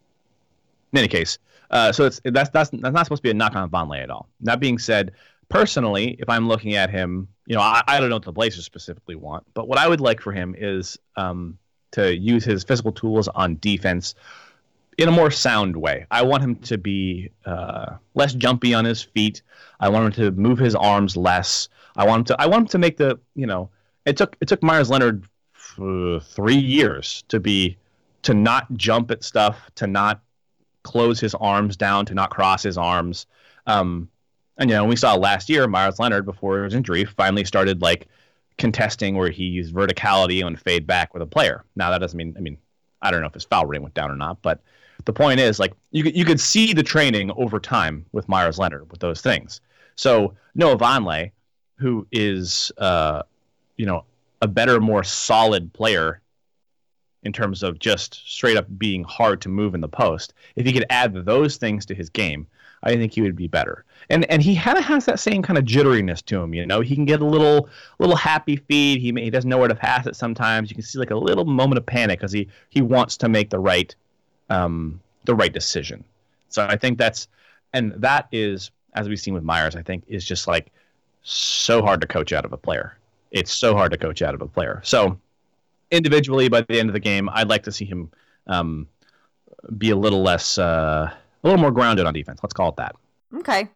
in 0.92 0.98
any 0.98 1.08
case, 1.08 1.38
uh, 1.70 1.92
so 1.92 2.04
it's 2.04 2.20
that's 2.24 2.50
that's 2.50 2.70
that's 2.70 2.94
not 2.94 3.04
supposed 3.04 3.20
to 3.20 3.26
be 3.26 3.30
a 3.30 3.34
knock 3.34 3.56
on 3.56 3.68
Vonleh 3.70 4.02
at 4.02 4.10
all. 4.10 4.28
That 4.40 4.60
being 4.60 4.78
said, 4.78 5.12
personally, 5.48 6.16
if 6.18 6.28
I'm 6.28 6.48
looking 6.48 6.74
at 6.74 6.90
him, 6.90 7.28
you 7.46 7.56
know, 7.56 7.62
I, 7.62 7.82
I 7.86 8.00
don't 8.00 8.10
know 8.10 8.16
what 8.16 8.24
the 8.24 8.32
Blazers 8.32 8.64
specifically 8.64 9.14
want, 9.14 9.44
but 9.54 9.68
what 9.68 9.78
I 9.78 9.88
would 9.88 10.00
like 10.00 10.20
for 10.20 10.32
him 10.32 10.54
is 10.56 10.98
um, 11.16 11.58
to 11.92 12.14
use 12.14 12.44
his 12.44 12.64
physical 12.64 12.92
tools 12.92 13.28
on 13.28 13.56
defense 13.60 14.14
in 14.98 15.08
a 15.08 15.12
more 15.12 15.30
sound 15.30 15.76
way. 15.76 16.06
I 16.10 16.22
want 16.22 16.42
him 16.42 16.56
to 16.56 16.76
be 16.76 17.30
uh, 17.46 17.96
less 18.14 18.34
jumpy 18.34 18.74
on 18.74 18.84
his 18.84 19.00
feet. 19.00 19.42
I 19.80 19.88
want 19.88 20.06
him 20.06 20.24
to 20.24 20.40
move 20.40 20.58
his 20.58 20.74
arms 20.74 21.16
less. 21.16 21.68
I 21.96 22.04
want 22.04 22.20
him 22.20 22.24
to. 22.26 22.42
I 22.42 22.46
want 22.46 22.62
him 22.62 22.68
to 22.68 22.78
make 22.78 22.96
the. 22.96 23.18
You 23.34 23.46
know, 23.46 23.70
it 24.04 24.16
took 24.16 24.36
it 24.40 24.48
took 24.48 24.62
Meyers 24.62 24.90
Leonard 24.90 25.24
three 25.54 26.56
years 26.56 27.24
to 27.28 27.38
be 27.38 27.76
to 28.22 28.34
not 28.34 28.72
jump 28.74 29.10
at 29.10 29.22
stuff, 29.22 29.70
to 29.76 29.86
not 29.86 30.20
close 30.82 31.20
his 31.20 31.34
arms 31.34 31.76
down, 31.76 32.04
to 32.06 32.14
not 32.14 32.30
cross 32.30 32.62
his 32.62 32.76
arms. 32.76 33.26
Um, 33.66 34.08
and 34.58 34.68
you 34.68 34.76
know, 34.76 34.84
we 34.84 34.96
saw 34.96 35.14
last 35.14 35.48
year 35.48 35.66
Meyers 35.66 35.98
Leonard 35.98 36.24
before 36.24 36.64
his 36.64 36.74
injury 36.74 37.04
finally 37.04 37.44
started 37.44 37.80
like 37.80 38.08
contesting 38.58 39.16
where 39.16 39.30
he 39.30 39.44
used 39.44 39.74
verticality 39.74 40.44
and 40.44 40.60
fade 40.60 40.86
back 40.86 41.14
with 41.14 41.22
a 41.22 41.26
player. 41.26 41.64
Now 41.76 41.90
that 41.90 41.98
doesn't 41.98 42.16
mean 42.16 42.34
I 42.36 42.40
mean 42.40 42.58
I 43.00 43.10
don't 43.10 43.20
know 43.20 43.28
if 43.28 43.34
his 43.34 43.44
foul 43.44 43.66
rating 43.66 43.84
went 43.84 43.94
down 43.94 44.10
or 44.10 44.16
not, 44.16 44.42
but 44.42 44.60
the 45.04 45.12
point 45.12 45.38
is 45.40 45.58
like 45.58 45.72
you 45.92 46.04
you 46.04 46.24
could 46.24 46.40
see 46.40 46.72
the 46.72 46.82
training 46.82 47.30
over 47.36 47.60
time 47.60 48.04
with 48.12 48.28
Meyers 48.28 48.58
Leonard 48.58 48.90
with 48.90 49.00
those 49.00 49.20
things. 49.20 49.60
So 49.94 50.34
Noah 50.54 50.76
Vonleh, 50.76 51.30
who 51.76 52.06
is 52.10 52.72
uh, 52.78 53.22
you 53.76 53.86
know 53.86 54.04
a 54.42 54.48
better, 54.48 54.80
more 54.80 55.04
solid 55.04 55.72
player 55.72 56.20
in 57.24 57.32
terms 57.32 57.62
of 57.62 57.78
just 57.78 58.14
straight 58.30 58.56
up 58.56 58.66
being 58.78 59.04
hard 59.04 59.40
to 59.42 59.48
move 59.48 59.74
in 59.74 59.80
the 59.80 59.88
post, 59.88 60.34
if 60.56 60.64
he 60.64 60.72
could 60.72 60.86
add 60.90 61.12
those 61.24 61.56
things 61.56 61.84
to 61.86 61.94
his 61.94 62.08
game, 62.08 62.46
I 62.82 62.94
think 62.94 63.12
he 63.12 63.22
would 63.22 63.36
be 63.36 63.48
better. 63.48 63.84
And 64.10 64.24
and 64.30 64.42
he 64.42 64.56
kind 64.56 64.78
of 64.78 64.84
has 64.84 65.04
that 65.06 65.18
same 65.18 65.42
kind 65.42 65.58
of 65.58 65.64
jitteriness 65.64 66.24
to 66.26 66.40
him. 66.40 66.54
You 66.54 66.64
know, 66.64 66.80
he 66.80 66.94
can 66.94 67.04
get 67.04 67.20
a 67.20 67.26
little 67.26 67.68
little 67.98 68.16
happy 68.16 68.56
feed. 68.56 69.00
He 69.00 69.12
he 69.20 69.30
doesn't 69.30 69.50
know 69.50 69.58
where 69.58 69.68
to 69.68 69.74
pass 69.74 70.06
it 70.06 70.16
sometimes. 70.16 70.70
You 70.70 70.76
can 70.76 70.84
see 70.84 70.98
like 70.98 71.10
a 71.10 71.16
little 71.16 71.44
moment 71.44 71.78
of 71.78 71.86
panic 71.86 72.18
because 72.18 72.32
he 72.32 72.48
he 72.70 72.82
wants 72.82 73.16
to 73.18 73.28
make 73.28 73.50
the 73.50 73.58
right 73.58 73.94
um 74.48 75.00
the 75.24 75.34
right 75.34 75.52
decision. 75.52 76.04
So 76.48 76.66
I 76.66 76.76
think 76.76 76.98
that's 76.98 77.28
and 77.72 77.92
that 77.96 78.28
is 78.32 78.70
as 78.94 79.08
we've 79.08 79.20
seen 79.20 79.34
with 79.34 79.42
Meyers. 79.42 79.76
I 79.76 79.82
think 79.82 80.04
is 80.06 80.24
just 80.24 80.46
like 80.46 80.72
so 81.22 81.82
hard 81.82 82.00
to 82.00 82.06
coach 82.06 82.32
out 82.32 82.44
of 82.44 82.52
a 82.52 82.56
player. 82.56 82.96
It's 83.30 83.52
so 83.52 83.74
hard 83.74 83.92
to 83.92 83.98
coach 83.98 84.22
out 84.22 84.34
of 84.34 84.40
a 84.40 84.46
player. 84.46 84.80
So 84.84 85.18
individually, 85.90 86.48
by 86.48 86.62
the 86.62 86.78
end 86.78 86.88
of 86.88 86.92
the 86.92 87.00
game, 87.00 87.28
I'd 87.32 87.48
like 87.48 87.64
to 87.64 87.72
see 87.72 87.84
him 87.84 88.10
um, 88.46 88.88
be 89.76 89.90
a 89.90 89.96
little 89.96 90.22
less. 90.22 90.58
Uh, 90.58 91.10
a 91.42 91.46
little 91.46 91.60
more 91.60 91.70
grounded 91.70 92.06
on 92.06 92.14
defense. 92.14 92.40
Let's 92.42 92.52
call 92.52 92.70
it 92.70 92.76
that. 92.76 92.96
Okay. 93.34 93.68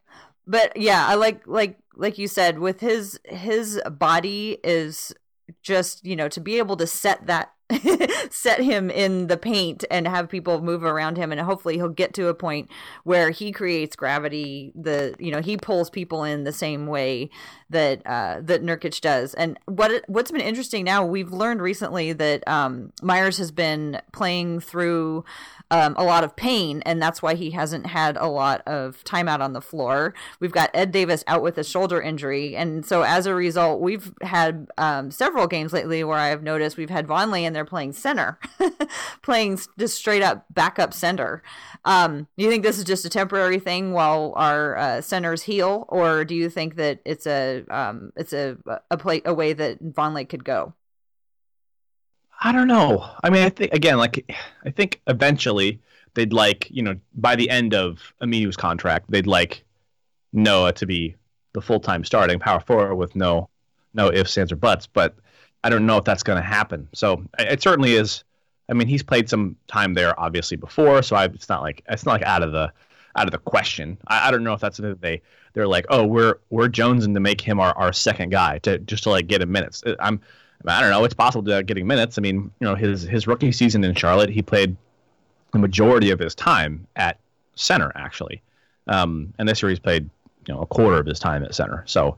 But 0.45 0.75
yeah, 0.75 1.05
I 1.07 1.15
like 1.15 1.47
like 1.47 1.77
like 1.95 2.17
you 2.17 2.27
said 2.27 2.59
with 2.59 2.81
his 2.81 3.19
his 3.25 3.81
body 3.89 4.57
is 4.63 5.13
just, 5.61 6.05
you 6.05 6.15
know, 6.15 6.27
to 6.29 6.41
be 6.41 6.57
able 6.57 6.75
to 6.77 6.87
set 6.87 7.27
that 7.27 7.53
set 8.29 8.61
him 8.61 8.89
in 8.89 9.27
the 9.27 9.37
paint 9.37 9.83
and 9.89 10.07
have 10.07 10.29
people 10.29 10.61
move 10.61 10.83
around 10.83 11.17
him 11.17 11.31
and 11.31 11.41
hopefully 11.41 11.75
he'll 11.75 11.89
get 11.89 12.13
to 12.13 12.27
a 12.27 12.33
point 12.33 12.69
where 13.03 13.29
he 13.29 13.51
creates 13.51 13.95
gravity 13.95 14.71
the 14.75 15.15
you 15.19 15.31
know 15.31 15.41
he 15.41 15.57
pulls 15.57 15.89
people 15.89 16.23
in 16.23 16.43
the 16.43 16.51
same 16.51 16.87
way 16.87 17.29
that 17.69 18.05
uh 18.05 18.39
that 18.41 18.63
Nurkic 18.63 19.01
does. 19.01 19.33
And 19.33 19.59
what 19.65 20.03
what's 20.07 20.31
been 20.31 20.41
interesting 20.41 20.85
now 20.85 21.05
we've 21.05 21.31
learned 21.31 21.61
recently 21.61 22.13
that 22.13 22.47
um 22.47 22.91
Meyers 23.01 23.37
has 23.37 23.51
been 23.51 24.01
playing 24.11 24.59
through 24.59 25.25
um, 25.73 25.95
a 25.97 26.03
lot 26.03 26.23
of 26.23 26.35
pain, 26.35 26.83
and 26.85 27.01
that's 27.01 27.23
why 27.23 27.33
he 27.33 27.49
hasn't 27.49 27.87
had 27.87 28.15
a 28.17 28.27
lot 28.27 28.61
of 28.67 29.03
time 29.03 29.27
out 29.27 29.41
on 29.41 29.53
the 29.53 29.61
floor. 29.61 30.13
We've 30.39 30.51
got 30.51 30.69
Ed 30.71 30.91
Davis 30.91 31.23
out 31.25 31.41
with 31.41 31.57
a 31.57 31.63
shoulder 31.63 31.99
injury, 31.99 32.55
and 32.55 32.85
so 32.85 33.01
as 33.01 33.25
a 33.25 33.33
result, 33.33 33.81
we've 33.81 34.13
had 34.21 34.67
um, 34.77 35.09
several 35.09 35.47
games 35.47 35.73
lately 35.73 36.03
where 36.03 36.19
I've 36.19 36.43
noticed 36.43 36.77
we've 36.77 36.91
had 36.91 37.07
Vonleh 37.07 37.41
in 37.41 37.53
there 37.53 37.65
playing 37.65 37.93
center, 37.93 38.37
playing 39.23 39.59
just 39.79 39.97
straight 39.97 40.21
up 40.21 40.45
backup 40.53 40.93
center. 40.93 41.41
Um, 41.85 42.27
do 42.37 42.43
you 42.43 42.51
think 42.51 42.61
this 42.61 42.77
is 42.77 42.83
just 42.83 43.03
a 43.03 43.09
temporary 43.09 43.57
thing 43.57 43.93
while 43.93 44.33
our 44.35 44.77
uh, 44.77 45.01
centers 45.01 45.41
heal, 45.41 45.85
or 45.89 46.23
do 46.23 46.35
you 46.35 46.51
think 46.51 46.75
that 46.75 46.99
it's 47.03 47.25
a 47.25 47.63
um, 47.71 48.13
it's 48.15 48.31
a 48.31 48.57
a, 48.91 48.97
play, 48.97 49.23
a 49.25 49.33
way 49.33 49.53
that 49.53 49.83
Vonleh 49.83 50.29
could 50.29 50.45
go? 50.45 50.75
I 52.43 52.51
don't 52.51 52.67
know. 52.67 53.09
I 53.23 53.29
mean, 53.29 53.43
I 53.43 53.49
think 53.49 53.73
again, 53.73 53.97
like 53.97 54.29
I 54.65 54.69
think 54.69 55.01
eventually 55.07 55.79
they'd 56.13 56.33
like 56.33 56.67
you 56.69 56.83
know 56.83 56.95
by 57.15 57.35
the 57.35 57.49
end 57.49 57.73
of 57.73 58.13
Aminu's 58.21 58.57
contract, 58.57 59.09
they'd 59.09 59.27
like 59.27 59.63
Noah 60.33 60.73
to 60.73 60.85
be 60.85 61.15
the 61.53 61.61
full 61.61 61.79
time 61.79 62.03
starting 62.03 62.39
power 62.39 62.59
forward 62.59 62.95
with 62.95 63.15
no 63.15 63.49
no 63.93 64.11
ifs, 64.11 64.37
ands, 64.37 64.51
or 64.51 64.57
buts. 64.57 64.87
But 64.87 65.15
I 65.63 65.69
don't 65.69 65.85
know 65.85 65.97
if 65.97 66.03
that's 66.03 66.23
going 66.23 66.41
to 66.41 66.47
happen. 66.47 66.89
So 66.93 67.23
it 67.39 67.61
certainly 67.61 67.93
is. 67.93 68.25
I 68.69 68.73
mean, 68.73 68.87
he's 68.87 69.03
played 69.03 69.29
some 69.29 69.55
time 69.67 69.93
there 69.93 70.19
obviously 70.19 70.57
before, 70.57 71.01
so 71.01 71.15
I, 71.15 71.25
it's 71.25 71.49
not 71.49 71.61
like 71.61 71.83
it's 71.89 72.05
not 72.05 72.13
like 72.13 72.23
out 72.23 72.43
of 72.43 72.51
the 72.51 72.73
out 73.15 73.25
of 73.25 73.31
the 73.31 73.37
question. 73.37 73.97
I, 74.07 74.27
I 74.27 74.31
don't 74.31 74.43
know 74.43 74.53
if 74.53 74.59
that's 74.59 74.77
something 74.77 74.97
they 74.99 75.21
they're 75.53 75.67
like, 75.67 75.85
oh, 75.89 76.05
we're 76.05 76.39
we're 76.49 76.67
jonesing 76.67 77.13
to 77.13 77.21
make 77.21 77.39
him 77.39 77.61
our, 77.61 77.77
our 77.77 77.93
second 77.93 78.31
guy 78.31 78.57
to 78.59 78.79
just 78.79 79.03
to 79.03 79.11
like 79.11 79.27
get 79.27 79.41
him 79.41 79.51
minutes. 79.51 79.81
Uh, 79.85 79.95
I'm 79.99 80.19
I 80.65 80.81
don't 80.81 80.91
know. 80.91 81.03
It's 81.03 81.13
possible 81.13 81.43
to 81.43 81.63
getting 81.63 81.87
minutes. 81.87 82.17
I 82.17 82.21
mean, 82.21 82.51
you 82.59 82.67
know, 82.67 82.75
his 82.75 83.03
his 83.03 83.27
rookie 83.27 83.51
season 83.51 83.83
in 83.83 83.95
Charlotte, 83.95 84.29
he 84.29 84.41
played 84.41 84.75
the 85.51 85.59
majority 85.59 86.09
of 86.09 86.19
his 86.19 86.35
time 86.35 86.87
at 86.95 87.19
center, 87.55 87.91
actually. 87.95 88.41
Um, 88.87 89.33
and 89.37 89.47
this 89.47 89.61
year 89.61 89.69
he's 89.69 89.79
played, 89.79 90.09
you 90.47 90.53
know, 90.53 90.61
a 90.61 90.65
quarter 90.65 90.99
of 90.99 91.05
his 91.05 91.19
time 91.19 91.43
at 91.43 91.53
center. 91.55 91.83
So, 91.85 92.17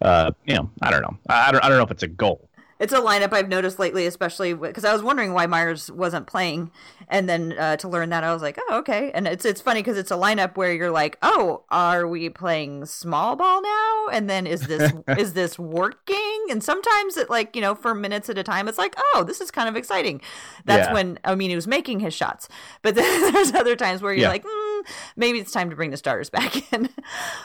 uh, 0.00 0.32
you 0.46 0.54
know, 0.54 0.70
I 0.82 0.90
don't 0.90 1.02
know. 1.02 1.16
I 1.28 1.52
don't, 1.52 1.64
I 1.64 1.68
don't 1.68 1.78
know 1.78 1.84
if 1.84 1.90
it's 1.90 2.02
a 2.02 2.08
goal. 2.08 2.45
It's 2.78 2.92
a 2.92 2.98
lineup 3.00 3.32
I've 3.32 3.48
noticed 3.48 3.78
lately, 3.78 4.06
especially 4.06 4.52
because 4.54 4.84
I 4.84 4.92
was 4.92 5.02
wondering 5.02 5.32
why 5.32 5.46
Meyers 5.46 5.90
wasn't 5.90 6.26
playing, 6.26 6.70
and 7.08 7.28
then 7.28 7.54
uh, 7.58 7.76
to 7.78 7.88
learn 7.88 8.10
that 8.10 8.22
I 8.24 8.32
was 8.32 8.42
like, 8.42 8.58
oh, 8.68 8.78
okay. 8.78 9.10
And 9.12 9.26
it's 9.26 9.44
it's 9.44 9.60
funny 9.60 9.80
because 9.80 9.96
it's 9.96 10.10
a 10.10 10.14
lineup 10.16 10.56
where 10.56 10.72
you're 10.72 10.90
like, 10.90 11.16
oh, 11.22 11.64
are 11.70 12.06
we 12.06 12.28
playing 12.28 12.84
small 12.86 13.34
ball 13.36 13.62
now? 13.62 14.06
And 14.12 14.28
then 14.28 14.46
is 14.46 14.62
this 14.62 14.92
is 15.18 15.32
this 15.32 15.58
working? 15.58 16.46
And 16.50 16.62
sometimes 16.62 17.16
it 17.16 17.30
like 17.30 17.56
you 17.56 17.62
know 17.62 17.74
for 17.74 17.94
minutes 17.94 18.28
at 18.28 18.36
a 18.38 18.42
time, 18.42 18.68
it's 18.68 18.78
like, 18.78 18.94
oh, 19.14 19.24
this 19.26 19.40
is 19.40 19.50
kind 19.50 19.68
of 19.68 19.76
exciting. 19.76 20.20
That's 20.64 20.88
Yeah. 20.88 20.92
when 20.92 21.18
I 21.24 21.34
mean 21.34 21.50
he 21.50 21.56
was 21.56 21.66
making 21.66 22.00
his 22.00 22.12
shots, 22.14 22.48
but 22.82 22.94
then 22.94 23.32
there's 23.32 23.52
other 23.54 23.76
times 23.76 24.02
where 24.02 24.12
you're 24.12 24.22
Yeah. 24.22 24.28
like, 24.28 24.44
mm, 24.44 24.80
maybe 25.16 25.38
it's 25.38 25.52
time 25.52 25.70
to 25.70 25.76
bring 25.76 25.90
the 25.92 25.96
starters 25.96 26.28
back 26.30 26.72
in. 26.72 26.88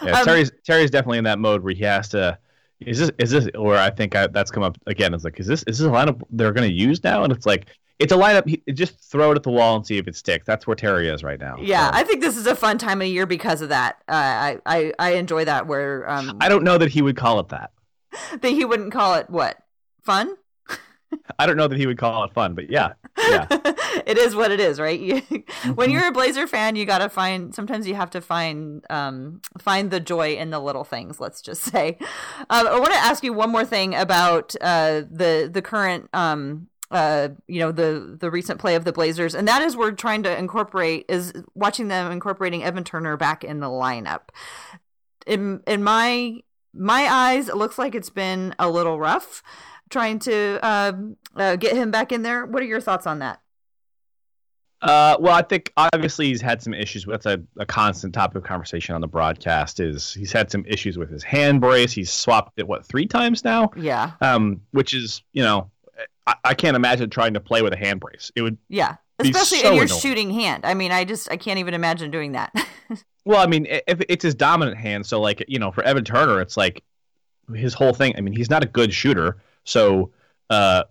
Yeah, 0.03 0.19
Um, 0.19 0.25
Terry's 0.25 0.51
Terry's 0.65 0.91
definitely 0.91 1.19
in 1.19 1.23
that 1.23 1.39
mode 1.39 1.63
where 1.63 1.73
he 1.73 1.83
has 1.83 2.09
to. 2.09 2.37
Is 2.85 2.99
this 2.99 3.11
is 3.17 3.31
this 3.31 3.47
or 3.55 3.75
I 3.75 3.89
think 3.89 4.15
I, 4.15 4.27
that's 4.27 4.51
come 4.51 4.63
up 4.63 4.77
again? 4.87 5.13
It's 5.13 5.23
like 5.23 5.39
is 5.39 5.47
this 5.47 5.63
is 5.67 5.79
this 5.79 5.87
a 5.87 5.89
lineup 5.89 6.21
they're 6.31 6.51
going 6.51 6.67
to 6.67 6.75
use 6.75 7.03
now? 7.03 7.23
And 7.23 7.31
it's 7.31 7.45
like 7.45 7.67
it's 7.99 8.11
a 8.11 8.15
lineup. 8.15 8.47
He, 8.47 8.63
just 8.73 8.99
throw 8.99 9.31
it 9.31 9.35
at 9.35 9.43
the 9.43 9.51
wall 9.51 9.75
and 9.75 9.85
see 9.85 9.97
if 9.97 10.07
it 10.07 10.15
sticks. 10.15 10.45
That's 10.45 10.65
where 10.65 10.75
Terry 10.75 11.07
is 11.07 11.23
right 11.23 11.39
now. 11.39 11.57
Yeah, 11.61 11.91
So, 11.91 11.97
I 11.97 12.03
think 12.03 12.21
this 12.21 12.35
is 12.35 12.47
a 12.47 12.55
fun 12.55 12.79
time 12.79 13.01
of 13.01 13.07
year 13.07 13.27
because 13.27 13.61
of 13.61 13.69
that. 13.69 13.97
Uh, 14.07 14.13
I, 14.13 14.57
I 14.65 14.93
I 14.97 15.09
enjoy 15.13 15.45
that 15.45 15.67
where 15.67 16.09
um 16.09 16.37
I 16.41 16.49
don't 16.49 16.63
know 16.63 16.77
that 16.77 16.89
he 16.89 17.01
would 17.01 17.15
call 17.15 17.39
it 17.39 17.49
that. 17.49 17.71
that 18.41 18.49
he 18.49 18.65
wouldn't 18.65 18.91
call 18.91 19.15
it 19.15 19.29
what 19.29 19.57
fun. 20.03 20.35
I 21.39 21.45
don't 21.45 21.57
know 21.57 21.67
that 21.67 21.77
he 21.77 21.87
would 21.87 21.97
call 21.97 22.23
it 22.23 22.33
fun, 22.33 22.53
but 22.55 22.69
yeah, 22.69 22.93
yeah. 23.27 23.45
it 24.05 24.17
is 24.17 24.35
what 24.35 24.51
it 24.51 24.59
is, 24.59 24.79
right? 24.79 24.99
You, 24.99 25.21
when 25.75 25.89
Mm-hmm. 25.89 25.91
you're 25.91 26.07
a 26.07 26.11
Blazer 26.11 26.47
fan, 26.47 26.75
you 26.75 26.85
gotta 26.85 27.09
find. 27.09 27.53
Sometimes 27.53 27.87
you 27.87 27.95
have 27.95 28.09
to 28.11 28.21
find 28.21 28.85
um, 28.89 29.41
find 29.59 29.91
the 29.91 29.99
joy 29.99 30.33
in 30.35 30.49
the 30.49 30.59
little 30.59 30.83
things. 30.83 31.19
Let's 31.19 31.41
just 31.41 31.61
say. 31.63 31.97
Um, 32.49 32.67
I 32.67 32.79
want 32.79 32.91
to 32.93 32.99
ask 32.99 33.23
you 33.23 33.33
one 33.33 33.51
more 33.51 33.65
thing 33.65 33.93
about 33.95 34.55
uh, 34.61 35.01
the 35.11 35.49
the 35.51 35.61
current. 35.61 36.09
Um, 36.13 36.67
uh, 36.91 37.29
you 37.47 37.59
know 37.59 37.71
the 37.71 38.17
the 38.19 38.29
recent 38.29 38.59
play 38.59 38.75
of 38.75 38.83
the 38.83 38.91
Blazers, 38.91 39.33
and 39.33 39.47
that 39.47 39.61
is 39.61 39.77
we're 39.77 39.91
trying 39.91 40.23
to 40.23 40.37
incorporate 40.37 41.05
is 41.07 41.31
watching 41.55 41.87
them 41.87 42.11
incorporating 42.11 42.63
Evan 42.63 42.83
Turner 42.83 43.15
back 43.17 43.43
in 43.45 43.59
the 43.61 43.67
lineup. 43.67 44.23
In 45.27 45.61
in 45.67 45.83
my 45.83 46.39
my 46.73 47.07
eyes, 47.09 47.47
it 47.49 47.55
looks 47.57 47.77
like 47.77 47.95
it's 47.95 48.09
been 48.09 48.55
a 48.59 48.69
little 48.69 48.99
rough 48.99 49.43
trying 49.91 50.19
to 50.19 50.59
um, 50.67 51.17
uh, 51.35 51.55
get 51.55 51.75
him 51.75 51.91
back 51.91 52.11
in 52.11 52.23
there. 52.23 52.45
What 52.45 52.63
are 52.63 52.65
your 52.65 52.81
thoughts 52.81 53.05
on 53.05 53.19
that? 53.19 53.41
Uh, 54.81 55.15
well, 55.19 55.35
I 55.35 55.43
think 55.43 55.71
obviously 55.77 56.27
he's 56.27 56.41
had 56.41 56.61
some 56.63 56.73
issues. 56.73 57.05
That's 57.05 57.27
a, 57.27 57.39
a 57.59 57.65
constant 57.67 58.15
topic 58.15 58.37
of 58.37 58.43
conversation 58.43 58.95
on 58.95 59.01
the 59.01 59.07
broadcast. 59.07 59.79
Is 59.79 60.11
he's 60.13 60.31
had 60.31 60.49
some 60.49 60.65
issues 60.65 60.97
with 60.97 61.11
his 61.11 61.21
hand 61.21 61.61
brace. 61.61 61.91
He's 61.91 62.11
swapped 62.11 62.57
it 62.57 62.67
what 62.67 62.83
three 62.83 63.05
times 63.05 63.43
now, 63.43 63.69
Yeah, 63.75 64.13
um, 64.21 64.61
which 64.71 64.95
is 64.95 65.21
you 65.33 65.43
know 65.43 65.69
I, 66.25 66.33
I 66.43 66.53
can't 66.55 66.75
imagine 66.75 67.11
trying 67.11 67.35
to 67.35 67.39
play 67.39 67.61
with 67.61 67.73
a 67.73 67.77
hand 67.77 67.99
brace. 67.99 68.31
It 68.35 68.41
would 68.41 68.57
yeah, 68.69 68.95
especially 69.19 69.59
so 69.59 69.69
in 69.69 69.75
your 69.75 69.85
annoying. 69.85 70.01
shooting 70.01 70.31
hand. 70.31 70.65
I 70.65 70.73
mean, 70.73 70.91
I 70.91 71.03
just 71.03 71.29
I 71.29 71.37
can't 71.37 71.59
even 71.59 71.75
imagine 71.75 72.09
doing 72.09 72.31
that. 72.31 72.53
Well, 73.23 73.39
I 73.39 73.45
mean, 73.45 73.67
if 73.69 74.01
it's 74.09 74.23
his 74.23 74.33
dominant 74.33 74.77
hand, 74.77 75.05
so 75.05 75.21
like 75.21 75.45
you 75.47 75.59
know, 75.59 75.71
for 75.71 75.83
Evan 75.83 76.03
Turner, 76.03 76.41
it's 76.41 76.57
like 76.57 76.83
his 77.53 77.75
whole 77.75 77.93
thing. 77.93 78.15
I 78.17 78.21
mean, 78.21 78.33
he's 78.33 78.49
not 78.49 78.63
a 78.63 78.65
good 78.65 78.91
shooter, 78.91 79.37
so 79.63 80.11
uh, 80.49 80.83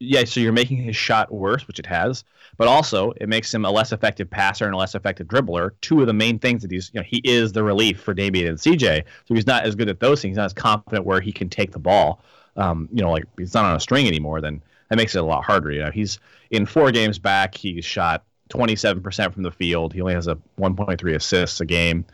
yeah. 0.00 0.24
So 0.24 0.40
you're 0.40 0.52
making 0.52 0.78
his 0.78 0.96
shot 0.96 1.32
worse, 1.32 1.66
which 1.66 1.78
it 1.78 1.86
has, 1.86 2.24
but 2.58 2.68
also 2.68 3.12
it 3.12 3.28
makes 3.28 3.52
him 3.52 3.64
a 3.64 3.70
less 3.70 3.92
effective 3.92 4.28
passer 4.28 4.66
and 4.66 4.74
a 4.74 4.76
less 4.76 4.94
effective 4.94 5.26
dribbler. 5.26 5.70
Two 5.80 6.00
of 6.00 6.06
the 6.06 6.12
main 6.12 6.38
things 6.38 6.62
that 6.62 6.70
he's, 6.70 6.90
you 6.92 7.00
know, 7.00 7.04
he 7.04 7.20
is 7.24 7.52
the 7.52 7.62
relief 7.62 8.00
for 8.00 8.14
Damian 8.14 8.48
and 8.48 8.58
CJ. 8.58 9.04
So 9.24 9.34
he's 9.34 9.46
not 9.46 9.64
as 9.64 9.74
good 9.74 9.88
at 9.88 10.00
those 10.00 10.22
things. 10.22 10.32
He's 10.32 10.38
not 10.38 10.46
as 10.46 10.52
confident 10.52 11.04
where 11.04 11.20
he 11.20 11.32
can 11.32 11.48
take 11.48 11.72
the 11.72 11.78
ball. 11.78 12.20
Um, 12.56 12.88
you 12.92 13.02
know, 13.02 13.10
like 13.10 13.24
he's 13.38 13.54
not 13.54 13.64
on 13.64 13.76
a 13.76 13.80
string 13.80 14.06
anymore. 14.06 14.40
Then 14.40 14.62
that 14.88 14.96
makes 14.96 15.14
it 15.14 15.18
a 15.18 15.24
lot 15.24 15.44
harder. 15.44 15.70
You 15.70 15.84
know, 15.84 15.90
he's 15.90 16.18
in 16.50 16.66
four 16.66 16.90
games 16.90 17.18
back. 17.18 17.54
He's 17.54 17.84
shot 17.84 18.24
27% 18.50 19.32
from 19.32 19.42
the 19.42 19.50
field. 19.50 19.92
He 19.92 20.00
only 20.00 20.14
has 20.14 20.26
a 20.26 20.38
1.3 20.58 21.14
assists 21.14 21.60
a 21.60 21.66
game. 21.66 22.04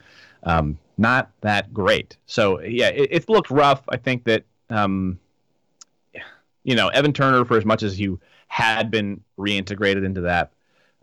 Um, 0.44 0.78
not 0.98 1.30
that 1.42 1.72
great. 1.72 2.16
So 2.26 2.60
yeah, 2.60 2.88
it, 2.88 3.08
it 3.10 3.28
looked 3.28 3.50
rough. 3.50 3.82
I 3.88 3.96
think 3.96 4.24
that 4.24 4.44
um, 4.70 5.18
you 6.64 6.74
know 6.74 6.88
Evan 6.88 7.12
Turner, 7.12 7.44
for 7.44 7.56
as 7.56 7.64
much 7.64 7.82
as 7.82 7.98
you 7.98 8.20
had 8.48 8.90
been 8.90 9.22
reintegrated 9.38 10.04
into 10.04 10.22
that 10.22 10.52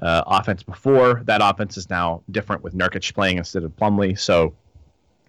uh, 0.02 0.24
offense 0.28 0.64
before, 0.64 1.22
that 1.26 1.42
offense 1.44 1.78
is 1.78 1.90
now 1.90 2.22
different 2.32 2.64
with 2.64 2.74
Nurkic 2.76 3.14
playing 3.14 3.38
instead 3.38 3.64
of 3.64 3.76
Plumlee. 3.76 4.18
So, 4.18 4.54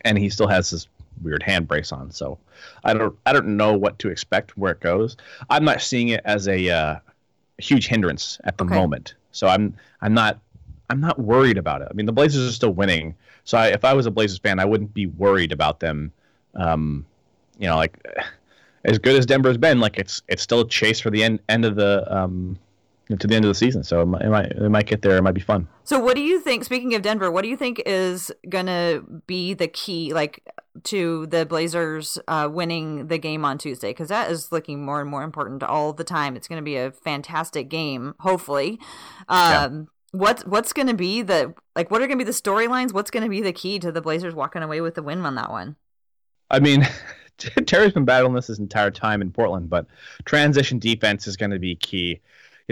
and 0.03 0.19
he 0.19 0.29
still 0.31 0.49
has 0.49 0.71
this 0.71 0.89
weird 1.23 1.43
hand 1.43 1.69
brace 1.69 1.93
on. 1.93 2.11
So 2.11 2.39
I 2.85 2.95
don't 2.95 3.17
I 3.27 3.33
don't 3.33 3.57
know 3.57 3.77
what 3.77 3.99
to 4.01 4.09
expect 4.09 4.57
where 4.57 4.73
it 4.73 4.81
goes. 4.81 5.17
I'm 5.49 5.65
not 5.65 5.81
seeing 5.83 6.09
it 6.09 6.21
as 6.25 6.49
a 6.49 6.69
uh, 6.71 6.97
huge 7.59 7.89
hindrance 7.89 8.39
at 8.45 8.59
the 8.59 8.65
Okay. 8.65 8.75
moment. 8.75 9.15
So 9.33 9.49
I'm 9.49 9.75
I'm 10.01 10.15
not 10.15 10.41
I'm 10.91 11.01
not 11.01 11.19
worried 11.19 11.59
about 11.59 11.83
it. 11.83 11.89
I 11.91 11.95
mean, 11.95 12.07
the 12.07 12.13
Blazers 12.13 12.49
are 12.49 12.53
still 12.55 12.73
winning. 12.73 13.15
So 13.45 13.59
I, 13.59 13.69
if 13.69 13.85
I 13.85 13.93
was 13.95 14.07
a 14.07 14.11
Blazers 14.11 14.39
fan, 14.39 14.59
I 14.59 14.65
wouldn't 14.65 14.95
be 14.95 15.07
worried 15.07 15.53
about 15.53 15.81
them. 15.81 16.13
Um, 16.55 17.07
you 17.59 17.69
know, 17.69 17.77
like 17.77 17.99
as 18.85 18.99
good 18.99 19.17
as 19.17 19.27
Denver's 19.27 19.59
been, 19.59 19.81
like 19.81 19.99
it's 19.99 20.23
it's 20.29 20.43
still 20.43 20.61
a 20.61 20.69
chase 20.69 21.01
for 21.01 21.11
the 21.11 21.23
end 21.23 21.41
end 21.49 21.65
of 21.65 21.77
the 21.77 22.05
um, 22.15 22.59
to 23.19 23.27
the 23.27 23.35
end 23.35 23.45
of 23.45 23.49
the 23.49 23.55
season. 23.55 23.83
So 23.83 24.03
it 24.03 24.07
might, 24.07 24.53
it 24.53 24.71
might 24.71 24.87
get 24.87 25.03
there. 25.03 25.17
It 25.17 25.23
might 25.23 25.35
be 25.35 25.41
fun. 25.41 25.69
so, 25.85 25.99
what 25.99 26.15
do 26.15 26.23
you 26.23 26.41
think? 26.41 26.65
Speaking 26.65 26.95
of 26.95 27.03
Denver, 27.03 27.31
what 27.31 27.43
do 27.43 27.49
you 27.49 27.57
think 27.57 27.83
is 27.85 28.31
gonna 28.49 29.03
be 29.27 29.55
the 29.55 29.69
key, 29.69 30.15
like 30.15 30.43
to 30.85 31.27
the 31.27 31.45
Blazers 31.45 32.19
uh, 32.29 32.49
winning 32.51 33.09
the 33.09 33.19
game 33.19 33.45
on 33.45 33.59
Tuesday? 33.59 33.91
Because 33.91 34.09
that 34.09 34.31
is 34.31 34.53
looking 34.53 34.85
more 34.85 35.01
and 35.01 35.11
more 35.11 35.23
important 35.23 35.63
all 35.63 35.93
the 35.93 36.05
time. 36.05 36.37
It's 36.37 36.49
going 36.49 36.61
to 36.61 36.65
be 36.65 36.77
a 36.77 36.93
fantastic 36.93 37.69
game, 37.69 38.15
hopefully. 38.21 38.79
Um, 39.29 39.89
What's 40.13 40.45
what's 40.45 40.73
going 40.73 40.89
to 40.89 40.95
be 40.95 41.23
the 41.23 41.55
like? 41.77 41.89
What 41.89 42.03
are 42.03 42.09
going 42.09 42.19
to 42.19 42.25
be 42.25 42.29
the 42.29 42.37
storylines? 42.37 42.93
What's 42.93 43.13
going 43.13 43.23
to 43.23 43.29
be 43.29 43.41
the 43.41 43.53
key 43.53 43.79
to 43.79 43.93
the 43.93 44.01
Blazers 44.01 44.35
walking 44.35 44.61
away 44.61 44.81
with 44.81 44.97
the 44.97 45.05
win 45.05 45.25
on 45.25 45.37
that 45.37 45.51
one? 45.51 45.77
I 46.51 46.59
mean, 46.59 46.85
Terry's 47.67 47.93
been 47.93 48.05
battling 48.05 48.35
this 48.35 48.49
his 48.49 48.59
entire 48.59 48.91
time 48.91 49.23
in 49.23 49.31
Portland, 49.31 49.71
but 49.71 49.87
transition 50.25 50.79
defense 50.79 51.27
is 51.27 51.37
going 51.37 51.51
to 51.51 51.59
be 51.59 51.75
key. 51.77 52.21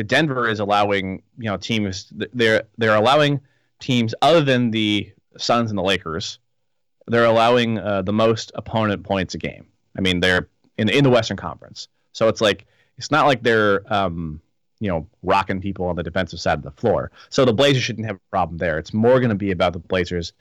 Denver 0.06 0.48
is 0.48 0.60
allowing 0.60 1.22
you 1.38 1.50
know 1.50 1.56
teams 1.56 2.12
they're 2.32 2.62
they're 2.76 2.94
allowing 2.94 3.40
teams 3.80 4.14
other 4.22 4.42
than 4.42 4.70
the 4.70 5.12
Suns 5.36 5.70
and 5.70 5.78
the 5.78 5.82
Lakers, 5.82 6.38
they're 7.06 7.24
allowing 7.24 7.78
uh, 7.78 8.02
the 8.02 8.12
most 8.12 8.52
opponent 8.54 9.02
points 9.02 9.34
a 9.34 9.38
game. 9.38 9.66
I 9.96 10.00
mean, 10.00 10.20
they're 10.20 10.48
in 10.76 10.88
in 10.88 11.04
the 11.04 11.10
Western 11.10 11.36
Conference, 11.36 11.88
so 12.12 12.28
it's 12.28 12.40
like 12.40 12.66
it's 12.96 13.10
not 13.10 13.26
like 13.26 13.42
they're 13.42 13.82
um, 13.92 14.40
you 14.80 14.88
know 14.88 15.06
rocking 15.22 15.60
people 15.60 15.86
on 15.86 15.96
the 15.96 16.02
defensive 16.02 16.40
side 16.40 16.58
of 16.58 16.62
the 16.62 16.70
floor. 16.70 17.10
So 17.30 17.44
the 17.44 17.52
Blazers 17.52 17.82
shouldn't 17.82 18.06
have 18.06 18.16
a 18.16 18.30
problem 18.30 18.58
there. 18.58 18.78
It's 18.78 18.92
more 18.92 19.18
going 19.18 19.30
to 19.30 19.34
be 19.34 19.50
about 19.50 19.72
the 19.72 19.80
Blazers 19.80 20.32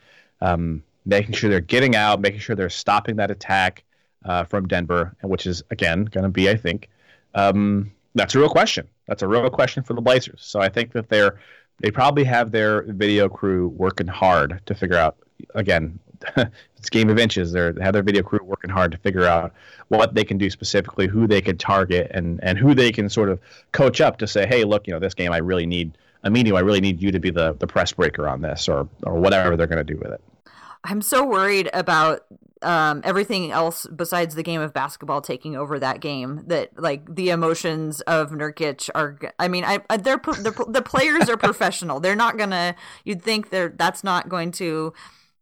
um, 0.41 0.83
making 1.05 1.33
sure 1.33 1.49
they're 1.49 1.61
getting 1.61 1.95
out, 1.95 2.21
making 2.21 2.41
sure 2.41 2.55
they're 2.55 2.69
stopping 2.69 3.15
that 3.15 3.31
attack 3.31 3.83
uh, 4.27 4.43
from 4.43 4.67
Denver, 4.67 5.15
which 5.23 5.47
is 5.47 5.63
again 5.71 6.05
going 6.05 6.23
to 6.23 6.29
be, 6.29 6.49
I 6.49 6.55
think, 6.55 6.89
um, 7.33 7.91
that's 8.13 8.35
a 8.35 8.39
real 8.39 8.49
question. 8.49 8.87
That's 9.07 9.21
a 9.21 9.27
real 9.27 9.49
question 9.49 9.83
for 9.83 9.93
the 9.93 10.01
Blazers. 10.01 10.41
So 10.43 10.59
I 10.59 10.69
think 10.69 10.91
that 10.93 11.09
they're 11.09 11.39
they 11.79 11.91
probably 11.91 12.23
have 12.23 12.51
their 12.51 12.81
video 12.83 13.29
crew 13.29 13.69
working 13.69 14.07
hard 14.07 14.61
to 14.65 14.75
figure 14.75 14.97
out 14.97 15.17
again. 15.55 15.99
it's 16.75 16.89
game 16.89 17.09
of 17.09 17.19
inches. 17.19 17.51
They're, 17.51 17.71
they 17.71 17.83
have 17.83 17.93
their 17.93 18.01
video 18.01 18.23
crew 18.23 18.39
working 18.41 18.71
hard 18.71 18.91
to 18.91 18.97
figure 18.97 19.25
out 19.25 19.53
what 19.89 20.15
they 20.15 20.23
can 20.23 20.39
do 20.39 20.49
specifically, 20.49 21.05
who 21.05 21.27
they 21.27 21.41
can 21.41 21.57
target, 21.57 22.09
and 22.11 22.43
and 22.43 22.57
who 22.57 22.73
they 22.73 22.91
can 22.91 23.07
sort 23.07 23.29
of 23.29 23.39
coach 23.71 24.01
up 24.01 24.17
to 24.17 24.27
say, 24.27 24.47
hey, 24.47 24.63
look, 24.63 24.87
you 24.87 24.93
know, 24.93 24.99
this 24.99 25.13
game 25.13 25.31
I 25.31 25.37
really 25.37 25.65
need. 25.65 25.97
Emilio, 26.23 26.55
I 26.55 26.61
really 26.61 26.81
need 26.81 26.99
you 26.99 27.11
to 27.11 27.19
be 27.19 27.29
the, 27.29 27.53
the 27.53 27.67
press 27.67 27.93
breaker 27.93 28.27
on 28.27 28.41
this, 28.41 28.67
or 28.67 28.89
or 29.03 29.13
whatever 29.19 29.55
they're 29.55 29.67
going 29.67 29.85
to 29.85 29.93
do 29.93 29.99
with 29.99 30.11
it. 30.11 30.21
I'm 30.83 31.01
so 31.01 31.23
worried 31.23 31.69
about 31.73 32.25
um, 32.61 33.01
everything 33.03 33.51
else 33.51 33.85
besides 33.87 34.35
the 34.35 34.43
game 34.43 34.61
of 34.61 34.73
basketball 34.73 35.21
taking 35.21 35.55
over 35.55 35.79
that 35.79 35.99
game. 35.99 36.43
That 36.47 36.71
like 36.81 37.15
the 37.15 37.29
emotions 37.29 38.01
of 38.01 38.31
Nurkic 38.31 38.89
are. 38.95 39.19
I 39.39 39.47
mean, 39.47 39.63
I, 39.63 39.79
they're, 39.97 40.21
they're 40.39 40.51
the 40.51 40.83
players 40.85 41.29
are 41.29 41.37
professional. 41.37 41.99
They're 41.99 42.15
not 42.15 42.37
gonna. 42.37 42.75
You'd 43.03 43.21
think 43.21 43.49
they're 43.49 43.69
that's 43.69 44.03
not 44.03 44.29
going 44.29 44.51
to 44.53 44.93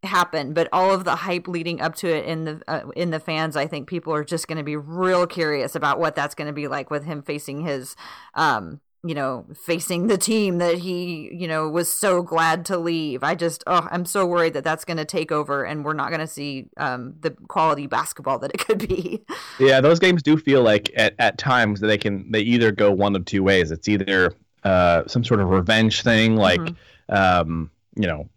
happen 0.04 0.54
but 0.54 0.70
all 0.72 0.94
of 0.94 1.04
the 1.04 1.16
hype 1.16 1.48
leading 1.48 1.82
up 1.82 1.96
to 1.96 2.08
it 2.08 2.26
in 2.26 2.46
the 2.46 2.62
uh, 2.68 2.88
in 2.96 3.10
the 3.10 3.20
fans 3.20 3.56
i 3.56 3.66
think 3.66 3.88
people 3.88 4.14
are 4.14 4.24
just 4.24 4.48
going 4.48 4.58
to 4.58 4.64
be 4.64 4.76
real 4.76 5.26
curious 5.26 5.76
about 5.76 6.00
what 6.00 6.16
that's 6.16 6.36
going 6.36 6.48
to 6.48 6.54
be 6.54 6.68
like 6.68 6.92
with 6.92 7.06
him 7.06 7.22
facing 7.22 7.62
his 7.62 7.96
um 8.36 8.80
you 9.06 9.14
know 9.14 9.46
facing 9.54 10.08
the 10.08 10.18
team 10.18 10.58
that 10.58 10.80
he 10.80 11.30
you 11.34 11.48
know 11.48 11.70
was 11.70 11.92
so 11.92 12.22
glad 12.22 12.66
to 12.66 12.78
leave 12.78 13.24
i 13.24 13.36
just 13.36 13.64
oh 13.68 13.88
i'm 13.92 14.06
so 14.06 14.26
worried 14.26 14.54
that 14.54 14.64
that's 14.64 14.86
going 14.86 14.98
to 14.98 15.06
take 15.06 15.32
over 15.32 15.64
and 15.64 15.86
we're 15.86 15.94
not 15.94 16.10
going 16.10 16.20
to 16.20 16.28
see 16.28 16.68
um 16.78 17.14
the 17.22 17.32
quality 17.48 17.88
basketball 17.88 18.40
that 18.40 18.52
it 18.54 18.58
could 18.58 18.80
be 18.80 19.24
Yeah, 19.60 19.82
those 19.82 20.00
games 20.00 20.22
do 20.22 20.38
feel 20.38 20.64
like 20.64 20.92
at, 20.96 21.16
at 21.20 21.38
times 21.38 21.80
that 21.80 21.88
they 21.88 21.98
can 21.98 22.30
they 22.32 22.42
either 22.42 22.72
go 22.72 22.92
one 22.92 23.16
of 23.16 23.26
two 23.26 23.44
ways. 23.44 23.72
It's 23.72 23.88
either 23.88 24.34
uh, 24.64 25.04
some 25.08 25.24
sort 25.24 25.40
of 25.40 25.50
revenge 25.50 26.04
thing, 26.04 26.36
like 26.36 26.62
um, 27.10 27.70
you 27.96 28.08
know, 28.08 28.28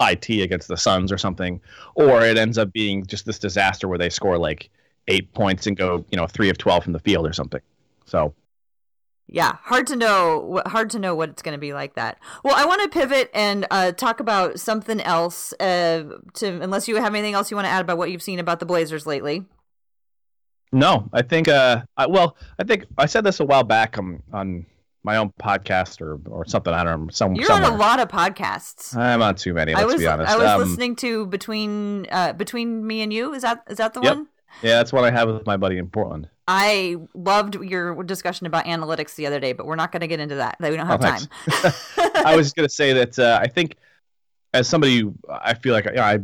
IT 0.00 0.28
against 0.28 0.68
the 0.68 0.76
Suns 0.76 1.10
or 1.10 1.18
something, 1.18 1.60
or 1.94 2.22
it 2.22 2.36
ends 2.36 2.58
up 2.58 2.72
being 2.72 3.06
just 3.06 3.26
this 3.26 3.38
disaster 3.38 3.88
where 3.88 3.98
they 3.98 4.10
score 4.10 4.38
like 4.38 4.70
eight 5.08 5.32
points 5.32 5.66
and 5.66 5.76
go 5.76 6.04
you 6.10 6.16
know 6.16 6.26
three 6.26 6.50
of 6.50 6.58
twelve 6.58 6.84
from 6.84 6.92
the 6.92 7.00
field 7.00 7.26
or 7.26 7.32
something. 7.32 7.62
So 8.06 8.34
yeah, 9.28 9.56
hard 9.62 9.86
to 9.88 9.96
know. 9.96 10.60
Hard 10.66 10.90
to 10.90 10.98
know 10.98 11.14
what 11.14 11.28
it's 11.28 11.42
going 11.42 11.52
to 11.52 11.58
be 11.60 11.72
like 11.74 11.94
that. 11.94 12.18
Well, 12.42 12.54
I 12.56 12.64
want 12.64 12.82
to 12.82 12.88
pivot 12.88 13.30
and 13.34 13.66
uh, 13.70 13.92
talk 13.92 14.20
about 14.20 14.58
something 14.58 15.00
else. 15.00 15.52
Uh, 15.60 16.04
to 16.34 16.60
unless 16.62 16.88
you 16.88 16.96
have 16.96 17.14
anything 17.14 17.34
else 17.34 17.50
you 17.50 17.56
want 17.56 17.66
to 17.66 17.70
add 17.70 17.82
about 17.82 17.98
what 17.98 18.10
you've 18.10 18.22
seen 18.22 18.38
about 18.38 18.58
the 18.60 18.66
Blazers 18.66 19.06
lately. 19.06 19.44
No, 20.72 21.08
I 21.12 21.22
think. 21.22 21.48
Uh, 21.48 21.82
I, 21.96 22.06
well, 22.06 22.36
I 22.58 22.64
think 22.64 22.86
I 22.98 23.06
said 23.06 23.24
this 23.24 23.40
a 23.40 23.44
while 23.44 23.64
back 23.64 23.98
on 23.98 24.22
on 24.32 24.66
my 25.02 25.16
own 25.16 25.32
podcast 25.40 26.00
or 26.02 26.20
or 26.30 26.44
something. 26.46 26.72
I 26.74 26.84
don't 26.84 27.04
know. 27.06 27.10
Some, 27.10 27.34
You're 27.34 27.46
somewhere. 27.46 27.70
on 27.70 27.76
a 27.76 27.80
lot 27.80 28.00
of 28.00 28.08
podcasts. 28.08 28.94
I'm 28.96 29.22
on 29.22 29.34
too 29.34 29.54
many. 29.54 29.72
Let's 29.72 29.82
I 29.84 29.86
was 29.86 29.96
be 29.96 30.06
honest. 30.06 30.30
I 30.32 30.36
was 30.36 30.46
Um, 30.48 30.60
listening 30.60 30.96
to 30.96 31.26
between 31.26 32.06
uh, 32.10 32.34
between 32.34 32.86
me 32.86 33.00
and 33.02 33.12
you. 33.12 33.32
Is 33.32 33.42
that 33.42 33.62
is 33.68 33.78
that 33.78 33.94
the 33.94 34.00
Yep. 34.02 34.14
one? 34.16 34.26
Yeah, 34.62 34.76
that's 34.76 34.92
what 34.92 35.04
I 35.04 35.10
have 35.10 35.28
with 35.28 35.46
my 35.46 35.56
buddy 35.56 35.78
in 35.78 35.88
Portland. 35.88 36.28
I 36.50 36.96
loved 37.14 37.56
your 37.56 38.02
discussion 38.04 38.46
about 38.46 38.64
analytics 38.64 39.14
the 39.14 39.26
other 39.26 39.38
day, 39.38 39.52
but 39.52 39.66
we're 39.66 39.76
not 39.76 39.92
going 39.92 40.00
to 40.00 40.06
get 40.06 40.18
into 40.18 40.36
that. 40.36 40.56
We 40.58 40.74
don't 40.74 40.86
have 40.86 41.04
Oh, 41.04 41.06
time. 41.06 42.24
I 42.24 42.34
was 42.34 42.54
going 42.54 42.66
to 42.66 42.74
say 42.74 42.94
that 42.94 43.18
uh, 43.18 43.38
I 43.40 43.46
think 43.46 43.76
as 44.54 44.66
somebody, 44.66 45.04
I 45.28 45.52
feel 45.52 45.74
like 45.74 45.84
know, 45.84 46.02
I, 46.02 46.20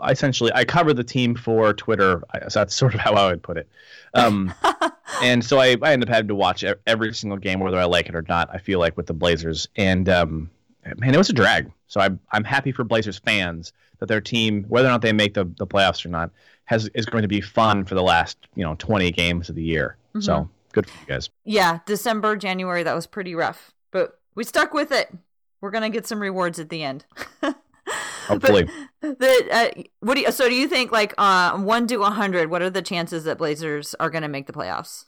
I 0.00 0.12
essentially 0.12 0.52
I 0.54 0.64
cover 0.64 0.94
the 0.94 1.02
team 1.02 1.34
for 1.34 1.74
Twitter. 1.74 2.22
So 2.48 2.60
that's 2.60 2.72
sort 2.72 2.94
of 2.94 3.00
how 3.00 3.14
I 3.14 3.26
would 3.26 3.42
put 3.42 3.56
it. 3.56 3.68
Um, 4.14 4.54
and 5.22 5.44
so 5.44 5.58
I, 5.58 5.76
I 5.82 5.92
end 5.92 6.04
up 6.04 6.08
having 6.08 6.28
to 6.28 6.36
watch 6.36 6.64
every 6.86 7.12
single 7.12 7.38
game, 7.38 7.58
whether 7.58 7.78
I 7.78 7.84
like 7.84 8.08
it 8.08 8.14
or 8.14 8.24
not. 8.28 8.48
I 8.52 8.58
feel 8.58 8.78
like 8.78 8.96
with 8.96 9.06
the 9.06 9.12
Blazers, 9.12 9.68
and 9.74 10.08
um, 10.08 10.50
man, 10.96 11.14
it 11.14 11.18
was 11.18 11.30
a 11.30 11.34
drag. 11.34 11.70
So 11.88 12.00
I'm 12.00 12.20
I'm 12.30 12.44
happy 12.44 12.70
for 12.70 12.84
Blazers 12.84 13.18
fans 13.18 13.72
that 13.98 14.06
their 14.06 14.20
team, 14.20 14.64
whether 14.68 14.86
or 14.86 14.90
not 14.92 15.02
they 15.02 15.12
make 15.12 15.34
the, 15.34 15.44
the 15.58 15.66
playoffs 15.66 16.04
or 16.06 16.08
not, 16.10 16.30
has 16.66 16.88
is 16.94 17.06
going 17.06 17.22
to 17.22 17.28
be 17.28 17.40
fun 17.40 17.84
for 17.84 17.94
the 17.94 18.02
last 18.02 18.38
you 18.54 18.64
know 18.64 18.74
20 18.78 19.10
games 19.12 19.48
of 19.48 19.54
the 19.54 19.62
year. 19.62 19.96
So 20.20 20.48
good 20.72 20.88
for 20.88 21.00
you 21.00 21.06
guys. 21.06 21.28
yeah, 21.44 21.80
December, 21.86 22.36
January, 22.36 22.84
that 22.84 22.94
was 22.94 23.06
pretty 23.06 23.34
rough, 23.34 23.72
but 23.90 24.20
we 24.36 24.44
stuck 24.44 24.72
with 24.72 24.92
it. 24.92 25.12
We're 25.60 25.72
gonna 25.72 25.90
get 25.90 26.06
some 26.06 26.20
rewards 26.20 26.60
at 26.60 26.68
the 26.68 26.82
end. 26.84 27.04
Hopefully. 28.26 28.68
But 29.00 29.18
the 29.18 29.48
uh, 29.50 29.82
what 30.00 30.14
do 30.14 30.20
you, 30.20 30.32
so 30.32 30.48
do 30.48 30.54
you 30.54 30.68
think 30.68 30.92
like 30.92 31.12
uh 31.18 31.58
one 31.58 31.86
to 31.88 32.02
a 32.02 32.10
hundred? 32.10 32.48
What 32.50 32.62
are 32.62 32.70
the 32.70 32.82
chances 32.82 33.24
that 33.24 33.38
Blazers 33.38 33.94
are 33.98 34.08
gonna 34.08 34.28
make 34.28 34.46
the 34.46 34.52
playoffs? 34.52 35.06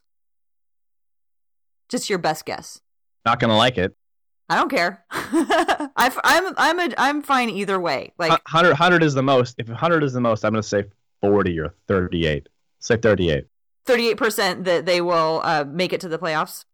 Just 1.89 2.11
your 2.11 2.19
best 2.19 2.45
guess. 2.45 2.81
Not 3.25 3.41
going 3.41 3.51
to 3.51 3.57
like 3.57 3.79
it. 3.79 3.95
I 4.49 4.57
don't 4.57 4.71
care. 4.71 5.05
I, 5.11 6.13
I'm 6.25 6.55
I'm 6.57 6.79
a, 6.79 6.95
I'm 6.97 7.23
fine 7.23 7.51
either 7.51 7.81
way. 7.81 8.13
Like 8.19 8.31
100, 8.31 8.71
100 8.71 9.03
is 9.03 9.15
the 9.15 9.23
most. 9.23 9.57
If 9.59 9.69
100 9.69 10.05
is 10.05 10.13
the 10.13 10.21
most, 10.21 10.45
I'm 10.45 10.53
going 10.53 10.63
to 10.63 10.69
say 10.69 10.85
40 11.21 11.59
or 11.61 11.75
38. 11.89 12.49
Say 12.81 12.97
38. 12.97 13.47
38% 13.87 14.65
that 14.65 14.85
they 14.87 15.01
will 15.01 15.41
uh, 15.45 15.65
make 15.67 15.93
it 15.93 16.01
to 16.01 16.09
the 16.09 16.19
playoffs. 16.19 16.65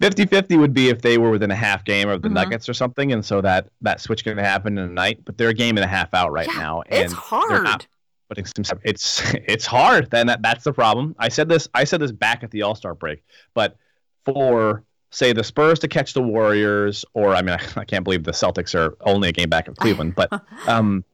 50 0.00 0.26
50 0.26 0.56
would 0.56 0.74
be 0.74 0.88
if 0.88 1.00
they 1.00 1.16
were 1.16 1.30
within 1.30 1.50
a 1.50 1.54
half 1.56 1.84
game 1.84 2.08
of 2.08 2.22
the 2.22 2.28
Mhm. 2.28 2.32
Nuggets 2.32 2.68
or 2.68 2.74
something. 2.74 3.12
And 3.12 3.24
so 3.24 3.40
that, 3.40 3.68
that 3.82 4.00
switch 4.00 4.24
to 4.24 4.34
happen 4.34 4.76
in 4.76 4.84
a 4.84 4.92
night. 4.92 5.20
But 5.24 5.38
they're 5.38 5.50
a 5.50 5.54
game 5.54 5.76
and 5.76 5.84
a 5.84 5.88
half 5.88 6.12
out 6.12 6.32
right 6.32 6.48
Yeah, 6.52 6.58
now. 6.58 6.82
And 6.88 7.04
it's 7.04 7.12
hard. 7.12 7.86
putting 8.28 8.44
some, 8.46 8.80
it's, 8.82 9.22
it's 9.34 9.64
hard. 9.64 10.10
Then 10.10 10.26
that, 10.26 10.42
that's 10.42 10.64
the 10.64 10.72
problem. 10.72 11.14
I 11.18 11.28
said 11.28 11.48
this, 11.48 11.68
I 11.74 11.84
said 11.84 12.00
this 12.00 12.10
back 12.12 12.42
at 12.42 12.50
the 12.50 12.62
All 12.62 12.74
Star 12.74 12.94
break. 12.94 13.22
But 13.54 13.76
for, 14.24 14.82
say, 15.10 15.32
the 15.32 15.44
Spurs 15.44 15.78
to 15.80 15.88
catch 15.88 16.14
the 16.14 16.22
Warriors, 16.22 17.04
or 17.14 17.34
I 17.36 17.42
mean, 17.42 17.56
I 17.76 17.84
can't 17.84 18.02
believe 18.04 18.24
the 18.24 18.32
Celtics 18.32 18.74
are 18.74 18.96
only 19.02 19.28
a 19.28 19.32
game 19.32 19.48
back 19.50 19.68
of 19.68 19.76
Cleveland, 19.78 20.14
but 20.16 20.30
um, 20.66 21.04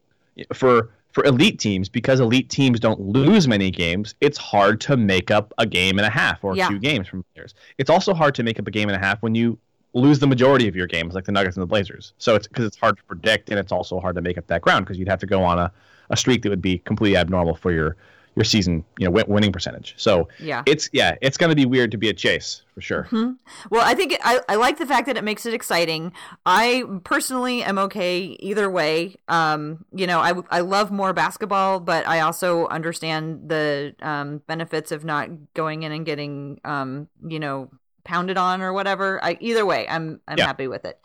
for 0.54 0.90
for 1.18 1.24
elite 1.24 1.58
teams 1.58 1.88
because 1.88 2.20
elite 2.20 2.48
teams 2.48 2.78
don't 2.78 3.00
lose 3.00 3.48
many 3.48 3.72
games 3.72 4.14
it's 4.20 4.38
hard 4.38 4.80
to 4.80 4.96
make 4.96 5.32
up 5.32 5.52
a 5.58 5.66
game 5.66 5.98
and 5.98 6.06
a 6.06 6.10
half 6.10 6.44
or 6.44 6.54
Yeah. 6.54 6.68
two 6.68 6.78
games 6.78 7.08
from 7.08 7.24
players 7.34 7.54
it's 7.76 7.90
also 7.90 8.14
hard 8.14 8.36
to 8.36 8.44
make 8.44 8.60
up 8.60 8.68
a 8.68 8.70
game 8.70 8.88
and 8.88 8.94
a 8.94 9.00
half 9.00 9.20
when 9.20 9.34
you 9.34 9.58
lose 9.94 10.20
the 10.20 10.28
majority 10.28 10.68
of 10.68 10.76
your 10.76 10.86
games 10.86 11.14
like 11.14 11.24
the 11.24 11.32
nuggets 11.32 11.56
and 11.56 11.62
the 11.62 11.66
blazers 11.66 12.12
so 12.18 12.36
it's 12.36 12.46
because 12.46 12.64
it's 12.66 12.76
hard 12.76 12.96
to 12.96 13.02
predict 13.04 13.50
and 13.50 13.58
it's 13.58 13.72
also 13.72 13.98
hard 13.98 14.14
to 14.14 14.22
make 14.22 14.38
up 14.38 14.46
that 14.46 14.62
ground 14.62 14.84
because 14.84 14.96
you'd 14.96 15.08
have 15.08 15.18
to 15.18 15.26
go 15.26 15.42
on 15.42 15.58
a, 15.58 15.72
a 16.10 16.16
streak 16.16 16.42
that 16.42 16.50
would 16.50 16.62
be 16.62 16.78
completely 16.78 17.16
abnormal 17.16 17.56
for 17.56 17.72
your 17.72 17.96
your 18.38 18.44
season 18.44 18.84
you 18.98 19.04
know 19.04 19.10
win- 19.10 19.26
winning 19.28 19.52
percentage 19.52 19.94
so 19.96 20.28
Yeah. 20.38 20.62
it's 20.66 20.88
yeah 20.92 21.16
it's 21.20 21.36
going 21.36 21.50
to 21.50 21.56
be 21.56 21.66
weird 21.66 21.90
to 21.90 21.98
be 21.98 22.08
a 22.08 22.14
chase 22.14 22.62
for 22.74 22.80
sure 22.80 23.02
Hmm. 23.10 23.32
Well, 23.70 23.82
I 23.84 23.94
think 23.94 24.16
I, 24.22 24.40
I 24.48 24.54
like 24.54 24.78
the 24.78 24.86
fact 24.86 25.06
that 25.08 25.16
it 25.16 25.24
makes 25.24 25.44
it 25.46 25.52
exciting. 25.54 26.12
I 26.46 26.84
personally 27.02 27.62
am 27.64 27.76
okay 27.78 28.36
either 28.38 28.70
way. 28.70 29.16
Um, 29.26 29.84
you 29.92 30.06
know, 30.06 30.20
I, 30.20 30.32
I 30.50 30.60
love 30.60 30.92
more 30.92 31.12
basketball, 31.12 31.80
but 31.80 32.06
I 32.06 32.20
also 32.20 32.68
understand 32.68 33.48
the 33.48 33.94
um, 34.00 34.38
benefits 34.46 34.92
of 34.92 35.04
not 35.04 35.28
going 35.54 35.82
in 35.82 35.90
and 35.90 36.06
getting, 36.06 36.60
um, 36.64 37.08
you 37.26 37.40
know, 37.40 37.68
pounded 38.04 38.36
on 38.38 38.62
or 38.62 38.72
whatever. 38.72 39.18
I, 39.24 39.36
either 39.40 39.66
way, 39.66 39.88
I'm 39.88 40.20
I'm 40.28 40.38
Yeah. 40.38 40.46
happy 40.46 40.68
with 40.68 40.84
it. 40.84 41.00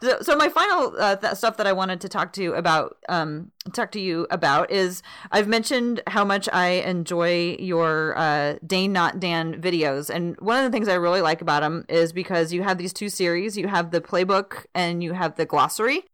So, 0.00 0.18
so 0.20 0.36
my 0.36 0.48
final 0.48 0.94
uh, 0.98 1.16
th- 1.16 1.34
stuff 1.34 1.56
that 1.56 1.66
I 1.66 1.72
wanted 1.72 2.00
to 2.02 2.08
talk 2.08 2.32
to 2.34 2.42
you 2.42 2.54
about, 2.54 2.98
um, 3.08 3.50
talk 3.72 3.90
to 3.92 4.00
you 4.00 4.26
about 4.30 4.70
is 4.70 5.02
I've 5.30 5.48
mentioned 5.48 6.02
how 6.06 6.24
much 6.24 6.48
I 6.52 6.68
enjoy 6.68 7.56
your 7.58 8.16
uh, 8.16 8.56
Dane 8.66 8.92
Not 8.92 9.18
Dan 9.20 9.60
videos, 9.60 10.10
and 10.10 10.38
one 10.40 10.62
of 10.62 10.70
the 10.70 10.74
things 10.74 10.88
I 10.88 10.94
really 10.94 11.20
like 11.20 11.40
about 11.40 11.62
them 11.62 11.84
is 11.88 12.12
because 12.12 12.52
you 12.52 12.62
have 12.62 12.78
these 12.78 12.92
two 12.92 13.08
series. 13.08 13.56
You 13.56 13.68
have 13.68 13.90
the 13.90 14.00
playbook 14.00 14.66
and 14.74 15.02
you 15.02 15.12
have 15.14 15.36
the 15.36 15.46
glossary. 15.46 16.04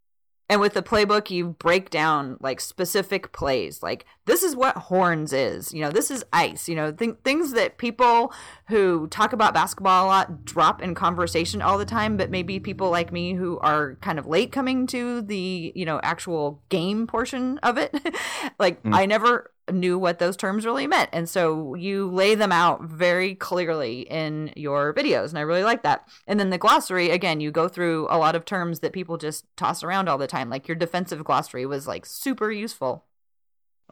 And 0.48 0.60
with 0.60 0.74
the 0.74 0.82
playbook, 0.82 1.30
you 1.30 1.48
break 1.48 1.88
down 1.88 2.36
like 2.40 2.60
specific 2.60 3.32
plays. 3.32 3.82
Like 3.82 4.04
this 4.26 4.42
is 4.42 4.56
what 4.56 4.76
horns 4.76 5.32
is. 5.32 5.72
You 5.72 5.82
know, 5.82 5.90
this 5.90 6.10
is 6.10 6.24
ice. 6.32 6.68
You 6.68 6.76
know, 6.76 6.92
th- 6.92 7.16
things 7.24 7.52
that 7.52 7.78
people 7.78 8.32
who 8.68 9.06
talk 9.08 9.32
about 9.32 9.54
basketball 9.54 10.06
a 10.06 10.08
lot 10.08 10.44
drop 10.44 10.82
in 10.82 10.94
conversation 10.94 11.62
all 11.62 11.78
the 11.78 11.84
time. 11.84 12.16
But 12.16 12.30
maybe 12.30 12.58
people 12.60 12.90
like 12.90 13.12
me 13.12 13.34
who 13.34 13.58
are 13.58 13.96
kind 13.96 14.18
of 14.18 14.26
late 14.26 14.52
coming 14.52 14.86
to 14.88 15.22
the 15.22 15.72
you 15.74 15.84
know 15.84 16.00
actual 16.02 16.62
game 16.68 17.06
portion 17.06 17.58
of 17.58 17.78
it, 17.78 17.94
like 18.58 18.82
mm. 18.82 18.94
I 18.94 19.06
never 19.06 19.50
knew 19.72 19.98
what 19.98 20.18
those 20.18 20.36
terms 20.36 20.66
really 20.66 20.86
meant. 20.86 21.10
And 21.12 21.28
so 21.28 21.74
you 21.74 22.10
lay 22.10 22.34
them 22.34 22.52
out 22.52 22.82
very 22.82 23.34
clearly 23.34 24.02
in 24.02 24.52
your 24.56 24.92
videos. 24.92 25.30
And 25.30 25.38
I 25.38 25.42
really 25.42 25.64
like 25.64 25.82
that. 25.82 26.06
And 26.26 26.38
then 26.38 26.50
the 26.50 26.58
glossary, 26.58 27.10
again, 27.10 27.40
you 27.40 27.50
go 27.50 27.68
through 27.68 28.06
a 28.10 28.18
lot 28.18 28.36
of 28.36 28.44
terms 28.44 28.80
that 28.80 28.92
people 28.92 29.16
just 29.16 29.44
toss 29.56 29.82
around 29.82 30.08
all 30.08 30.18
the 30.18 30.26
time. 30.26 30.50
Like 30.50 30.68
your 30.68 30.74
defensive 30.74 31.24
glossary 31.24 31.66
was 31.66 31.86
like 31.86 32.04
super 32.04 32.50
useful. 32.50 33.06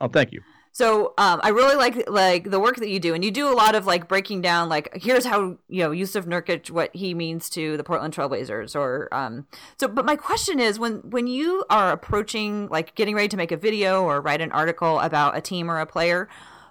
Oh 0.03 0.09
thank 0.09 0.33
you 0.33 0.43
So 0.75 1.13
um, 1.19 1.41
I 1.45 1.51
really 1.51 1.77
like 1.77 2.09
like 2.11 2.51
the 2.51 2.59
work 2.59 2.77
that 2.77 2.89
you 2.89 2.99
do, 2.99 3.13
and 3.13 3.23
you 3.23 3.31
do 3.31 3.47
a 3.53 3.55
lot 3.55 3.75
of 3.75 3.87
like 3.87 4.09
breaking 4.09 4.41
down 4.41 4.71
like 4.71 4.89
here's 4.95 5.27
how 5.27 5.59
you 5.69 5.83
know 5.83 5.91
Jusuf 5.91 6.25
Nurkic 6.25 6.71
what 6.71 6.95
he 6.97 7.13
means 7.13 7.51
to 7.51 7.77
the 7.77 7.85
Portland 7.85 8.15
Trailblazers, 8.15 8.75
or 8.75 9.09
um. 9.13 9.47
So, 9.79 9.87
but 9.87 10.07
my 10.07 10.17
question 10.17 10.59
is 10.59 10.79
when 10.79 10.95
when 11.11 11.27
you 11.27 11.65
are 11.69 11.93
approaching 11.93 12.69
like 12.69 12.95
getting 12.95 13.15
ready 13.15 13.29
to 13.29 13.37
make 13.37 13.53
a 13.53 13.57
video 13.59 14.03
or 14.03 14.23
write 14.23 14.41
an 14.41 14.51
article 14.51 14.99
about 15.01 15.37
a 15.37 15.43
team 15.43 15.71
or 15.71 15.79
a 15.79 15.85
player, 15.87 16.27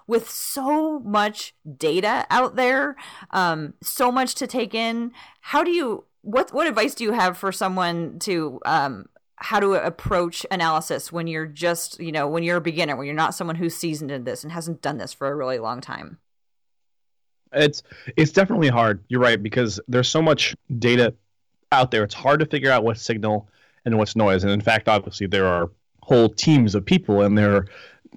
with 0.08 0.28
so 0.28 0.98
much 0.98 1.54
data 1.78 2.26
out 2.28 2.56
there, 2.56 2.96
um, 3.30 3.74
so 3.80 4.10
much 4.10 4.34
to 4.34 4.48
take 4.48 4.74
in, 4.74 5.12
how 5.40 5.62
do 5.62 5.70
you 5.70 6.04
what 6.22 6.52
what 6.52 6.66
advice 6.66 6.94
do 6.94 7.04
you 7.04 7.12
have 7.12 7.38
for 7.38 7.52
someone 7.52 8.18
to 8.20 8.60
um 8.64 9.06
how 9.42 9.60
to 9.60 9.72
approach 9.74 10.46
analysis 10.50 11.12
when 11.12 11.26
you're 11.26 11.46
just 11.46 12.00
you 12.00 12.12
know 12.12 12.26
when 12.28 12.42
you're 12.42 12.56
a 12.56 12.60
beginner 12.60 12.96
when 12.96 13.06
you're 13.06 13.14
not 13.14 13.34
someone 13.34 13.56
who's 13.56 13.74
seasoned 13.74 14.10
in 14.10 14.24
this 14.24 14.42
and 14.42 14.52
hasn't 14.52 14.80
done 14.80 14.98
this 14.98 15.12
for 15.12 15.28
a 15.28 15.34
really 15.34 15.58
long 15.58 15.80
time 15.80 16.18
It's 17.52 17.82
it's 18.16 18.32
definitely 18.32 18.68
hard. 18.68 19.04
You're 19.08 19.20
right 19.20 19.42
because 19.42 19.80
there's 19.88 20.08
so 20.08 20.22
much 20.22 20.56
data 20.78 21.14
out 21.70 21.90
there. 21.90 22.04
It's 22.04 22.14
hard 22.14 22.40
to 22.40 22.46
figure 22.46 22.70
out 22.70 22.84
what's 22.84 23.02
signal 23.02 23.48
and 23.84 23.98
what's 23.98 24.16
noise. 24.16 24.44
And 24.44 24.52
in 24.52 24.60
fact, 24.60 24.88
obviously, 24.88 25.26
there 25.26 25.46
are 25.46 25.70
whole 26.02 26.28
teams 26.28 26.74
of 26.74 26.84
people 26.84 27.22
and 27.22 27.36
there 27.38 27.54
are 27.54 27.66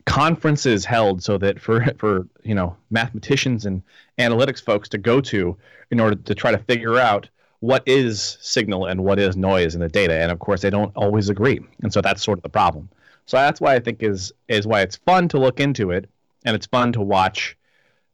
conferences 0.06 0.86
held 0.86 1.24
so 1.24 1.38
that 1.38 1.60
for 1.60 1.86
for 1.98 2.28
you 2.44 2.56
know 2.56 2.76
mathematicians 2.90 3.66
and 3.66 3.82
analytics 4.20 4.64
folks 4.64 4.90
to 4.90 4.98
go 4.98 5.22
to 5.22 5.58
in 5.92 6.00
order 6.00 6.16
to 6.16 6.36
try 6.36 6.52
to 6.52 6.58
figure 6.58 6.98
out 6.98 7.30
what 7.66 7.82
is 7.88 8.38
signal 8.42 8.86
and 8.86 9.04
what 9.04 9.18
is 9.18 9.36
noise 9.36 9.74
in 9.74 9.82
the 9.82 9.90
data. 9.90 10.14
And 10.14 10.32
of 10.32 10.38
course, 10.38 10.62
they 10.62 10.70
don't 10.70 10.96
always 10.96 11.30
agree. 11.30 11.60
And 11.82 11.92
so 11.92 12.00
that's 12.00 12.24
sort 12.24 12.38
of 12.38 12.44
the 12.44 12.50
problem. 12.50 12.88
So 13.26 13.38
that's 13.38 13.60
why 13.60 13.74
I 13.74 13.80
think 13.80 14.04
is 14.04 14.32
is 14.48 14.68
why 14.68 14.82
it's 14.82 14.98
fun 14.98 15.28
to 15.30 15.40
look 15.40 15.60
into 15.60 15.90
it 15.90 16.08
and 16.46 16.56
it's 16.56 16.68
fun 16.68 16.94
to 16.94 17.02
watch. 17.02 17.58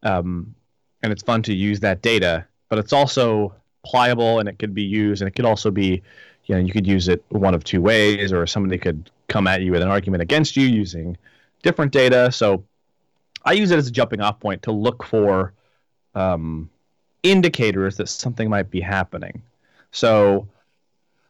Um, 0.04 0.56
and 1.04 1.12
it's 1.12 1.22
fun 1.22 1.42
to 1.44 1.54
use 1.54 1.82
that 1.82 2.02
data, 2.02 2.46
but 2.70 2.80
it's 2.80 2.94
also 2.94 3.54
pliable 3.84 4.40
and 4.40 4.48
it 4.48 4.58
could 4.58 4.74
be 4.74 4.84
used 4.84 5.22
and 5.22 5.28
it 5.28 5.36
could 5.36 5.46
also 5.46 5.70
be, 5.70 6.02
you 6.46 6.56
know, 6.56 6.62
you 6.62 6.72
could 6.72 6.88
use 6.88 7.08
it 7.10 7.24
one 7.30 7.54
of 7.54 7.64
two 7.64 7.82
ways 7.82 8.32
or 8.32 8.48
somebody 8.48 8.78
could 8.78 9.10
come 9.28 9.48
at 9.48 9.62
you 9.62 9.72
with 9.72 9.82
an 9.82 9.90
argument 9.90 10.22
against 10.22 10.56
you 10.56 10.66
using 10.66 11.18
different 11.62 11.92
data. 11.92 12.32
So 12.32 12.64
I 13.44 13.54
use 13.54 13.72
it 13.72 13.78
as 13.78 13.88
a 13.88 13.92
jumping 13.92 14.22
off 14.22 14.40
point 14.40 14.62
to 14.64 14.72
look 14.72 15.04
for 15.04 15.54
um, 16.16 16.70
indicators 17.24 17.98
that 17.98 18.10
something 18.10 18.50
might 18.50 18.70
be 18.70 18.82
happening. 18.82 19.42
So 19.92 20.48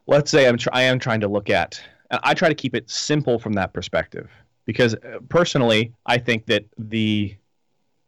let's 0.08 0.32
say 0.32 0.48
I'm 0.48 0.58
tr- 0.58 0.70
I 0.72 0.84
am 0.84 1.00
trying 1.00 1.20
to 1.22 1.28
look 1.28 1.50
at, 1.50 1.82
and 2.10 2.20
I 2.24 2.34
try 2.34 2.50
to 2.50 2.56
keep 2.56 2.76
it 2.76 2.90
simple 2.90 3.40
from 3.40 3.54
that 3.54 3.74
perspective 3.74 4.30
because 4.66 4.96
uh, 4.96 5.20
personally, 5.30 5.94
I 6.06 6.18
think 6.18 6.46
that 6.48 6.66
the 6.78 7.36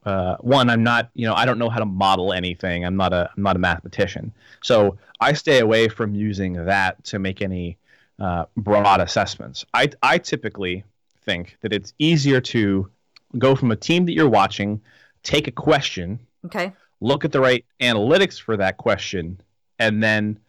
uh, 0.06 0.36
one, 0.42 0.70
I'm 0.70 0.84
not, 0.84 1.10
you 1.14 1.26
know, 1.26 1.34
I 1.34 1.46
don't 1.46 1.58
know 1.58 1.70
how 1.70 1.80
to 1.80 1.86
model 1.86 2.34
anything. 2.34 2.86
I'm 2.86 2.98
not 2.98 3.14
a, 3.14 3.30
I'm 3.36 3.44
not 3.44 3.56
a 3.56 3.60
mathematician. 3.60 4.34
So 4.62 4.98
I 5.22 5.32
stay 5.34 5.60
away 5.60 5.88
from 5.88 6.14
using 6.14 6.54
that 6.66 7.02
to 7.06 7.20
make 7.20 7.42
any 7.42 7.78
uh, 8.20 8.46
broad 8.58 9.00
assessments. 9.00 9.66
I, 9.74 9.90
I 10.02 10.18
typically 10.18 10.84
think 11.22 11.58
that 11.62 11.72
it's 11.72 11.94
easier 12.00 12.42
to 12.42 12.90
go 13.38 13.56
from 13.56 13.72
a 13.72 13.78
team 13.78 14.06
that 14.06 14.12
you're 14.12 14.30
watching, 14.30 14.82
take 15.24 15.48
a 15.48 15.52
question, 15.52 16.20
Okay. 16.46 16.74
Look 17.04 17.26
at 17.26 17.32
the 17.32 17.40
right 17.40 17.66
analytics 17.82 18.42
for 18.42 18.58
that 18.58 18.78
question, 18.78 19.40
and 19.78 20.02
then, 20.02 20.40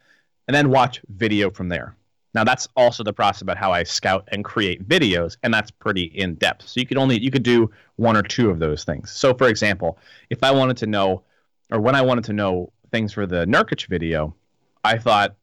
and 0.47 0.55
then 0.55 0.71
watch 0.71 1.01
video 1.09 1.51
from 1.51 1.69
there. 1.69 1.97
Now 2.35 2.45
that's 2.45 2.69
also 2.77 3.05
the 3.05 3.13
process 3.13 3.43
about 3.43 3.59
how 3.59 3.73
I 3.73 3.85
scout 3.85 4.29
and 4.33 4.45
create 4.45 4.89
videos, 4.89 5.37
and 5.43 5.55
that's 5.55 5.71
pretty 5.71 6.05
in 6.05 6.35
depth. 6.35 6.67
So 6.69 6.81
you 6.81 6.87
could 6.87 6.99
only 6.99 7.21
you 7.21 7.31
could 7.31 7.43
do 7.43 7.71
one 7.97 8.17
or 8.17 8.23
two 8.23 8.51
of 8.51 8.59
those 8.59 8.85
things. 8.85 9.13
So 9.13 9.35
for 9.35 9.49
example, 9.49 9.99
if 10.31 10.43
I 10.43 10.51
wanted 10.51 10.77
to 10.79 10.87
know, 10.87 11.23
or 11.71 11.81
when 11.81 11.95
I 11.95 12.03
wanted 12.03 12.25
to 12.25 12.33
know 12.33 12.73
things 12.91 13.13
for 13.13 13.27
the 13.27 13.45
Nurkic 13.47 13.87
video, 13.87 14.35
I 14.83 14.99
thought 14.99 15.37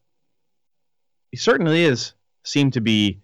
he 1.30 1.38
certainly 1.38 1.84
is 1.84 2.12
seemed 2.44 2.74
to 2.74 2.80
be 2.80 3.20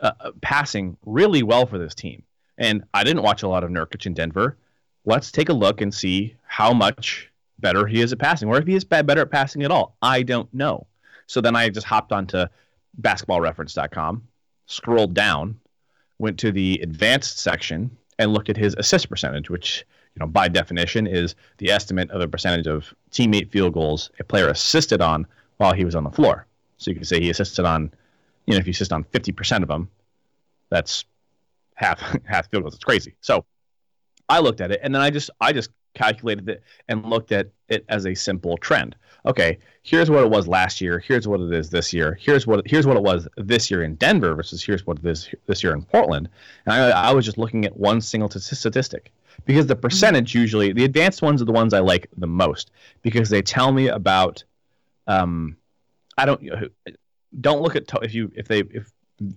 uh, 0.00 0.12
uh, 0.20 0.30
passing 0.42 0.96
really 1.06 1.42
well 1.42 1.64
for 1.66 1.78
this 1.78 1.94
team. 1.94 2.22
And 2.58 2.84
I 2.92 3.04
didn't 3.04 3.22
watch 3.22 3.42
a 3.42 3.48
lot 3.48 3.64
of 3.64 3.70
Nurkic 3.70 4.04
in 4.06 4.14
Denver. 4.14 4.58
Let's 5.06 5.30
take 5.30 5.48
a 5.48 5.54
look 5.54 5.80
and 5.80 5.94
see 5.94 6.34
how 6.46 6.72
much 6.72 7.30
better 7.58 7.86
he 7.86 8.00
is 8.00 8.12
at 8.12 8.18
passing, 8.18 8.48
or 8.48 8.58
if 8.58 8.66
he 8.66 8.74
is 8.74 8.84
better 8.84 9.22
at 9.22 9.30
passing 9.30 9.62
at 9.62 9.70
all. 9.70 9.96
I 10.02 10.22
don't 10.22 10.52
know. 10.52 10.86
So 11.26 11.40
then 11.40 11.56
I 11.56 11.68
just 11.68 11.86
hopped 11.86 12.12
onto 12.12 12.46
basketballreference.com, 13.00 14.22
scrolled 14.66 15.14
down, 15.14 15.58
went 16.18 16.38
to 16.40 16.52
the 16.52 16.80
advanced 16.82 17.38
section, 17.38 17.96
and 18.18 18.32
looked 18.32 18.48
at 18.48 18.56
his 18.56 18.74
assist 18.78 19.08
percentage, 19.08 19.48
which 19.48 19.84
you 20.14 20.20
know 20.20 20.26
by 20.26 20.48
definition 20.48 21.06
is 21.06 21.34
the 21.58 21.70
estimate 21.70 22.10
of 22.10 22.20
the 22.20 22.28
percentage 22.28 22.66
of 22.66 22.92
teammate 23.10 23.50
field 23.50 23.74
goals 23.74 24.10
a 24.18 24.24
player 24.24 24.48
assisted 24.48 25.00
on 25.00 25.26
while 25.58 25.72
he 25.72 25.84
was 25.84 25.94
on 25.94 26.04
the 26.04 26.10
floor. 26.10 26.46
So 26.78 26.90
you 26.90 26.94
can 26.94 27.04
say 27.04 27.20
he 27.20 27.30
assisted 27.30 27.64
on, 27.64 27.92
you 28.46 28.54
know, 28.54 28.58
if 28.58 28.66
you 28.66 28.72
assist 28.72 28.92
on 28.92 29.04
50% 29.04 29.62
of 29.62 29.68
them, 29.68 29.88
that's 30.68 31.04
half 31.74 32.00
half 32.24 32.50
field 32.50 32.64
goals. 32.64 32.74
It's 32.74 32.84
crazy. 32.84 33.14
So 33.20 33.44
I 34.28 34.40
looked 34.40 34.60
at 34.60 34.70
it 34.70 34.80
and 34.82 34.94
then 34.94 35.02
I 35.02 35.10
just 35.10 35.30
I 35.40 35.52
just 35.52 35.70
calculated 35.94 36.48
it 36.48 36.62
and 36.88 37.04
looked 37.06 37.32
at 37.32 37.48
it 37.68 37.84
as 37.88 38.06
a 38.06 38.14
simple 38.14 38.56
trend. 38.58 38.94
Okay, 39.24 39.58
here's 39.82 40.08
what 40.08 40.22
it 40.22 40.30
was 40.30 40.46
last 40.46 40.80
year. 40.80 41.00
Here's 41.00 41.26
what 41.26 41.40
it 41.40 41.52
is 41.52 41.70
this 41.70 41.92
year. 41.92 42.16
Here's 42.20 42.46
what 42.46 42.62
here's 42.66 42.86
what 42.86 42.96
it 42.96 43.02
was 43.02 43.26
this 43.36 43.70
year 43.70 43.82
in 43.82 43.96
Denver 43.96 44.34
versus 44.34 44.62
here's 44.62 44.86
what 44.86 44.98
it 44.98 45.06
is 45.06 45.28
this 45.46 45.62
year 45.64 45.72
in 45.72 45.82
Portland. 45.82 46.28
And 46.64 46.74
I, 46.74 47.08
I 47.08 47.12
was 47.12 47.24
just 47.24 47.38
looking 47.38 47.64
at 47.64 47.76
one 47.76 48.00
single 48.00 48.28
t- 48.28 48.38
statistic 48.38 49.12
because 49.44 49.66
the 49.66 49.74
percentage 49.76 50.34
usually 50.34 50.72
the 50.72 50.84
advanced 50.84 51.22
ones 51.22 51.42
are 51.42 51.44
the 51.44 51.52
ones 51.52 51.74
I 51.74 51.80
like 51.80 52.08
the 52.16 52.26
most 52.26 52.70
because 53.02 53.28
they 53.28 53.42
tell 53.42 53.72
me 53.72 53.88
about. 53.88 54.44
Um, 55.08 55.56
I 56.18 56.24
don't 56.24 56.42
don't 57.40 57.62
look 57.62 57.76
at 57.76 57.88
to- 57.88 58.00
if 58.02 58.14
you 58.14 58.30
if 58.34 58.48
they 58.48 58.60
if 58.60 58.90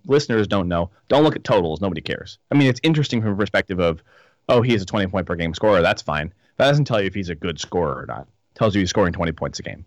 listeners 0.06 0.48
don't 0.48 0.68
know 0.68 0.92
don't 1.08 1.24
look 1.24 1.36
at 1.36 1.44
totals. 1.44 1.82
Nobody 1.82 2.02
cares. 2.02 2.38
I 2.52 2.56
mean, 2.56 2.68
it's 2.68 2.80
interesting 2.84 3.22
from 3.22 3.34
a 3.34 3.36
perspective 3.36 3.80
of 3.80 4.04
oh 4.50 4.62
he 4.62 4.74
is 4.74 4.82
a 4.82 4.86
20 4.86 5.08
point 5.08 5.26
per 5.26 5.36
game 5.36 5.54
scorer. 5.54 5.82
That's 5.82 6.02
fine. 6.02 6.34
That 6.58 6.68
doesn't 6.68 6.86
tell 6.86 7.00
you 7.00 7.08
if 7.08 7.14
he's 7.14 7.30
a 7.30 7.36
good 7.36 7.60
scorer 7.60 8.02
or 8.02 8.06
not. 8.06 8.22
It 8.24 8.56
tells 8.56 8.76
you 8.76 8.82
he's 8.82 8.90
scoring 8.90 9.14
20 9.14 9.32
points 9.32 9.60
a 9.60 9.64
game. 9.64 9.86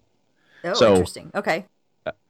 Oh, 0.64 0.72
So- 0.74 0.92
interesting. 0.92 1.30
Okay. 1.34 1.66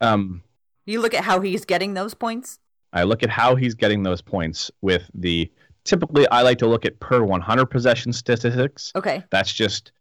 Um, 0.01 0.43
You 0.85 1.01
look 1.01 1.13
at 1.13 1.23
how 1.23 1.39
he's 1.39 1.63
getting 1.65 1.93
those 1.93 2.13
points. 2.13 2.59
I 2.91 3.03
look 3.03 3.23
at 3.23 3.29
how 3.29 3.55
he's 3.55 3.73
getting 3.73 4.03
those 4.03 4.21
points 4.21 4.69
with 4.81 5.09
the 5.15 5.49
typically 5.85 6.27
I 6.29 6.41
like 6.41 6.57
to 6.59 6.67
look 6.67 6.85
at 6.85 6.99
per 6.99 7.23
100 7.23 7.65
possession 7.67 8.11
statistics. 8.13 8.91
Okay. 8.95 9.23
That's 9.29 9.51
just 9.53 9.91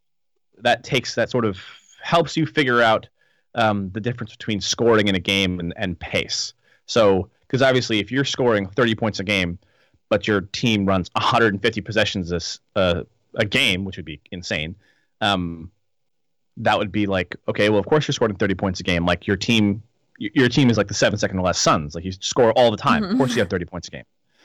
that 0.58 0.82
takes 0.84 1.14
that 1.14 1.30
sort 1.30 1.44
of 1.44 1.58
helps 2.02 2.36
you 2.36 2.46
figure 2.46 2.82
out 2.82 3.08
um, 3.54 3.90
the 3.90 4.00
difference 4.00 4.32
between 4.32 4.60
scoring 4.60 5.08
in 5.08 5.14
a 5.14 5.20
game 5.20 5.60
and, 5.60 5.72
and 5.76 5.98
pace. 6.00 6.52
So 6.86 7.28
because 7.46 7.62
obviously 7.62 7.98
if 8.00 8.10
you're 8.10 8.24
scoring 8.24 8.66
30 8.68 8.94
points 8.94 9.20
a 9.20 9.24
game, 9.24 9.58
but 10.12 10.28
your 10.28 10.42
team 10.42 10.84
runs 10.84 11.08
150 11.14 11.80
possessions 11.80 12.28
this 12.28 12.60
uh, 12.76 13.02
a 13.34 13.46
game, 13.46 13.86
which 13.86 13.96
would 13.96 14.04
be 14.04 14.20
insane. 14.30 14.76
Um, 15.22 15.70
that 16.58 16.76
would 16.78 16.92
be 16.92 17.06
like 17.06 17.34
okay, 17.48 17.70
well 17.70 17.78
of 17.80 17.86
course 17.86 18.06
you're 18.06 18.12
scoring 18.12 18.36
30 18.36 18.54
points 18.54 18.78
a 18.78 18.82
game. 18.82 19.06
Like 19.06 19.26
your 19.26 19.38
team, 19.38 19.82
your 20.18 20.50
team 20.50 20.68
is 20.68 20.76
like 20.76 20.88
the 20.88 20.92
seven 20.92 21.18
second 21.18 21.38
or 21.38 21.42
less 21.46 21.58
Suns. 21.58 21.94
Like 21.94 22.04
you 22.04 22.12
score 22.12 22.52
all 22.52 22.70
the 22.70 22.76
time. 22.76 23.04
Of 23.04 23.16
course 23.16 23.34
you 23.34 23.40
have 23.40 23.48
30 23.48 23.64
points 23.64 23.88
a 23.88 23.90
game. 23.90 24.04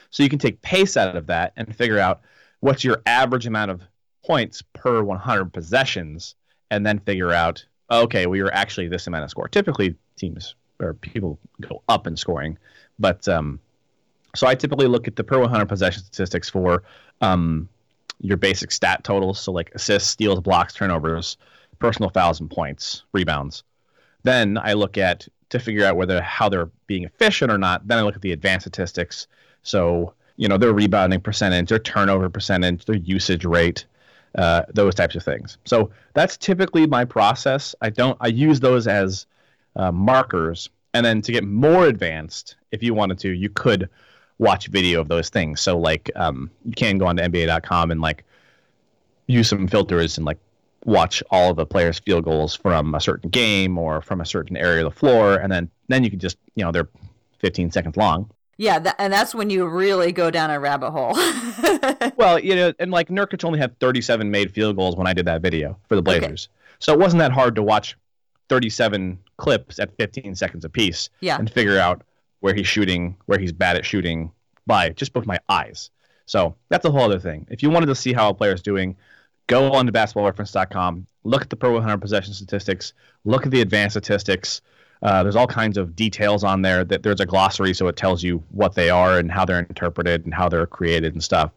So 0.09 0.23
you 0.23 0.29
can 0.29 0.39
take 0.39 0.61
pace 0.61 0.95
out 0.95 1.17
of 1.17 1.27
that 1.27 1.51
and 1.57 1.75
figure 1.75 1.99
out 1.99 2.21
what's 2.61 2.85
your 2.85 3.01
average 3.05 3.45
amount 3.45 3.71
of 3.71 3.81
points 4.25 4.61
per 4.71 5.03
100 5.03 5.51
possessions, 5.51 6.35
and 6.71 6.85
then 6.85 6.99
figure 6.99 7.33
out 7.33 7.65
okay, 7.91 8.25
well 8.25 8.37
you're 8.37 8.53
actually 8.53 8.87
this 8.87 9.05
amount 9.05 9.25
of 9.25 9.31
score. 9.31 9.49
Typically 9.49 9.95
teams 10.15 10.55
or 10.79 10.93
people 10.93 11.37
go 11.59 11.83
up 11.89 12.07
in 12.07 12.15
scoring, 12.15 12.57
but 12.99 13.27
um, 13.27 13.59
so 14.35 14.47
I 14.47 14.55
typically 14.55 14.87
look 14.87 15.07
at 15.07 15.15
the 15.15 15.23
per 15.23 15.39
100 15.39 15.65
possession 15.67 16.03
statistics 16.03 16.49
for 16.49 16.83
um, 17.21 17.67
your 18.19 18.37
basic 18.37 18.71
stat 18.71 19.03
totals, 19.03 19.39
so 19.39 19.51
like 19.51 19.71
assists, 19.75 20.09
steals, 20.09 20.39
blocks, 20.39 20.73
turnovers, 20.73 21.37
personal 21.79 22.09
fouls, 22.09 22.39
and 22.39 22.49
points, 22.49 23.03
rebounds. 23.13 23.63
Then 24.23 24.57
I 24.57 24.73
look 24.73 24.97
at 24.97 25.27
to 25.49 25.59
figure 25.59 25.85
out 25.85 25.95
whether 25.95 26.21
how 26.21 26.49
they're 26.49 26.69
being 26.87 27.03
efficient 27.03 27.51
or 27.51 27.57
not. 27.57 27.87
Then 27.87 27.97
I 27.97 28.01
look 28.01 28.15
at 28.15 28.21
the 28.21 28.33
advanced 28.33 28.63
statistics. 28.63 29.27
So 29.63 30.13
you 30.35 30.47
know 30.47 30.57
their 30.57 30.73
rebounding 30.73 31.21
percentage, 31.21 31.69
their 31.69 31.79
turnover 31.79 32.29
percentage, 32.29 32.85
their 32.85 32.95
usage 32.95 33.45
rate, 33.45 33.85
uh, 34.35 34.63
those 34.73 34.95
types 34.95 35.15
of 35.15 35.23
things. 35.23 35.57
So 35.65 35.91
that's 36.13 36.37
typically 36.37 36.87
my 36.87 37.05
process. 37.05 37.75
I 37.81 37.89
don't 37.89 38.17
I 38.21 38.27
use 38.27 38.59
those 38.59 38.87
as 38.87 39.25
uh, 39.75 39.91
markers, 39.91 40.69
and 40.93 41.05
then 41.05 41.21
to 41.23 41.31
get 41.31 41.43
more 41.43 41.85
advanced, 41.85 42.55
if 42.71 42.81
you 42.81 42.93
wanted 42.93 43.19
to, 43.19 43.29
you 43.29 43.49
could 43.49 43.89
watch 44.39 44.67
video 44.67 45.01
of 45.01 45.07
those 45.07 45.29
things. 45.29 45.61
So 45.61 45.77
like 45.77 46.11
um, 46.15 46.51
you 46.65 46.73
can 46.73 46.97
go 46.97 47.07
onto 47.07 47.23
NBA.com 47.23 47.91
and 47.91 48.01
like 48.01 48.23
use 49.27 49.49
some 49.49 49.67
filters 49.67 50.17
and 50.17 50.25
like 50.25 50.37
watch 50.85 51.21
all 51.31 51.51
of 51.51 51.57
the 51.57 51.65
players' 51.65 51.99
field 51.99 52.23
goals 52.23 52.55
from 52.55 52.95
a 52.95 53.01
certain 53.01 53.29
game 53.29 53.77
or 53.77 54.01
from 54.01 54.21
a 54.21 54.25
certain 54.25 54.55
area 54.57 54.85
of 54.85 54.93
the 54.93 54.99
floor, 54.99 55.35
and 55.35 55.51
then 55.51 55.69
then 55.87 56.03
you 56.03 56.09
can 56.09 56.19
just 56.19 56.37
you 56.55 56.63
know 56.63 56.71
they're 56.71 56.89
15 57.39 57.71
seconds 57.71 57.97
long. 57.97 58.29
Yeah, 58.59 58.93
and 58.97 59.13
that's 59.13 59.35
when 59.35 59.51
you 59.51 59.67
really 59.67 60.11
go 60.11 60.31
down 60.31 60.49
a 60.49 60.59
rabbit 60.59 60.91
hole. 60.91 61.15
Well, 62.17 62.39
you 62.39 62.55
know, 62.55 62.73
and 62.79 62.89
like 62.89 63.09
Nurkic 63.09 63.43
only 63.45 63.59
had 63.59 63.79
37 63.79 64.31
made 64.31 64.51
field 64.51 64.75
goals 64.75 64.95
when 64.95 65.05
I 65.05 65.13
did 65.13 65.25
that 65.25 65.41
video 65.41 65.77
for 65.87 65.95
the 65.95 66.01
Okay. 66.01 66.19
Blazers, 66.19 66.49
so 66.79 66.91
it 66.91 66.99
wasn't 66.99 67.19
that 67.19 67.31
hard 67.31 67.55
to 67.55 67.63
watch 67.63 67.95
37 68.49 69.19
clips 69.37 69.79
at 69.79 69.95
15 69.97 70.35
seconds 70.35 70.65
apiece 70.65 71.09
yeah. 71.21 71.37
and 71.37 71.49
figure 71.49 71.77
out 71.77 72.01
where 72.47 72.55
he's 72.55 72.65
shooting, 72.65 73.13
where 73.25 73.37
he's 73.37 73.51
bad 73.51 73.75
at 73.75 73.85
shooting 73.85 74.31
by 74.65 74.87
just 74.91 75.13
with 75.13 75.27
my 75.27 75.37
eyes. 75.49 75.89
So 76.27 76.55
that's 76.69 76.85
a 76.85 76.89
whole 76.89 77.01
other 77.01 77.19
thing. 77.19 77.45
If 77.49 77.61
you 77.61 77.69
wanted 77.69 77.87
to 77.87 77.95
see 77.95 78.13
how 78.13 78.29
a 78.29 78.33
player's 78.33 78.61
doing, 78.61 78.95
go 79.47 79.73
on 79.73 79.85
to 79.85 79.91
basketballreference.com, 79.91 81.07
look 81.25 81.41
at 81.41 81.49
the 81.49 81.57
Pro 81.57 81.73
100 81.73 81.97
possession 81.97 82.33
statistics, 82.33 82.93
look 83.25 83.45
at 83.45 83.51
the 83.51 83.59
advanced 83.59 83.95
statistics. 83.95 84.61
Uh, 85.01 85.23
there's 85.23 85.35
all 85.35 85.45
kinds 85.45 85.77
of 85.77 85.93
details 85.93 86.45
on 86.45 86.61
there. 86.61 86.85
That 86.85 87.03
there's 87.03 87.19
a 87.19 87.25
glossary, 87.25 87.73
so 87.73 87.89
it 87.89 87.97
tells 87.97 88.23
you 88.23 88.41
what 88.51 88.75
they 88.75 88.89
are 88.89 89.19
and 89.19 89.29
how 89.29 89.43
they're 89.43 89.59
interpreted 89.59 90.23
and 90.23 90.33
how 90.33 90.47
they're 90.47 90.65
created 90.65 91.15
and 91.15 91.21
stuff. 91.21 91.51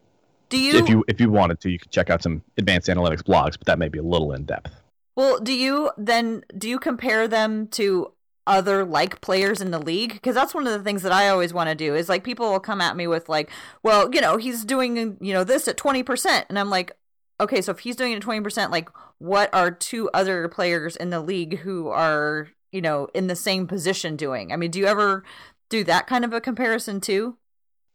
Do 0.49 0.59
you, 0.59 0.77
If 0.77 0.89
you 0.89 1.05
if 1.07 1.21
you 1.21 1.29
wanted 1.31 1.61
to, 1.61 1.71
you 1.71 1.79
could 1.79 1.91
check 1.91 2.09
out 2.09 2.21
some 2.21 2.43
advanced 2.57 2.89
analytics 2.89 3.23
blogs, 3.23 3.57
but 3.57 3.65
that 3.67 3.79
may 3.79 3.87
be 3.87 3.99
a 3.99 4.03
little 4.03 4.33
in 4.33 4.43
depth. 4.43 4.73
well, 5.15 5.39
do 5.39 5.53
you 5.53 5.89
then 5.97 6.43
do 6.57 6.67
you 6.67 6.79
compare 6.79 7.29
them 7.29 7.67
to 7.67 8.11
other 8.47 8.83
like 8.83 9.21
players 9.21 9.61
in 9.61 9.71
the 9.71 9.79
league? 9.79 10.13
Because 10.13 10.35
that's 10.35 10.53
one 10.53 10.65
of 10.67 10.73
the 10.73 10.83
things 10.83 11.03
that 11.03 11.11
I 11.11 11.29
always 11.29 11.53
want 11.53 11.69
to 11.69 11.75
do. 11.75 11.95
Is 11.95 12.09
like 12.09 12.23
people 12.23 12.51
will 12.51 12.59
come 12.59 12.81
at 12.81 12.95
me 12.95 13.07
with 13.07 13.29
like, 13.29 13.49
well, 13.83 14.13
you 14.13 14.21
know, 14.21 14.37
he's 14.37 14.65
doing 14.65 15.17
you 15.21 15.33
know 15.33 15.43
this 15.43 15.67
at 15.67 15.77
twenty 15.77 16.03
percent, 16.03 16.45
and 16.49 16.57
I'm 16.59 16.69
like, 16.69 16.91
okay, 17.39 17.61
so 17.61 17.71
if 17.71 17.79
he's 17.79 17.95
doing 17.95 18.13
it 18.13 18.17
at 18.17 18.21
twenty 18.21 18.41
percent, 18.41 18.71
like, 18.71 18.89
what 19.19 19.53
are 19.53 19.71
two 19.71 20.09
other 20.13 20.47
players 20.47 20.95
in 20.95 21.09
the 21.09 21.21
league 21.21 21.59
who 21.59 21.89
are 21.89 22.49
you 22.71 22.81
know 22.81 23.07
in 23.13 23.27
the 23.27 23.35
same 23.35 23.67
position 23.67 24.15
doing? 24.15 24.51
I 24.51 24.55
mean, 24.55 24.71
do 24.71 24.79
you 24.79 24.85
ever 24.87 25.23
do 25.69 25.83
that 25.85 26.07
kind 26.07 26.25
of 26.25 26.33
a 26.33 26.41
comparison 26.41 26.99
too? 27.01 27.37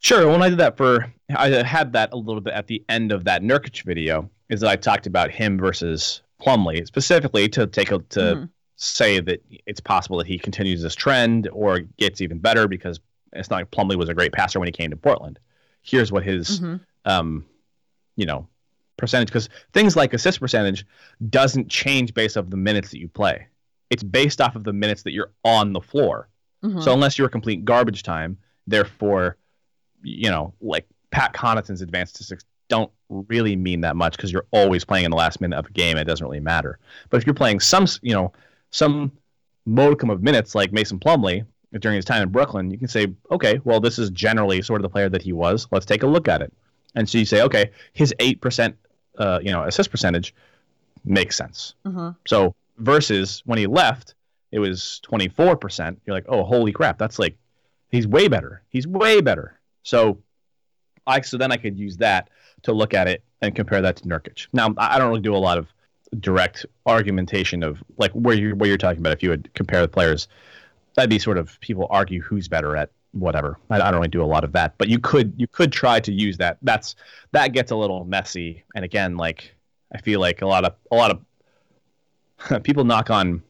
Sure. 0.01 0.29
When 0.31 0.43
I 0.43 0.51
did 0.51 0.59
that 0.59 0.77
for, 0.77 1.13
I 1.35 1.49
had 1.63 1.95
that 1.95 2.13
a 2.13 2.17
little 2.17 2.41
bit 2.43 2.53
at 2.53 2.67
the 2.67 2.85
end 2.89 3.13
of 3.13 3.25
that 3.25 3.43
Nurkic 3.43 3.83
video. 3.85 4.31
Is 4.49 4.61
that 4.61 4.71
I 4.71 4.77
talked 4.77 5.07
about 5.07 5.31
him 5.33 5.59
versus 5.59 6.23
Plumlee 6.41 6.87
specifically 6.87 7.49
to 7.49 7.67
take 7.67 7.91
a, 7.91 7.99
to 8.11 8.21
Mhm. 8.21 8.51
Say 8.77 9.21
that 9.21 9.43
it's 9.67 9.81
possible 9.81 10.19
that 10.19 10.27
he 10.27 10.39
continues 10.39 10.83
this 10.83 10.95
trend 10.95 11.49
or 11.53 11.81
gets 11.99 12.21
even 12.21 12.39
better 12.39 12.69
because 12.69 13.01
it's 13.33 13.51
not 13.51 13.57
like 13.57 13.71
Plumlee 13.71 13.97
was 13.97 14.09
a 14.09 14.15
great 14.15 14.33
passer 14.33 14.59
when 14.59 14.69
he 14.69 14.73
came 14.73 14.91
to 14.91 14.97
Portland. 14.97 15.39
Here's 15.83 16.13
what 16.13 16.23
his, 16.25 16.61
Mhm. 16.61 16.81
um, 17.05 17.45
you 18.17 18.27
know, 18.27 18.47
percentage 18.97 19.29
because 19.29 19.49
things 19.73 19.97
like 19.97 20.13
assist 20.15 20.41
percentage 20.41 20.87
doesn't 21.31 21.69
change 21.69 22.15
based 22.15 22.37
off 22.37 22.49
the 22.51 22.57
minutes 22.57 22.91
that 22.91 22.99
you 22.99 23.09
play. 23.09 23.47
It's 23.91 24.03
based 24.03 24.41
off 24.41 24.57
of 24.57 24.65
the 24.65 24.73
minutes 24.73 25.03
that 25.05 25.13
you're 25.13 25.33
on 25.45 25.73
the 25.73 25.81
floor. 25.81 26.29
Mhm. 26.63 26.83
So 26.83 26.93
unless 26.93 27.19
you're 27.19 27.29
a 27.29 27.31
complete 27.31 27.65
garbage 27.65 28.03
time, 28.03 28.37
therefore, 28.67 29.37
you 30.03 30.31
know, 30.31 30.53
like 30.61 30.87
Pat 31.11 31.33
Connaughton's 31.35 31.83
advanced 31.83 32.15
statistics, 32.17 32.45
don't 32.69 32.91
really 33.09 33.55
mean 33.55 33.81
that 33.83 33.97
much 33.97 34.17
because 34.17 34.33
you're 34.33 34.47
always 34.51 34.85
playing 34.85 35.05
in 35.05 35.11
the 35.11 35.17
last 35.17 35.41
minute 35.41 35.57
of 35.57 35.67
a 35.67 35.71
game. 35.71 35.97
It 35.97 36.05
doesn't 36.05 36.27
really 36.27 36.41
matter. 36.41 36.79
But 37.11 37.19
if 37.19 37.27
you're 37.27 37.35
playing 37.35 37.61
some, 37.61 37.87
you 38.03 38.13
know, 38.13 38.33
some 38.71 39.13
modicum 39.65 40.11
of 40.11 40.23
minutes 40.23 40.55
like 40.55 40.73
Mason 40.73 40.99
Plumlee 40.99 41.45
during 41.81 41.97
his 41.97 42.05
time 42.05 42.23
in 42.23 42.29
Brooklyn, 42.31 42.71
you 42.71 42.79
can 42.79 42.89
say, 42.89 43.09
okay, 43.31 43.61
well, 43.65 43.81
this 43.81 43.99
is 43.99 44.11
generally 44.11 44.63
sort 44.63 44.81
of 44.81 44.83
the 44.83 44.89
player 44.89 45.09
that 45.09 45.23
he 45.23 45.33
was. 45.33 45.67
Let's 45.71 45.87
take 45.87 46.03
a 46.03 46.07
look 46.07 46.29
at 46.29 46.41
it. 46.41 46.53
And 46.95 47.09
so 47.09 47.19
you 47.19 47.25
say, 47.25 47.43
okay, 47.43 47.71
his 47.93 48.15
eight 48.21 48.41
percent, 48.41 48.77
uh, 49.19 49.41
you 49.43 49.51
know, 49.51 49.65
assist 49.65 49.91
percentage 49.91 50.35
makes 51.05 51.37
sense. 51.37 51.75
Mm-hmm. 51.85 52.11
So 52.27 52.55
versus 52.79 53.43
when 53.45 53.59
he 53.59 53.67
left, 53.67 54.15
it 54.53 54.59
was 54.59 55.01
twenty 55.01 55.29
four 55.29 55.57
percent. 55.57 56.01
You're 56.07 56.15
like, 56.15 56.27
oh, 56.29 56.45
holy 56.45 56.73
crap, 56.73 56.99
that's 56.99 57.19
like, 57.19 57.37
he's 57.91 58.07
way 58.07 58.29
better. 58.29 58.63
He's 58.69 58.87
way 58.87 59.21
better. 59.21 59.59
So, 59.83 60.19
I 61.07 61.21
so 61.21 61.37
then 61.37 61.53
I 61.53 61.57
could 61.57 61.79
use 61.79 61.99
that 61.99 62.31
to 62.63 62.73
look 62.73 62.95
at 62.95 63.09
it 63.09 63.23
and 63.43 63.55
compare 63.55 63.83
that 63.83 63.97
to 63.97 64.05
Nurkic. 64.05 64.47
Now, 64.53 64.75
I 64.79 64.99
don't 64.99 65.09
really 65.09 65.21
do 65.21 65.37
a 65.37 65.39
lot 65.39 65.59
of 65.59 65.67
direct 66.21 66.67
argumentation 66.87 67.63
of 67.63 67.83
like 67.99 68.13
where 68.13 68.35
you 68.35 68.55
where 68.55 68.69
you're 68.69 68.79
talking 68.79 69.01
about. 69.01 69.13
If 69.13 69.23
you 69.23 69.31
would 69.31 69.53
compare 69.55 69.83
the 69.83 69.89
players, 69.89 70.29
that'd 70.95 71.11
be 71.11 71.19
sort 71.19 71.39
of 71.39 71.59
people 71.61 71.87
argue 71.91 72.21
who's 72.23 72.49
better 72.49 72.77
at 72.77 72.91
whatever. 73.13 73.59
I, 73.71 73.77
I, 73.77 73.91
don't 73.91 73.97
really 73.97 74.09
do 74.09 74.23
a 74.23 74.25
lot 74.25 74.45
of 74.45 74.53
that, 74.53 74.77
but 74.79 74.89
you 74.89 74.99
could 74.99 75.35
you 75.37 75.47
could 75.47 75.73
try 75.73 76.01
to 76.01 76.13
use 76.13 76.37
that. 76.39 76.59
That's 76.63 76.97
that 77.33 77.53
gets 77.53 77.71
a 77.71 77.77
little 77.77 78.05
messy. 78.05 78.65
And 78.75 78.85
again, 78.85 79.17
like 79.17 79.55
I 79.93 79.99
feel 79.99 80.21
like 80.21 80.43
a 80.43 80.47
lot 80.47 80.65
of 80.65 80.75
a 80.91 80.97
lot 80.97 81.11
of 82.51 82.63
people 82.63 82.85
knock 82.85 83.11
on 83.11 83.43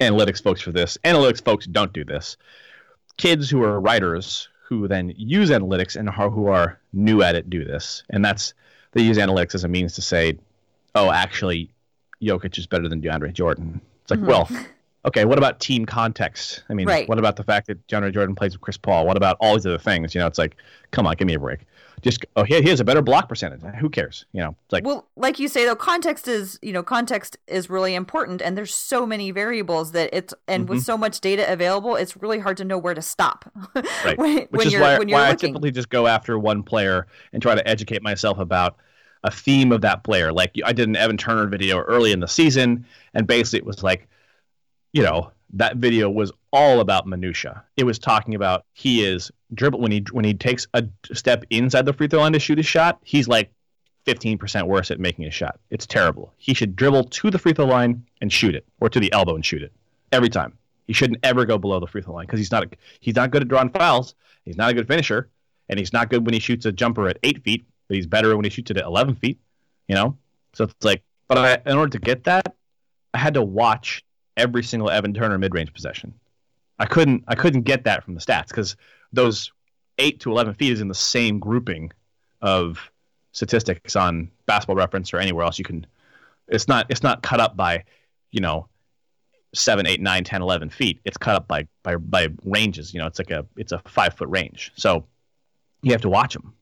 analytics 0.00 0.42
folks 0.42 0.60
for 0.60 0.72
this. 0.72 0.98
Analytics 1.04 1.44
folks 1.44 1.66
don't 1.66 1.92
do 1.92 2.04
this. 2.04 2.36
Kids 3.16 3.50
who 3.50 3.62
are 3.62 3.80
writers 3.80 4.48
who 4.68 4.86
then 4.86 5.14
use 5.16 5.50
analytics 5.50 5.96
and 5.96 6.10
who 6.10 6.48
are 6.48 6.78
new 6.92 7.22
at 7.22 7.34
it 7.34 7.48
do 7.48 7.64
this, 7.64 8.02
and 8.10 8.24
that's 8.24 8.52
they 8.92 9.02
use 9.02 9.18
analytics 9.18 9.54
as 9.54 9.64
a 9.64 9.68
means 9.68 9.94
to 9.94 10.02
say, 10.02 10.38
oh, 10.98 11.12
actually, 11.12 11.70
Jokic 12.22 12.58
is 12.58 12.66
better 12.66 12.88
than 12.88 13.00
DeAndre 13.00 13.32
Jordan. 13.32 13.80
It's 14.02 14.10
like, 14.10 14.20
mm-hmm. 14.20 14.28
well, 14.28 14.66
okay, 15.04 15.24
what 15.24 15.38
about 15.38 15.60
team 15.60 15.86
context? 15.86 16.64
I 16.68 16.74
mean, 16.74 16.86
right. 16.86 17.08
what 17.08 17.18
about 17.18 17.36
the 17.36 17.44
fact 17.44 17.66
that 17.68 17.86
DeAndre 17.88 18.12
Jordan 18.12 18.34
plays 18.34 18.52
with 18.52 18.60
Chris 18.60 18.76
Paul? 18.76 19.06
What 19.06 19.16
about 19.16 19.36
all 19.40 19.54
these 19.54 19.66
other 19.66 19.78
things? 19.78 20.14
You 20.14 20.20
know, 20.20 20.26
it's 20.26 20.38
like, 20.38 20.56
come 20.90 21.06
on, 21.06 21.14
give 21.16 21.26
me 21.26 21.34
a 21.34 21.38
break. 21.38 21.60
Just 22.00 22.24
oh, 22.36 22.44
he, 22.44 22.60
he 22.62 22.68
has 22.68 22.80
a 22.80 22.84
better 22.84 23.02
block 23.02 23.28
percentage. 23.28 23.60
Who 23.76 23.90
cares? 23.90 24.24
You 24.32 24.42
know, 24.42 24.56
it's 24.64 24.72
like 24.72 24.84
well, 24.84 25.08
like 25.16 25.40
you 25.40 25.48
say 25.48 25.64
though, 25.64 25.74
context 25.74 26.28
is 26.28 26.56
you 26.62 26.72
know 26.72 26.82
context 26.82 27.36
is 27.48 27.68
really 27.68 27.96
important, 27.96 28.40
and 28.40 28.56
there's 28.56 28.72
so 28.72 29.04
many 29.04 29.32
variables 29.32 29.90
that 29.92 30.10
it's 30.12 30.32
and 30.46 30.64
mm-hmm. 30.64 30.74
with 30.74 30.84
so 30.84 30.96
much 30.96 31.20
data 31.20 31.50
available, 31.52 31.96
it's 31.96 32.16
really 32.16 32.38
hard 32.38 32.56
to 32.58 32.64
know 32.64 32.78
where 32.78 32.94
to 32.94 33.02
stop. 33.02 33.50
right. 34.04 34.16
when, 34.16 34.36
Which 34.36 34.50
when 34.50 34.66
is 34.68 34.74
why, 34.74 34.98
why 34.98 35.30
I 35.30 35.34
typically 35.34 35.72
just 35.72 35.88
go 35.88 36.06
after 36.06 36.38
one 36.38 36.62
player 36.62 37.08
and 37.32 37.42
try 37.42 37.56
to 37.56 37.66
educate 37.66 38.02
myself 38.02 38.38
about 38.38 38.76
a 39.24 39.30
theme 39.30 39.72
of 39.72 39.80
that 39.82 40.04
player. 40.04 40.32
Like 40.32 40.54
I 40.64 40.72
did 40.72 40.88
an 40.88 40.96
Evan 40.96 41.16
Turner 41.16 41.46
video 41.46 41.80
early 41.80 42.12
in 42.12 42.20
the 42.20 42.28
season, 42.28 42.86
and 43.14 43.26
basically 43.26 43.58
it 43.60 43.66
was 43.66 43.82
like, 43.82 44.08
you 44.92 45.02
know, 45.02 45.32
that 45.54 45.76
video 45.76 46.10
was 46.10 46.32
all 46.52 46.80
about 46.80 47.06
minutia. 47.06 47.64
It 47.76 47.84
was 47.84 47.98
talking 47.98 48.34
about 48.34 48.64
he 48.72 49.04
is 49.04 49.30
dribble 49.54 49.80
when 49.80 49.92
he 49.92 50.04
when 50.12 50.24
he 50.24 50.34
takes 50.34 50.66
a 50.74 50.84
step 51.12 51.44
inside 51.50 51.86
the 51.86 51.92
free 51.92 52.08
throw 52.08 52.20
line 52.20 52.32
to 52.32 52.38
shoot 52.38 52.58
a 52.58 52.62
shot. 52.62 52.98
He's 53.02 53.28
like 53.28 53.50
15% 54.06 54.66
worse 54.66 54.90
at 54.90 55.00
making 55.00 55.26
a 55.26 55.30
shot. 55.30 55.58
It's 55.70 55.86
terrible. 55.86 56.32
He 56.38 56.54
should 56.54 56.76
dribble 56.76 57.04
to 57.04 57.30
the 57.30 57.38
free 57.38 57.52
throw 57.52 57.66
line 57.66 58.04
and 58.20 58.32
shoot 58.32 58.54
it, 58.54 58.66
or 58.80 58.88
to 58.88 59.00
the 59.00 59.12
elbow 59.12 59.34
and 59.34 59.44
shoot 59.44 59.62
it 59.62 59.72
every 60.12 60.30
time. 60.30 60.56
He 60.86 60.94
shouldn't 60.94 61.20
ever 61.22 61.44
go 61.44 61.58
below 61.58 61.80
the 61.80 61.86
free 61.86 62.02
throw 62.02 62.14
line 62.14 62.26
because 62.26 62.38
he's 62.38 62.50
not 62.50 62.64
a, 62.64 62.68
he's 63.00 63.16
not 63.16 63.30
good 63.30 63.42
at 63.42 63.48
drawing 63.48 63.70
fouls. 63.70 64.14
He's 64.44 64.56
not 64.56 64.70
a 64.70 64.74
good 64.74 64.88
finisher, 64.88 65.28
and 65.68 65.78
he's 65.78 65.92
not 65.92 66.08
good 66.08 66.24
when 66.24 66.32
he 66.32 66.40
shoots 66.40 66.64
a 66.64 66.72
jumper 66.72 67.08
at 67.08 67.18
eight 67.22 67.42
feet 67.42 67.66
but 67.88 67.96
he's 67.96 68.06
better 68.06 68.36
when 68.36 68.44
he 68.44 68.50
shoots 68.50 68.70
it 68.70 68.76
at 68.76 68.84
11 68.84 69.16
feet, 69.16 69.40
you 69.88 69.94
know? 69.94 70.16
So 70.52 70.64
it's 70.64 70.84
like, 70.84 71.02
but 71.26 71.38
I, 71.38 71.70
in 71.70 71.76
order 71.76 71.90
to 71.90 71.98
get 71.98 72.24
that, 72.24 72.54
I 73.14 73.18
had 73.18 73.34
to 73.34 73.42
watch 73.42 74.04
every 74.36 74.62
single 74.62 74.90
Evan 74.90 75.14
Turner 75.14 75.38
mid-range 75.38 75.72
possession. 75.72 76.14
I 76.78 76.86
couldn't, 76.86 77.24
I 77.26 77.34
couldn't 77.34 77.62
get 77.62 77.84
that 77.84 78.04
from 78.04 78.14
the 78.14 78.20
stats 78.20 78.48
because 78.48 78.76
those 79.12 79.50
eight 79.98 80.20
to 80.20 80.30
11 80.30 80.54
feet 80.54 80.72
is 80.72 80.80
in 80.80 80.88
the 80.88 80.94
same 80.94 81.40
grouping 81.40 81.90
of 82.40 82.78
statistics 83.32 83.96
on 83.96 84.30
basketball 84.46 84.76
reference 84.76 85.12
or 85.12 85.18
anywhere 85.18 85.44
else 85.44 85.58
you 85.58 85.64
can, 85.64 85.86
it's 86.46 86.68
not, 86.68 86.86
it's 86.88 87.02
not 87.02 87.22
cut 87.22 87.40
up 87.40 87.56
by, 87.56 87.84
you 88.30 88.40
know, 88.40 88.68
seven, 89.54 89.86
eight, 89.86 90.00
nine, 90.00 90.24
10, 90.24 90.42
11 90.42 90.70
feet. 90.70 91.00
It's 91.04 91.16
cut 91.16 91.34
up 91.34 91.48
by, 91.48 91.66
by, 91.82 91.96
by 91.96 92.28
ranges, 92.44 92.92
you 92.92 93.00
know, 93.00 93.06
it's 93.06 93.18
like 93.18 93.30
a, 93.30 93.44
it's 93.56 93.72
a 93.72 93.80
five 93.86 94.14
foot 94.14 94.28
range. 94.28 94.72
So 94.76 95.04
you 95.82 95.92
have 95.92 96.02
to 96.02 96.08
watch 96.08 96.34
them 96.34 96.54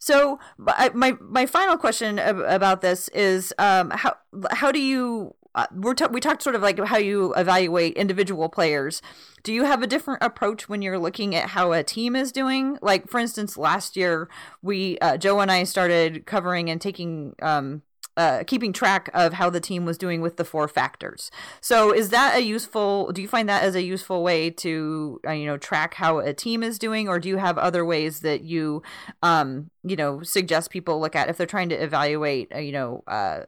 so 0.00 0.40
my 0.58 1.14
my 1.20 1.46
final 1.46 1.76
question 1.76 2.18
about 2.18 2.80
this 2.80 3.08
is 3.08 3.54
um, 3.58 3.90
how 3.90 4.16
how 4.50 4.72
do 4.72 4.80
you 4.80 5.34
uh, 5.54 5.66
we're 5.74 5.94
t- 5.94 6.06
we 6.10 6.20
talked 6.20 6.42
sort 6.42 6.56
of 6.56 6.62
like 6.62 6.78
how 6.78 6.96
you 6.96 7.34
evaluate 7.34 7.94
individual 7.96 8.48
players. 8.48 9.02
Do 9.42 9.52
you 9.52 9.64
have 9.64 9.82
a 9.82 9.86
different 9.86 10.22
approach 10.22 10.68
when 10.68 10.80
you're 10.80 10.98
looking 10.98 11.34
at 11.34 11.50
how 11.50 11.72
a 11.72 11.82
team 11.82 12.16
is 12.16 12.32
doing? 12.32 12.78
Like 12.80 13.08
for 13.08 13.20
instance, 13.20 13.58
last 13.58 13.94
year 13.94 14.28
we 14.62 14.98
uh, 15.00 15.18
Joe 15.18 15.40
and 15.40 15.50
I 15.50 15.64
started 15.64 16.24
covering 16.24 16.70
and 16.70 16.80
taking 16.80 17.34
um, 17.42 17.82
uh, 18.16 18.44
keeping 18.46 18.72
track 18.72 19.08
of 19.14 19.34
how 19.34 19.48
the 19.48 19.60
team 19.60 19.84
was 19.84 19.96
doing 19.96 20.20
with 20.20 20.36
the 20.36 20.44
four 20.44 20.68
factors. 20.68 21.30
So, 21.60 21.92
is 21.92 22.10
that 22.10 22.36
a 22.36 22.40
useful? 22.40 23.12
Do 23.12 23.22
you 23.22 23.28
find 23.28 23.48
that 23.48 23.62
as 23.62 23.74
a 23.74 23.82
useful 23.82 24.22
way 24.22 24.50
to 24.50 25.20
uh, 25.26 25.32
you 25.32 25.46
know 25.46 25.56
track 25.56 25.94
how 25.94 26.18
a 26.18 26.32
team 26.34 26.62
is 26.62 26.78
doing, 26.78 27.08
or 27.08 27.18
do 27.18 27.28
you 27.28 27.36
have 27.36 27.56
other 27.56 27.84
ways 27.84 28.20
that 28.20 28.42
you 28.42 28.82
um, 29.22 29.70
you 29.84 29.96
know 29.96 30.22
suggest 30.22 30.70
people 30.70 31.00
look 31.00 31.14
at 31.14 31.28
if 31.28 31.36
they're 31.36 31.46
trying 31.46 31.68
to 31.70 31.82
evaluate 31.82 32.52
uh, 32.54 32.58
you 32.58 32.72
know 32.72 33.02
uh, 33.06 33.40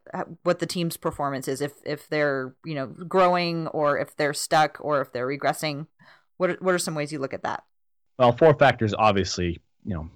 what 0.43 0.59
the 0.59 0.67
team's 0.67 0.97
performance 0.97 1.49
is, 1.49 1.61
if 1.61 1.73
if 1.85 2.09
they're 2.09 2.55
you 2.65 2.75
know 2.75 2.87
growing 2.87 3.67
or 3.69 3.99
if 3.99 4.17
they're 4.17 4.35
stuck 4.35 4.79
or 4.81 5.01
if 5.01 5.13
they're 5.13 5.29
regressing? 5.29 5.87
What 6.39 6.51
are, 6.51 6.57
what 6.61 6.75
are 6.75 6.79
some 6.79 6.95
ways 6.95 7.13
you 7.13 7.19
look 7.19 7.35
at 7.35 7.43
that? 7.43 7.63
Well, 8.19 8.33
four 8.33 8.55
factors 8.55 8.95
obviously 8.97 9.61
you 9.85 9.95
know 9.95 10.09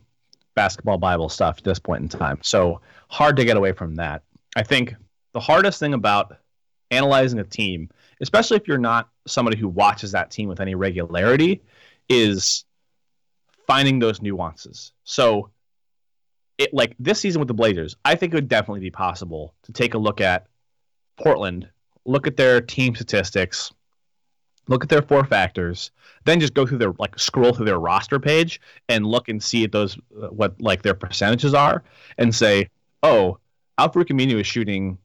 basketball 0.55 0.99
Bible 0.99 1.29
stuff 1.29 1.59
at 1.59 1.65
this 1.65 1.79
point 1.79 2.03
in 2.03 2.09
time. 2.09 2.39
So 2.43 2.81
hard 3.09 3.37
to 3.37 3.45
get 3.45 3.57
away 3.57 3.73
from 3.73 3.97
that. 3.97 4.23
I 4.57 4.63
think 4.63 4.97
the 5.35 5.41
hardest 5.41 5.79
thing 5.79 5.93
about 5.93 6.39
analyzing 6.91 7.39
a 7.39 7.45
team, 7.45 7.91
especially 8.23 8.57
if 8.57 8.67
you're 8.67 8.79
not 8.79 9.11
somebody 9.27 9.59
who 9.59 9.69
watches 9.69 10.13
that 10.13 10.31
team 10.31 10.49
with 10.49 10.61
any 10.61 10.75
regularity, 10.75 11.63
is 12.09 12.65
finding 13.67 13.99
those 13.99 14.23
nuances. 14.23 14.93
So, 15.05 15.51
it 16.57 16.73
like 16.73 16.97
this 16.99 17.21
season 17.21 17.39
with 17.41 17.49
the 17.49 17.55
Blazers, 17.55 17.97
I 18.03 18.15
think 18.15 18.33
it 18.33 18.37
would 18.37 18.49
definitely 18.49 18.81
be 18.81 18.91
possible 18.91 19.55
to 19.65 19.73
take 19.73 19.93
a 19.93 19.99
look 19.99 20.23
at 20.23 20.47
Portland, 21.19 21.69
look 22.07 22.27
at 22.27 22.39
their 22.39 22.63
team 22.63 22.95
statistics, 22.95 23.75
look 24.69 24.83
at 24.83 24.89
their 24.89 25.03
four 25.03 25.27
factors, 25.27 25.91
then 26.25 26.41
just 26.41 26.55
go 26.55 26.65
through 26.65 26.79
their 26.79 26.95
like 26.99 27.19
scroll 27.19 27.53
through 27.53 27.67
their 27.67 27.79
roster 27.79 28.19
page 28.19 28.59
and 28.89 29.05
look 29.05 29.29
and 29.29 29.43
see 29.43 29.65
at 29.65 29.73
those 29.73 29.99
uh, 30.23 30.29
what 30.29 30.59
like 30.63 30.81
their 30.81 30.95
percentages 30.95 31.53
are 31.53 31.85
and 32.17 32.35
say, 32.35 32.71
"Oh, 33.03 33.39
Al-Farouq 33.79 34.09
Aminu 34.09 34.41
is 34.41 34.47
shooting 34.47 34.99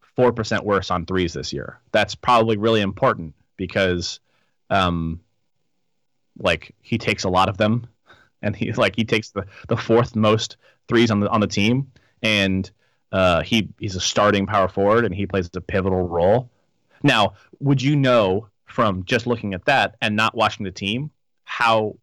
four 0.00 0.32
percent 0.32 0.64
worse 0.64 0.90
on 0.90 1.06
threes 1.06 1.34
this 1.34 1.52
year. 1.52 1.80
That's 1.92 2.14
probably 2.14 2.56
really 2.56 2.80
important 2.80 3.34
because, 3.56 4.20
um, 4.70 5.20
like 6.38 6.74
he 6.80 6.98
takes 6.98 7.24
a 7.24 7.28
lot 7.28 7.48
of 7.48 7.58
them, 7.58 7.86
and 8.42 8.56
he 8.56 8.72
like 8.72 8.96
he 8.96 9.04
takes 9.04 9.30
the, 9.30 9.46
the 9.68 9.76
fourth 9.76 10.16
most 10.16 10.56
threes 10.88 11.10
on 11.10 11.20
the 11.20 11.28
on 11.28 11.40
the 11.40 11.46
team, 11.46 11.90
and 12.22 12.70
uh, 13.12 13.42
he 13.42 13.68
he's 13.78 13.96
a 13.96 14.00
starting 14.00 14.46
power 14.46 14.68
forward 14.68 15.04
and 15.04 15.14
he 15.14 15.26
plays 15.26 15.48
a 15.54 15.60
pivotal 15.60 16.06
role. 16.06 16.50
Now, 17.02 17.34
would 17.60 17.80
you 17.80 17.96
know 17.96 18.48
from 18.66 19.04
just 19.04 19.26
looking 19.26 19.54
at 19.54 19.64
that 19.66 19.96
and 20.02 20.16
not 20.16 20.34
watching 20.34 20.64
the 20.64 20.72
team 20.72 21.10
how 21.44 21.96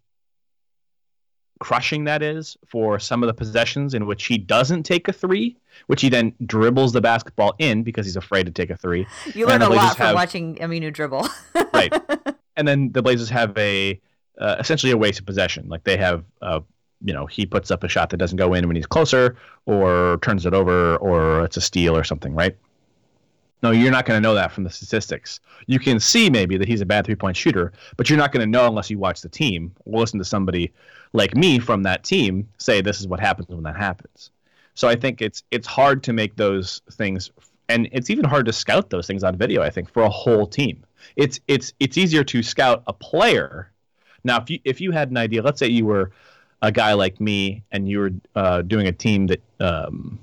crushing 1.63 2.03
that 2.03 2.21
is 2.21 2.57
for 2.67 2.99
some 2.99 3.23
of 3.23 3.27
the 3.27 3.33
possessions 3.33 3.93
in 3.93 4.05
which 4.05 4.25
he 4.25 4.37
doesn't 4.37 4.83
take 4.83 5.07
a 5.07 5.13
three, 5.13 5.55
which 5.87 6.01
he 6.01 6.09
then 6.09 6.33
dribbles 6.45 6.91
the 6.91 6.99
basketball 6.99 7.55
in 7.57 7.83
because 7.83 8.05
he's 8.05 8.17
afraid 8.17 8.45
to 8.45 8.51
take 8.51 8.69
a 8.69 8.75
three. 8.75 9.07
You 9.33 9.47
learn 9.47 9.61
a 9.61 9.69
lot 9.69 9.95
from 9.95 10.07
have, 10.07 10.15
watching 10.15 10.55
Aminu 10.57 10.91
dribble. 10.91 11.27
right. 11.73 11.93
And 12.55 12.67
then 12.67 12.91
the 12.91 13.01
Blazers 13.01 13.31
have 13.31 13.57
a 13.57 13.99
uh, 14.37 14.57
essentially 14.59 14.91
a 14.91 14.97
wasted 14.97 15.25
possession. 15.25 15.67
Like 15.69 15.85
they 15.85 15.97
have, 15.97 16.23
uh, 16.39 16.59
you 17.03 17.11
know, 17.11 17.25
he 17.25 17.47
puts 17.47 17.71
up 17.71 17.83
a 17.83 17.87
shot 17.87 18.11
that 18.11 18.17
doesn't 18.17 18.37
go 18.37 18.53
in 18.53 18.67
when 18.67 18.75
he's 18.75 18.85
closer, 18.85 19.37
or 19.65 20.19
turns 20.21 20.45
it 20.45 20.53
over, 20.53 20.97
or 20.97 21.45
it's 21.45 21.57
a 21.57 21.61
steal 21.61 21.97
or 21.97 22.03
something, 22.03 22.35
right? 22.35 22.55
No, 23.63 23.71
you're 23.71 23.91
not 23.91 24.05
going 24.05 24.17
to 24.17 24.21
know 24.21 24.35
that 24.35 24.51
from 24.51 24.65
the 24.65 24.69
statistics. 24.69 25.39
You 25.67 25.79
can 25.79 25.97
see 25.97 26.29
maybe 26.29 26.57
that 26.57 26.67
he's 26.67 26.81
a 26.81 26.85
bad 26.85 27.05
three 27.05 27.15
point 27.15 27.37
shooter, 27.37 27.71
but 27.95 28.09
you're 28.09 28.19
not 28.19 28.33
going 28.33 28.45
to 28.45 28.51
know 28.51 28.67
unless 28.67 28.89
you 28.89 28.99
watch 28.99 29.21
the 29.21 29.29
team 29.29 29.73
or 29.85 30.01
listen 30.01 30.19
to 30.19 30.25
somebody 30.25 30.73
like 31.13 31.33
me 31.35 31.59
from 31.59 31.83
that 31.83 32.03
team 32.03 32.49
say 32.57 32.81
this 32.81 32.99
is 32.99 33.07
what 33.07 33.21
happens 33.21 33.47
when 33.47 33.63
that 33.63 33.77
happens. 33.77 34.31
So 34.75 34.89
I 34.89 34.95
think 34.95 35.21
it's 35.21 35.43
it's 35.49 35.65
hard 35.65 36.03
to 36.03 36.13
make 36.13 36.35
those 36.35 36.81
things 36.91 37.31
and 37.69 37.87
it's 37.93 38.09
even 38.09 38.25
hard 38.25 38.45
to 38.47 38.53
scout 38.53 38.89
those 38.89 39.07
things 39.07 39.23
on 39.23 39.37
video, 39.37 39.61
I 39.61 39.69
think, 39.69 39.89
for 39.89 40.03
a 40.03 40.09
whole 40.09 40.45
team. 40.45 40.83
It's 41.15 41.39
it's 41.47 41.73
it's 41.79 41.97
easier 41.97 42.25
to 42.25 42.43
scout 42.43 42.83
a 42.87 42.93
player. 42.93 43.71
Now 44.25 44.41
if 44.41 44.49
you 44.49 44.59
if 44.65 44.81
you 44.81 44.91
had 44.91 45.09
an 45.09 45.15
idea, 45.15 45.41
let's 45.41 45.59
say 45.59 45.67
you 45.67 45.85
were 45.85 46.11
a 46.61 46.71
guy 46.71 46.93
like 46.93 47.21
me 47.21 47.63
and 47.71 47.87
you 47.87 47.99
were 47.99 48.11
uh, 48.35 48.61
doing 48.63 48.87
a 48.87 48.91
team 48.91 49.27
that 49.27 49.41
um, 49.61 50.19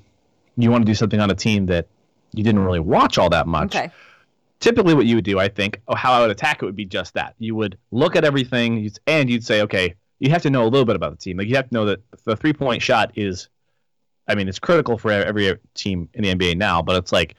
you 0.57 0.69
want 0.69 0.85
to 0.85 0.91
do 0.91 0.95
something 0.95 1.19
on 1.19 1.31
a 1.31 1.35
team 1.35 1.65
that 1.67 1.87
you 2.33 2.43
didn't 2.43 2.63
really 2.63 2.79
watch 2.79 3.17
all 3.17 3.29
that 3.29 3.47
much. 3.47 3.75
Okay. 3.75 3.91
Typically, 4.59 4.93
what 4.93 5.05
you 5.05 5.15
would 5.15 5.25
do, 5.25 5.39
I 5.39 5.47
think, 5.47 5.81
or 5.87 5.97
how 5.97 6.13
I 6.13 6.21
would 6.21 6.29
attack 6.29 6.61
it 6.61 6.65
would 6.65 6.75
be 6.75 6.85
just 6.85 7.15
that. 7.15 7.33
You 7.39 7.55
would 7.55 7.77
look 7.89 8.15
at 8.15 8.23
everything, 8.23 8.91
and 9.07 9.29
you'd 9.29 9.43
say, 9.43 9.61
okay, 9.61 9.95
you 10.19 10.29
have 10.29 10.43
to 10.43 10.51
know 10.51 10.63
a 10.63 10.69
little 10.69 10.85
bit 10.85 10.95
about 10.95 11.11
the 11.11 11.17
team. 11.17 11.37
Like 11.37 11.47
you 11.47 11.55
have 11.55 11.67
to 11.69 11.73
know 11.73 11.85
that 11.85 11.99
the 12.25 12.37
three 12.37 12.53
point 12.53 12.81
shot 12.81 13.11
is, 13.15 13.49
I 14.27 14.35
mean, 14.35 14.47
it's 14.47 14.59
critical 14.59 14.99
for 14.99 15.11
every 15.11 15.57
team 15.73 16.07
in 16.13 16.23
the 16.23 16.35
NBA 16.35 16.57
now. 16.57 16.83
But 16.83 16.97
it's 16.97 17.11
like 17.11 17.35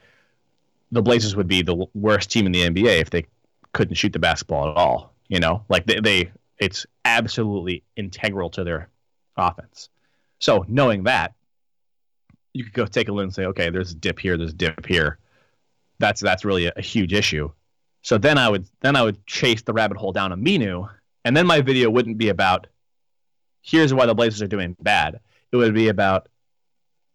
the 0.91 1.01
Blazers 1.01 1.35
would 1.35 1.47
be 1.47 1.61
the 1.61 1.85
worst 1.93 2.29
team 2.29 2.45
in 2.45 2.51
the 2.51 2.61
NBA 2.61 2.99
if 2.99 3.09
they 3.09 3.25
couldn't 3.71 3.95
shoot 3.95 4.11
the 4.11 4.19
basketball 4.19 4.69
at 4.69 4.75
all. 4.75 5.13
You 5.29 5.39
know, 5.39 5.63
like 5.69 5.85
they, 5.85 6.01
they 6.01 6.31
it's 6.59 6.85
absolutely 7.05 7.83
integral 7.95 8.49
to 8.51 8.65
their 8.65 8.89
offense. 9.37 9.87
So 10.39 10.65
knowing 10.67 11.03
that, 11.03 11.33
you 12.53 12.63
could 12.63 12.73
go 12.73 12.85
take 12.85 13.09
a 13.09 13.11
look 13.11 13.23
and 13.23 13.33
say, 13.33 13.45
okay, 13.45 13.69
there's 13.69 13.91
a 13.91 13.95
dip 13.95 14.19
here, 14.19 14.37
there's 14.37 14.51
a 14.51 14.55
dip 14.55 14.85
here. 14.85 15.17
That's 15.99 16.21
that's 16.21 16.45
really 16.45 16.67
a, 16.67 16.73
a 16.75 16.81
huge 16.81 17.13
issue. 17.13 17.51
So 18.01 18.17
then 18.17 18.37
I 18.37 18.49
would 18.49 18.67
then 18.81 18.95
I 18.95 19.01
would 19.01 19.25
chase 19.25 19.61
the 19.63 19.73
rabbit 19.73 19.97
hole 19.97 20.11
down 20.11 20.31
Aminu, 20.31 20.89
and 21.25 21.35
then 21.35 21.47
my 21.47 21.61
video 21.61 21.89
wouldn't 21.89 22.17
be 22.17 22.29
about 22.29 22.67
here's 23.61 23.93
why 23.93 24.05
the 24.05 24.13
Blazers 24.13 24.41
are 24.41 24.47
doing 24.47 24.75
bad. 24.81 25.19
It 25.51 25.57
would 25.57 25.73
be 25.73 25.87
about 25.87 26.29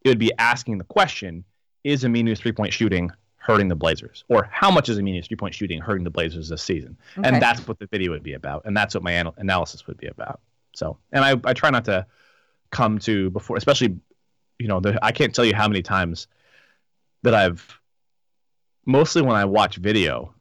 it 0.05 0.09
would 0.09 0.18
be 0.18 0.32
asking 0.39 0.78
the 0.78 0.84
question: 0.84 1.45
Is 1.84 2.05
Aminu's 2.05 2.41
three 2.41 2.53
point 2.53 2.72
shooting 2.72 3.11
hurting 3.36 3.68
the 3.68 3.76
Blazers, 3.76 4.24
or 4.28 4.49
how 4.51 4.70
much 4.70 4.89
is 4.89 4.99
Aminu's 4.99 5.28
three 5.28 5.36
point 5.36 5.55
shooting 5.55 5.80
hurting 5.80 6.05
the 6.05 6.11
Blazers 6.11 6.49
this 6.49 6.62
season? 6.62 6.97
Okay. 7.18 7.28
And 7.28 7.43
that's 7.43 7.66
what 7.68 7.78
the 7.78 7.86
video 7.86 8.12
would 8.12 8.22
be 8.22 8.34
about, 8.34 8.62
and 8.64 8.76
that's 8.76 8.95
what 8.95 9.05
my 9.05 9.12
anal- 9.12 9.34
analysis 9.36 9.86
would 9.86 9.99
be 9.99 10.07
about. 10.07 10.41
So, 10.74 10.99
and 11.12 11.24
I 11.24 11.36
I 11.45 11.53
try 11.53 11.70
not 11.70 11.84
to 11.86 12.07
come 12.70 12.99
to 13.01 13.30
before, 13.30 13.57
especially 13.57 13.99
you 14.59 14.68
know, 14.68 14.80
I 15.02 15.12
can't 15.12 15.34
tell 15.34 15.44
you 15.44 15.54
how 15.54 15.68
many 15.68 15.82
times 15.82 16.26
that 17.22 17.34
I've 17.34 17.80
mostly 18.86 19.22
when 19.22 19.36
I 19.36 19.44
watch 19.44 19.76
video 19.76 20.34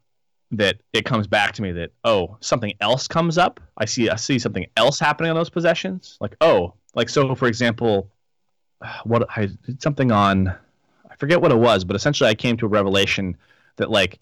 that 0.52 0.78
it 0.94 1.04
comes 1.04 1.28
back 1.28 1.54
to 1.54 1.62
me 1.62 1.74
that 1.74 1.92
oh 2.06 2.38
something 2.40 2.74
else 2.80 3.08
comes 3.08 3.38
up. 3.38 3.60
I 3.78 3.86
see 3.86 4.10
i 4.10 4.16
see 4.16 4.40
something 4.40 4.66
else 4.78 5.00
happening 5.00 5.30
on 5.30 5.36
those 5.36 5.50
possessions. 5.50 6.18
Like 6.22 6.36
oh 6.40 6.74
like 6.98 7.10
so 7.10 7.36
for 7.36 7.48
example 7.48 8.12
what 9.06 9.28
i 9.36 9.48
did 9.66 9.82
something 9.82 10.12
on 10.12 10.54
i 11.10 11.16
forget 11.16 11.42
what 11.42 11.52
it 11.52 11.58
was 11.58 11.86
but 11.86 11.96
essentially 11.96 12.30
i 12.30 12.36
came 12.36 12.58
to 12.58 12.66
a 12.66 12.70
revelation 12.70 13.38
that 13.78 13.90
like 13.90 14.20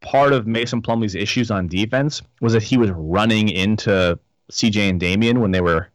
part 0.00 0.32
of 0.32 0.46
mason 0.46 0.82
Plumlee's 0.82 1.14
issues 1.14 1.50
on 1.50 1.66
defense 1.66 2.22
was 2.40 2.52
that 2.52 2.62
he 2.62 2.76
was 2.76 2.90
running 2.90 3.48
into 3.48 4.18
cj 4.52 4.76
and 4.88 5.00
damian 5.00 5.40
when 5.40 5.50
they 5.50 5.60
were 5.60 5.88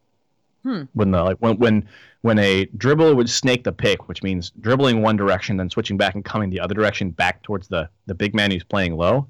hmm. 0.64 0.84
when 0.93 1.12
the 1.12 1.24
like 1.24 1.38
when 1.38 1.57
when 1.57 1.88
when 2.22 2.39
a 2.39 2.66
dribbler 2.78 3.16
would 3.16 3.30
snake 3.30 3.64
the 3.64 3.72
pick 3.72 4.07
which 4.07 4.24
means 4.24 4.51
dribbling 4.62 5.01
one 5.01 5.16
direction 5.18 5.57
then 5.57 5.70
switching 5.70 5.97
back 5.97 6.16
and 6.16 6.26
coming 6.26 6.49
the 6.49 6.59
other 6.59 6.74
direction 6.74 7.12
back 7.12 7.41
towards 7.43 7.68
the 7.68 7.89
the 8.05 8.16
big 8.16 8.34
man 8.34 8.51
who's 8.51 8.64
playing 8.64 8.95
low 8.95 9.28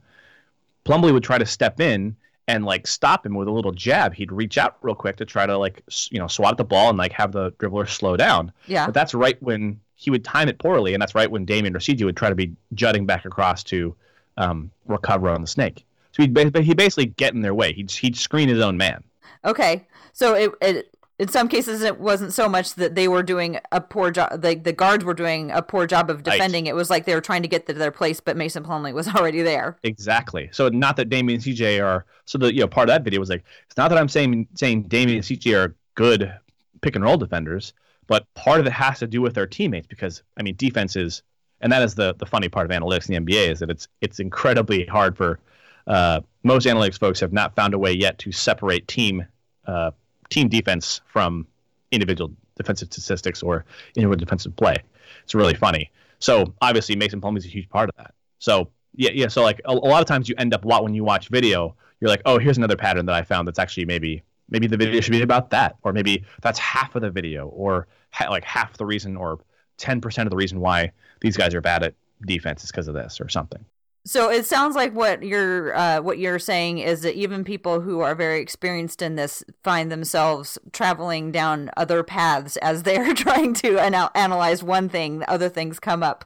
Plumlee 0.85 1.13
would 1.13 1.23
try 1.23 1.37
to 1.37 1.45
step 1.45 1.79
in 1.79 2.15
and 2.47 2.65
like 2.65 2.87
stop 2.87 3.25
him 3.25 3.35
with 3.35 3.47
a 3.47 3.51
little 3.51 3.71
jab. 3.71 4.13
He'd 4.13 4.31
reach 4.31 4.57
out 4.57 4.77
real 4.81 4.95
quick 4.95 5.17
to 5.17 5.25
try 5.25 5.45
to 5.45 5.57
like 5.57 5.83
you 6.09 6.19
know 6.19 6.27
swat 6.27 6.57
the 6.57 6.63
ball 6.63 6.89
and 6.89 6.97
like 6.97 7.11
have 7.13 7.31
the 7.31 7.51
dribbler 7.53 7.87
slow 7.87 8.17
down. 8.17 8.51
Yeah. 8.67 8.85
But 8.85 8.93
that's 8.93 9.13
right 9.13 9.41
when 9.41 9.79
he 9.95 10.09
would 10.09 10.25
time 10.25 10.49
it 10.49 10.57
poorly, 10.59 10.93
and 10.93 11.01
that's 11.01 11.15
right 11.15 11.29
when 11.29 11.45
Damian 11.45 11.75
or 11.75 11.79
CJ 11.79 12.03
would 12.05 12.17
try 12.17 12.29
to 12.29 12.35
be 12.35 12.55
jutting 12.73 13.05
back 13.05 13.25
across 13.25 13.63
to 13.65 13.95
um, 14.37 14.71
recover 14.87 15.29
on 15.29 15.41
the 15.41 15.47
snake. 15.47 15.85
So 16.13 16.23
he'd, 16.23 16.57
he 16.57 16.73
basically 16.73 17.05
get 17.05 17.33
in 17.33 17.41
their 17.41 17.53
way. 17.53 17.73
He'd 17.73 17.91
he'd 17.91 18.17
screen 18.17 18.49
his 18.49 18.59
own 18.59 18.77
man. 18.77 19.03
Okay, 19.45 19.85
so 20.13 20.33
it, 20.33 20.51
it 20.61 20.90
in 21.21 21.27
some 21.27 21.47
cases 21.47 21.83
it 21.83 21.99
wasn't 21.99 22.33
so 22.33 22.49
much 22.49 22.73
that 22.73 22.95
they 22.95 23.07
were 23.07 23.21
doing 23.21 23.59
a 23.71 23.79
poor 23.79 24.09
job 24.09 24.43
like 24.43 24.63
the 24.63 24.73
guards 24.73 25.05
were 25.05 25.13
doing 25.13 25.51
a 25.51 25.61
poor 25.61 25.85
job 25.85 26.09
of 26.09 26.23
defending. 26.23 26.65
Right. 26.65 26.71
it 26.71 26.73
was 26.73 26.89
like 26.89 27.05
they 27.05 27.13
were 27.13 27.21
trying 27.21 27.43
to 27.43 27.47
get 27.47 27.67
to 27.67 27.73
their 27.73 27.91
place 27.91 28.19
but 28.19 28.35
mason 28.35 28.63
plumlee 28.63 28.91
was 28.91 29.07
already 29.15 29.43
there. 29.43 29.77
Exactly. 29.83 30.49
So 30.51 30.69
not 30.69 30.95
that 30.97 31.09
damian 31.09 31.35
and 31.35 31.43
cj 31.43 31.83
are 31.83 32.05
so 32.25 32.39
the 32.39 32.51
you 32.51 32.61
know 32.61 32.67
part 32.67 32.89
of 32.89 32.93
that 32.93 33.03
video 33.03 33.19
was 33.19 33.29
like 33.29 33.43
it's 33.67 33.77
not 33.77 33.89
that 33.89 33.99
i'm 33.99 34.09
saying 34.09 34.47
saying 34.55 34.83
damian 34.83 35.17
and 35.17 35.25
cj 35.25 35.55
are 35.55 35.75
good 35.93 36.33
pick 36.81 36.95
and 36.95 37.05
roll 37.05 37.17
defenders 37.17 37.73
but 38.07 38.25
part 38.33 38.59
of 38.59 38.65
it 38.65 38.73
has 38.73 38.97
to 38.97 39.05
do 39.05 39.21
with 39.21 39.35
their 39.35 39.45
teammates 39.45 39.85
because 39.85 40.23
i 40.37 40.41
mean 40.41 40.55
defense 40.55 40.95
is 40.95 41.21
and 41.61 41.71
that 41.71 41.83
is 41.83 41.93
the 41.93 42.15
the 42.15 42.25
funny 42.25 42.49
part 42.49 42.65
of 42.65 42.71
analytics 42.71 43.07
in 43.07 43.23
the 43.23 43.31
nba 43.31 43.51
is 43.51 43.59
that 43.59 43.69
it's 43.69 43.87
it's 44.01 44.19
incredibly 44.19 44.87
hard 44.87 45.15
for 45.15 45.39
uh, 45.87 46.21
most 46.43 46.67
analytics 46.67 46.99
folks 46.99 47.19
have 47.19 47.33
not 47.33 47.55
found 47.55 47.73
a 47.73 47.77
way 47.77 47.91
yet 47.91 48.17
to 48.19 48.31
separate 48.31 48.87
team 48.87 49.25
uh, 49.65 49.91
team 50.31 50.49
defense 50.49 51.01
from 51.05 51.45
individual 51.91 52.31
defensive 52.55 52.91
statistics 52.91 53.43
or 53.43 53.65
individual 53.95 54.17
defensive 54.17 54.55
play. 54.55 54.77
It's 55.23 55.35
really 55.35 55.53
funny. 55.53 55.91
So 56.19 56.53
obviously 56.61 56.95
Mason 56.95 57.21
Plumlee 57.21 57.37
is 57.37 57.45
a 57.45 57.49
huge 57.49 57.69
part 57.69 57.89
of 57.89 57.95
that. 57.97 58.13
So 58.39 58.69
yeah, 58.95 59.11
yeah. 59.13 59.27
So 59.27 59.43
like 59.43 59.61
a, 59.65 59.73
a, 59.73 59.73
lot 59.73 60.01
of 60.01 60.07
times 60.07 60.27
you 60.27 60.35
end 60.37 60.53
up 60.53 60.65
what 60.65 60.83
when 60.83 60.93
you 60.93 61.03
watch 61.03 61.29
video, 61.29 61.75
you're 61.99 62.09
like, 62.09 62.21
oh, 62.25 62.39
here's 62.39 62.57
another 62.57 62.75
pattern 62.75 63.05
that 63.05 63.15
I 63.15 63.21
found 63.21 63.47
that's 63.47 63.59
actually 63.59 63.85
maybe 63.85 64.23
maybe 64.49 64.67
the 64.67 64.77
video 64.77 65.01
should 65.01 65.11
be 65.11 65.21
about 65.21 65.49
that, 65.51 65.77
or 65.83 65.93
maybe 65.93 66.25
that's 66.41 66.59
half 66.59 66.95
of 66.95 67.01
the 67.01 67.09
video, 67.09 67.47
or 67.47 67.87
ha- 68.11 68.29
like 68.29 68.43
half 68.43 68.77
the 68.77 68.85
reason, 68.85 69.15
or 69.15 69.39
ten 69.77 70.01
percent 70.01 70.27
of 70.27 70.31
the 70.31 70.35
reason 70.35 70.59
why 70.59 70.91
these 71.21 71.37
guys 71.37 71.53
are 71.53 71.61
bad 71.61 71.83
at 71.83 71.93
defense 72.25 72.63
is 72.63 72.71
because 72.71 72.87
of 72.87 72.93
this 72.93 73.21
or 73.21 73.29
something. 73.29 73.63
So 74.03 74.31
it 74.31 74.47
sounds 74.47 74.75
like 74.75 74.93
what 74.93 75.21
you're 75.21 75.75
uh, 75.75 76.01
what 76.01 76.17
you're 76.17 76.39
saying 76.39 76.79
is 76.79 77.01
that 77.01 77.15
even 77.15 77.43
people 77.43 77.81
who 77.81 77.99
are 77.99 78.15
very 78.15 78.41
experienced 78.41 79.01
in 79.01 79.15
this 79.15 79.43
find 79.63 79.91
themselves 79.91 80.57
traveling 80.73 81.31
down 81.31 81.69
other 81.77 82.01
paths 82.01 82.57
as 82.57 82.81
they're 82.83 83.13
trying 83.15 83.53
to 83.55 83.79
anal- 83.79 84.09
analyze 84.15 84.63
one 84.63 84.89
thing. 84.89 85.23
Other 85.27 85.49
things 85.49 85.79
come 85.79 86.01
up 86.01 86.25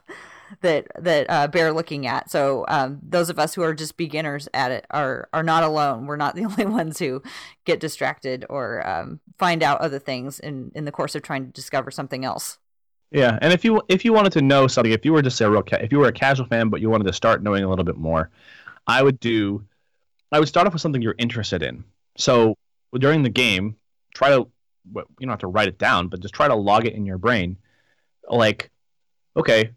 that 0.62 0.86
that 0.98 1.26
uh, 1.28 1.48
bear 1.48 1.72
looking 1.72 2.06
at. 2.06 2.30
So 2.30 2.64
um, 2.68 2.98
those 3.02 3.28
of 3.28 3.38
us 3.38 3.54
who 3.54 3.62
are 3.62 3.74
just 3.74 3.98
beginners 3.98 4.48
at 4.54 4.70
it 4.70 4.86
are 4.90 5.28
are 5.34 5.42
not 5.42 5.62
alone. 5.62 6.06
We're 6.06 6.16
not 6.16 6.34
the 6.36 6.46
only 6.46 6.66
ones 6.66 6.98
who 6.98 7.22
get 7.66 7.80
distracted 7.80 8.46
or 8.48 8.86
um, 8.88 9.20
find 9.38 9.62
out 9.62 9.80
other 9.80 9.98
things 9.98 10.40
in 10.40 10.72
in 10.74 10.86
the 10.86 10.92
course 10.92 11.14
of 11.14 11.22
trying 11.22 11.44
to 11.46 11.52
discover 11.52 11.90
something 11.90 12.24
else. 12.24 12.58
Yeah, 13.10 13.38
and 13.40 13.52
if 13.52 13.64
you 13.64 13.82
if 13.88 14.04
you 14.04 14.12
wanted 14.12 14.32
to 14.32 14.42
know 14.42 14.66
something, 14.66 14.92
if 14.92 15.04
you 15.04 15.12
were 15.12 15.22
just 15.22 15.40
a 15.40 15.50
real 15.50 15.62
ca- 15.62 15.78
if 15.80 15.92
you 15.92 15.98
were 15.98 16.08
a 16.08 16.12
casual 16.12 16.46
fan 16.46 16.68
but 16.68 16.80
you 16.80 16.90
wanted 16.90 17.04
to 17.04 17.12
start 17.12 17.42
knowing 17.42 17.62
a 17.62 17.68
little 17.68 17.84
bit 17.84 17.96
more, 17.96 18.30
I 18.86 19.02
would 19.02 19.20
do 19.20 19.64
I 20.32 20.38
would 20.38 20.48
start 20.48 20.66
off 20.66 20.72
with 20.72 20.82
something 20.82 21.02
you're 21.02 21.14
interested 21.18 21.62
in. 21.62 21.84
So 22.16 22.56
during 22.94 23.22
the 23.22 23.30
game, 23.30 23.76
try 24.14 24.30
to 24.30 24.48
you 24.94 25.04
don't 25.20 25.30
have 25.30 25.38
to 25.40 25.46
write 25.46 25.68
it 25.68 25.78
down, 25.78 26.08
but 26.08 26.20
just 26.20 26.34
try 26.34 26.48
to 26.48 26.54
log 26.54 26.86
it 26.86 26.94
in 26.94 27.06
your 27.06 27.18
brain. 27.18 27.56
Like, 28.28 28.70
okay, 29.36 29.70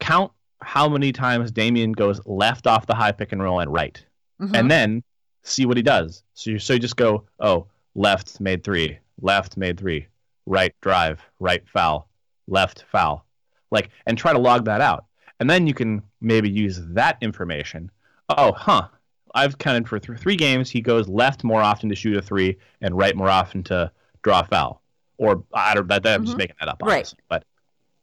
count 0.00 0.32
how 0.62 0.88
many 0.88 1.12
times 1.12 1.50
Damian 1.50 1.92
goes 1.92 2.20
left 2.26 2.66
off 2.66 2.86
the 2.86 2.94
high 2.94 3.12
pick 3.12 3.32
and 3.32 3.42
roll 3.42 3.60
and 3.60 3.72
right, 3.72 4.02
mm-hmm. 4.40 4.54
and 4.54 4.70
then 4.70 5.02
see 5.42 5.66
what 5.66 5.76
he 5.76 5.82
does. 5.82 6.22
So 6.34 6.50
you 6.50 6.58
so 6.58 6.72
you 6.74 6.78
just 6.78 6.96
go, 6.96 7.24
oh, 7.40 7.66
left 7.94 8.40
made 8.40 8.64
three, 8.64 8.98
left 9.20 9.56
made 9.56 9.78
three, 9.78 10.06
right 10.46 10.74
drive, 10.80 11.22
right 11.40 11.66
foul, 11.68 12.08
left 12.46 12.84
foul. 12.90 13.24
Like 13.70 13.90
and 14.06 14.16
try 14.16 14.32
to 14.32 14.38
log 14.38 14.64
that 14.66 14.80
out. 14.80 15.06
And 15.40 15.50
then 15.50 15.66
you 15.66 15.74
can 15.74 16.02
maybe 16.20 16.48
use 16.48 16.80
that 16.80 17.18
information. 17.20 17.90
Oh 18.28 18.52
huh. 18.52 18.88
I've 19.34 19.58
counted 19.58 19.88
for 19.88 19.98
th- 19.98 20.18
three 20.18 20.36
games. 20.36 20.70
He 20.70 20.80
goes 20.80 21.08
left 21.08 21.42
more 21.42 21.60
often 21.60 21.88
to 21.88 21.96
shoot 21.96 22.16
a 22.16 22.22
three 22.22 22.56
and 22.80 22.96
right 22.96 23.16
more 23.16 23.28
often 23.28 23.64
to 23.64 23.90
draw 24.22 24.40
a 24.40 24.44
foul. 24.44 24.80
Or 25.18 25.44
i 25.52 25.74
don't 25.74 25.86
that, 25.88 26.02
that 26.02 26.08
mm-hmm. 26.08 26.14
i'm 26.14 26.24
just 26.24 26.32
mm-hmm. 26.32 26.38
making 26.38 26.56
that 26.60 26.68
up 26.68 26.82
right. 26.82 27.12
but 27.28 27.44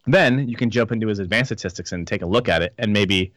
then 0.08 0.48
you 0.48 0.56
can 0.56 0.70
jump 0.70 0.92
into 0.92 1.08
his 1.08 1.20
advanced 1.20 1.50
statistics 1.50 1.92
and 1.92 2.08
take 2.08 2.22
a 2.22 2.26
look 2.26 2.48
at 2.50 2.62
it 2.62 2.74
and 2.78 2.94
maybe 2.94 3.34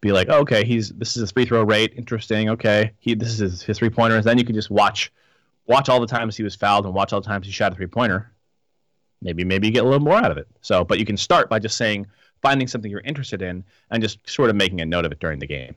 be 0.00 0.12
like 0.12 0.28
oh, 0.30 0.40
okay 0.40 0.64
he's 0.64 0.90
this 0.90 1.16
is 1.16 1.20
his 1.22 1.30
free 1.32 1.46
throw 1.46 1.62
rate. 1.62 1.94
Interesting. 1.96 2.50
Okay. 2.50 2.92
He 2.98 3.14
this 3.14 3.28
is 3.30 3.38
his, 3.38 3.62
his 3.62 3.78
three 3.78 3.90
pointers 3.90 4.24
then 4.24 4.38
you 4.38 4.44
can 4.44 4.54
just 4.54 4.70
watch 4.70 5.10
watch 5.66 5.88
all 5.88 6.00
the 6.00 6.06
times 6.06 6.36
he 6.36 6.42
was 6.42 6.54
fouled 6.54 6.84
and 6.84 6.94
watch 6.94 7.12
all 7.12 7.20
the 7.20 7.26
times 7.26 7.46
he 7.46 7.52
shot 7.52 7.72
a 7.72 7.74
three 7.74 7.86
pointer 7.86 8.30
maybe 9.24 9.44
maybe 9.44 9.66
you 9.66 9.72
get 9.72 9.82
a 9.82 9.88
little 9.88 10.04
more 10.04 10.16
out 10.16 10.30
of 10.30 10.38
it. 10.38 10.46
So, 10.60 10.84
but 10.84 10.98
you 10.98 11.04
can 11.04 11.16
start 11.16 11.48
by 11.48 11.58
just 11.58 11.76
saying 11.76 12.06
finding 12.42 12.68
something 12.68 12.90
you're 12.90 13.00
interested 13.00 13.42
in 13.42 13.64
and 13.90 14.02
just 14.02 14.18
sort 14.28 14.50
of 14.50 14.56
making 14.56 14.80
a 14.80 14.84
note 14.84 15.04
of 15.04 15.12
it 15.12 15.18
during 15.18 15.38
the 15.38 15.46
game. 15.46 15.74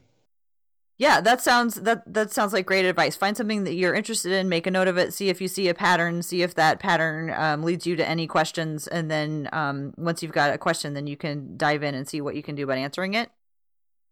Yeah, 0.98 1.20
that 1.20 1.40
sounds 1.40 1.76
that 1.76 2.12
that 2.12 2.32
sounds 2.32 2.52
like 2.52 2.66
great 2.66 2.84
advice. 2.84 3.14
Find 3.14 3.36
something 3.36 3.62
that 3.64 3.74
you're 3.74 3.94
interested 3.94 4.32
in, 4.32 4.48
make 4.48 4.66
a 4.66 4.70
note 4.70 4.88
of 4.88 4.98
it, 4.98 5.14
see 5.14 5.28
if 5.28 5.40
you 5.40 5.46
see 5.46 5.68
a 5.68 5.74
pattern, 5.74 6.22
see 6.22 6.42
if 6.42 6.54
that 6.56 6.80
pattern 6.80 7.32
um, 7.36 7.62
leads 7.62 7.86
you 7.86 7.94
to 7.94 8.06
any 8.06 8.26
questions, 8.26 8.88
and 8.88 9.08
then 9.08 9.48
um, 9.52 9.94
once 9.96 10.22
you've 10.22 10.32
got 10.32 10.52
a 10.52 10.58
question, 10.58 10.94
then 10.94 11.06
you 11.06 11.16
can 11.16 11.56
dive 11.56 11.84
in 11.84 11.94
and 11.94 12.08
see 12.08 12.20
what 12.20 12.34
you 12.34 12.42
can 12.42 12.56
do 12.56 12.64
about 12.64 12.78
answering 12.78 13.14
it. 13.14 13.30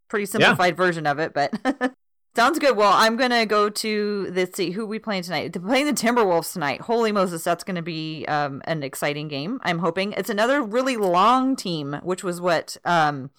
Pretty 0.08 0.26
simplified 0.26 0.74
yeah. 0.74 0.76
version 0.76 1.08
of 1.08 1.18
it, 1.18 1.34
but 1.34 1.52
Sounds 2.36 2.58
good. 2.58 2.76
Well, 2.76 2.92
I'm 2.92 3.16
gonna 3.16 3.46
go 3.46 3.70
to 3.70 4.30
let's 4.30 4.58
see 4.58 4.70
who 4.70 4.84
we 4.84 4.98
playing 4.98 5.22
tonight. 5.22 5.54
To 5.54 5.60
playing 5.60 5.86
the 5.86 5.94
Timberwolves 5.94 6.52
tonight. 6.52 6.82
Holy 6.82 7.10
Moses, 7.10 7.42
that's 7.42 7.64
gonna 7.64 7.80
be 7.80 8.26
um, 8.26 8.60
an 8.66 8.82
exciting 8.82 9.28
game. 9.28 9.58
I'm 9.62 9.78
hoping 9.78 10.12
it's 10.12 10.28
another 10.28 10.60
really 10.60 10.98
long 10.98 11.56
team, 11.56 11.98
which 12.02 12.22
was 12.22 12.38
what 12.38 12.76
um, 12.84 13.30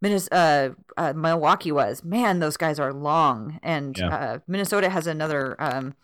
Minnesota, 0.00 0.74
uh, 0.96 1.00
uh, 1.00 1.12
Milwaukee 1.12 1.70
was. 1.70 2.02
Man, 2.02 2.40
those 2.40 2.56
guys 2.56 2.80
are 2.80 2.92
long, 2.92 3.60
and 3.62 3.96
yeah. 3.96 4.08
uh, 4.08 4.38
Minnesota 4.48 4.90
has 4.90 5.06
another 5.06 5.54
um, 5.62 5.94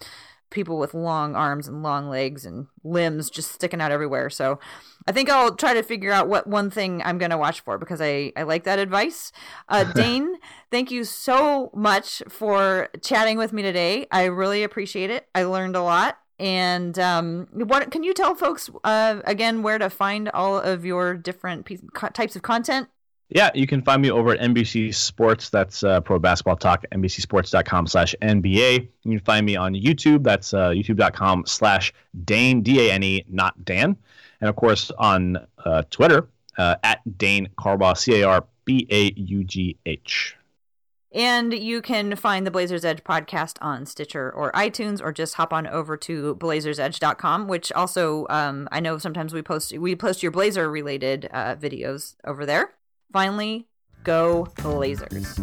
people 0.50 0.78
with 0.78 0.94
long 0.94 1.34
arms 1.34 1.66
and 1.66 1.82
long 1.82 2.08
legs 2.08 2.46
and 2.46 2.68
limbs 2.84 3.28
just 3.28 3.50
sticking 3.50 3.80
out 3.80 3.90
everywhere. 3.90 4.30
So 4.30 4.60
I 5.07 5.12
think 5.12 5.30
I'll 5.30 5.55
try 5.55 5.74
to 5.74 5.82
figure 5.82 6.12
out 6.12 6.28
what 6.28 6.46
one 6.46 6.70
thing 6.70 7.03
I'm 7.05 7.18
going 7.18 7.30
to 7.30 7.38
watch 7.38 7.61
for 7.61 7.78
because 7.78 8.01
I, 8.01 8.32
I 8.36 8.42
like 8.42 8.64
that 8.64 8.78
advice. 8.78 9.32
Uh, 9.68 9.84
Dane, 9.94 10.36
thank 10.70 10.90
you 10.90 11.05
so 11.05 11.70
much 11.74 12.22
for 12.28 12.88
chatting 13.03 13.38
with 13.38 13.53
me 13.53 13.62
today. 13.62 14.07
I 14.11 14.24
really 14.24 14.62
appreciate 14.62 15.11
it. 15.11 15.28
I 15.34 15.44
learned 15.44 15.76
a 15.76 15.82
lot. 15.82 16.18
And 16.38 16.98
um, 16.98 17.48
what 17.53 17.90
can 17.90 18.03
you 18.03 18.14
tell 18.14 18.34
folks 18.34 18.70
uh, 18.82 19.20
again 19.24 19.62
where 19.62 19.78
to 19.78 19.90
find 19.90 20.30
all 20.30 20.59
of 20.59 20.86
your 20.86 21.14
different 21.14 21.66
piece, 21.66 21.82
types 22.14 22.34
of 22.34 22.42
content? 22.42 22.88
Yeah, 23.28 23.51
you 23.55 23.66
can 23.66 23.80
find 23.80 24.03
me 24.03 24.11
over 24.11 24.32
at 24.32 24.40
NBC 24.40 24.92
Sports. 24.92 25.51
That's 25.51 25.84
uh, 25.84 26.01
Pro 26.01 26.18
Basketball 26.18 26.57
Talk, 26.57 26.84
NBCSports.com 26.92 27.86
slash 27.86 28.14
NBA. 28.20 28.88
You 29.05 29.11
can 29.18 29.20
find 29.20 29.46
me 29.46 29.55
on 29.55 29.74
YouTube. 29.74 30.24
That's 30.24 30.53
uh, 30.53 30.70
YouTube.com 30.70 31.44
slash 31.46 31.92
Dane, 32.24 32.62
D 32.62 32.88
A 32.88 32.92
N 32.92 33.03
E, 33.05 33.24
not 33.28 33.64
Dan. 33.64 33.96
And 34.41 34.49
of 34.49 34.57
course 34.57 34.91
on 34.99 35.47
uh, 35.64 35.82
Twitter 35.91 36.28
uh, 36.59 36.76
at 36.82 37.01
Dane 37.18 37.49
Carbaugh, 37.59 37.97
C 37.97 38.20
A 38.20 38.28
R 38.28 38.45
B 38.64 38.86
A 38.91 39.12
U 39.16 39.45
G 39.45 39.76
H. 39.86 40.36
And 41.12 41.53
you 41.53 41.82
can 41.82 42.14
find 42.14 42.47
the 42.47 42.53
Blazers 42.53 42.84
Edge 42.84 43.03
podcast 43.03 43.57
on 43.61 43.84
Stitcher 43.84 44.30
or 44.30 44.53
iTunes, 44.53 45.03
or 45.03 45.12
just 45.12 45.34
hop 45.34 45.53
on 45.53 45.66
over 45.66 45.97
to 45.97 46.36
blazersedge.com, 46.36 47.49
which 47.49 47.72
also 47.72 48.26
um, 48.30 48.68
I 48.70 48.78
know 48.78 48.97
sometimes 48.99 49.34
we 49.34 49.43
post 49.43 49.76
we 49.76 49.97
post 49.97 50.22
your 50.22 50.30
Blazer 50.30 50.70
related 50.70 51.28
uh, 51.32 51.57
videos 51.57 52.14
over 52.24 52.47
there. 52.47 52.70
Finally, 53.12 53.66
go 54.05 54.47
Blazers. 54.62 55.41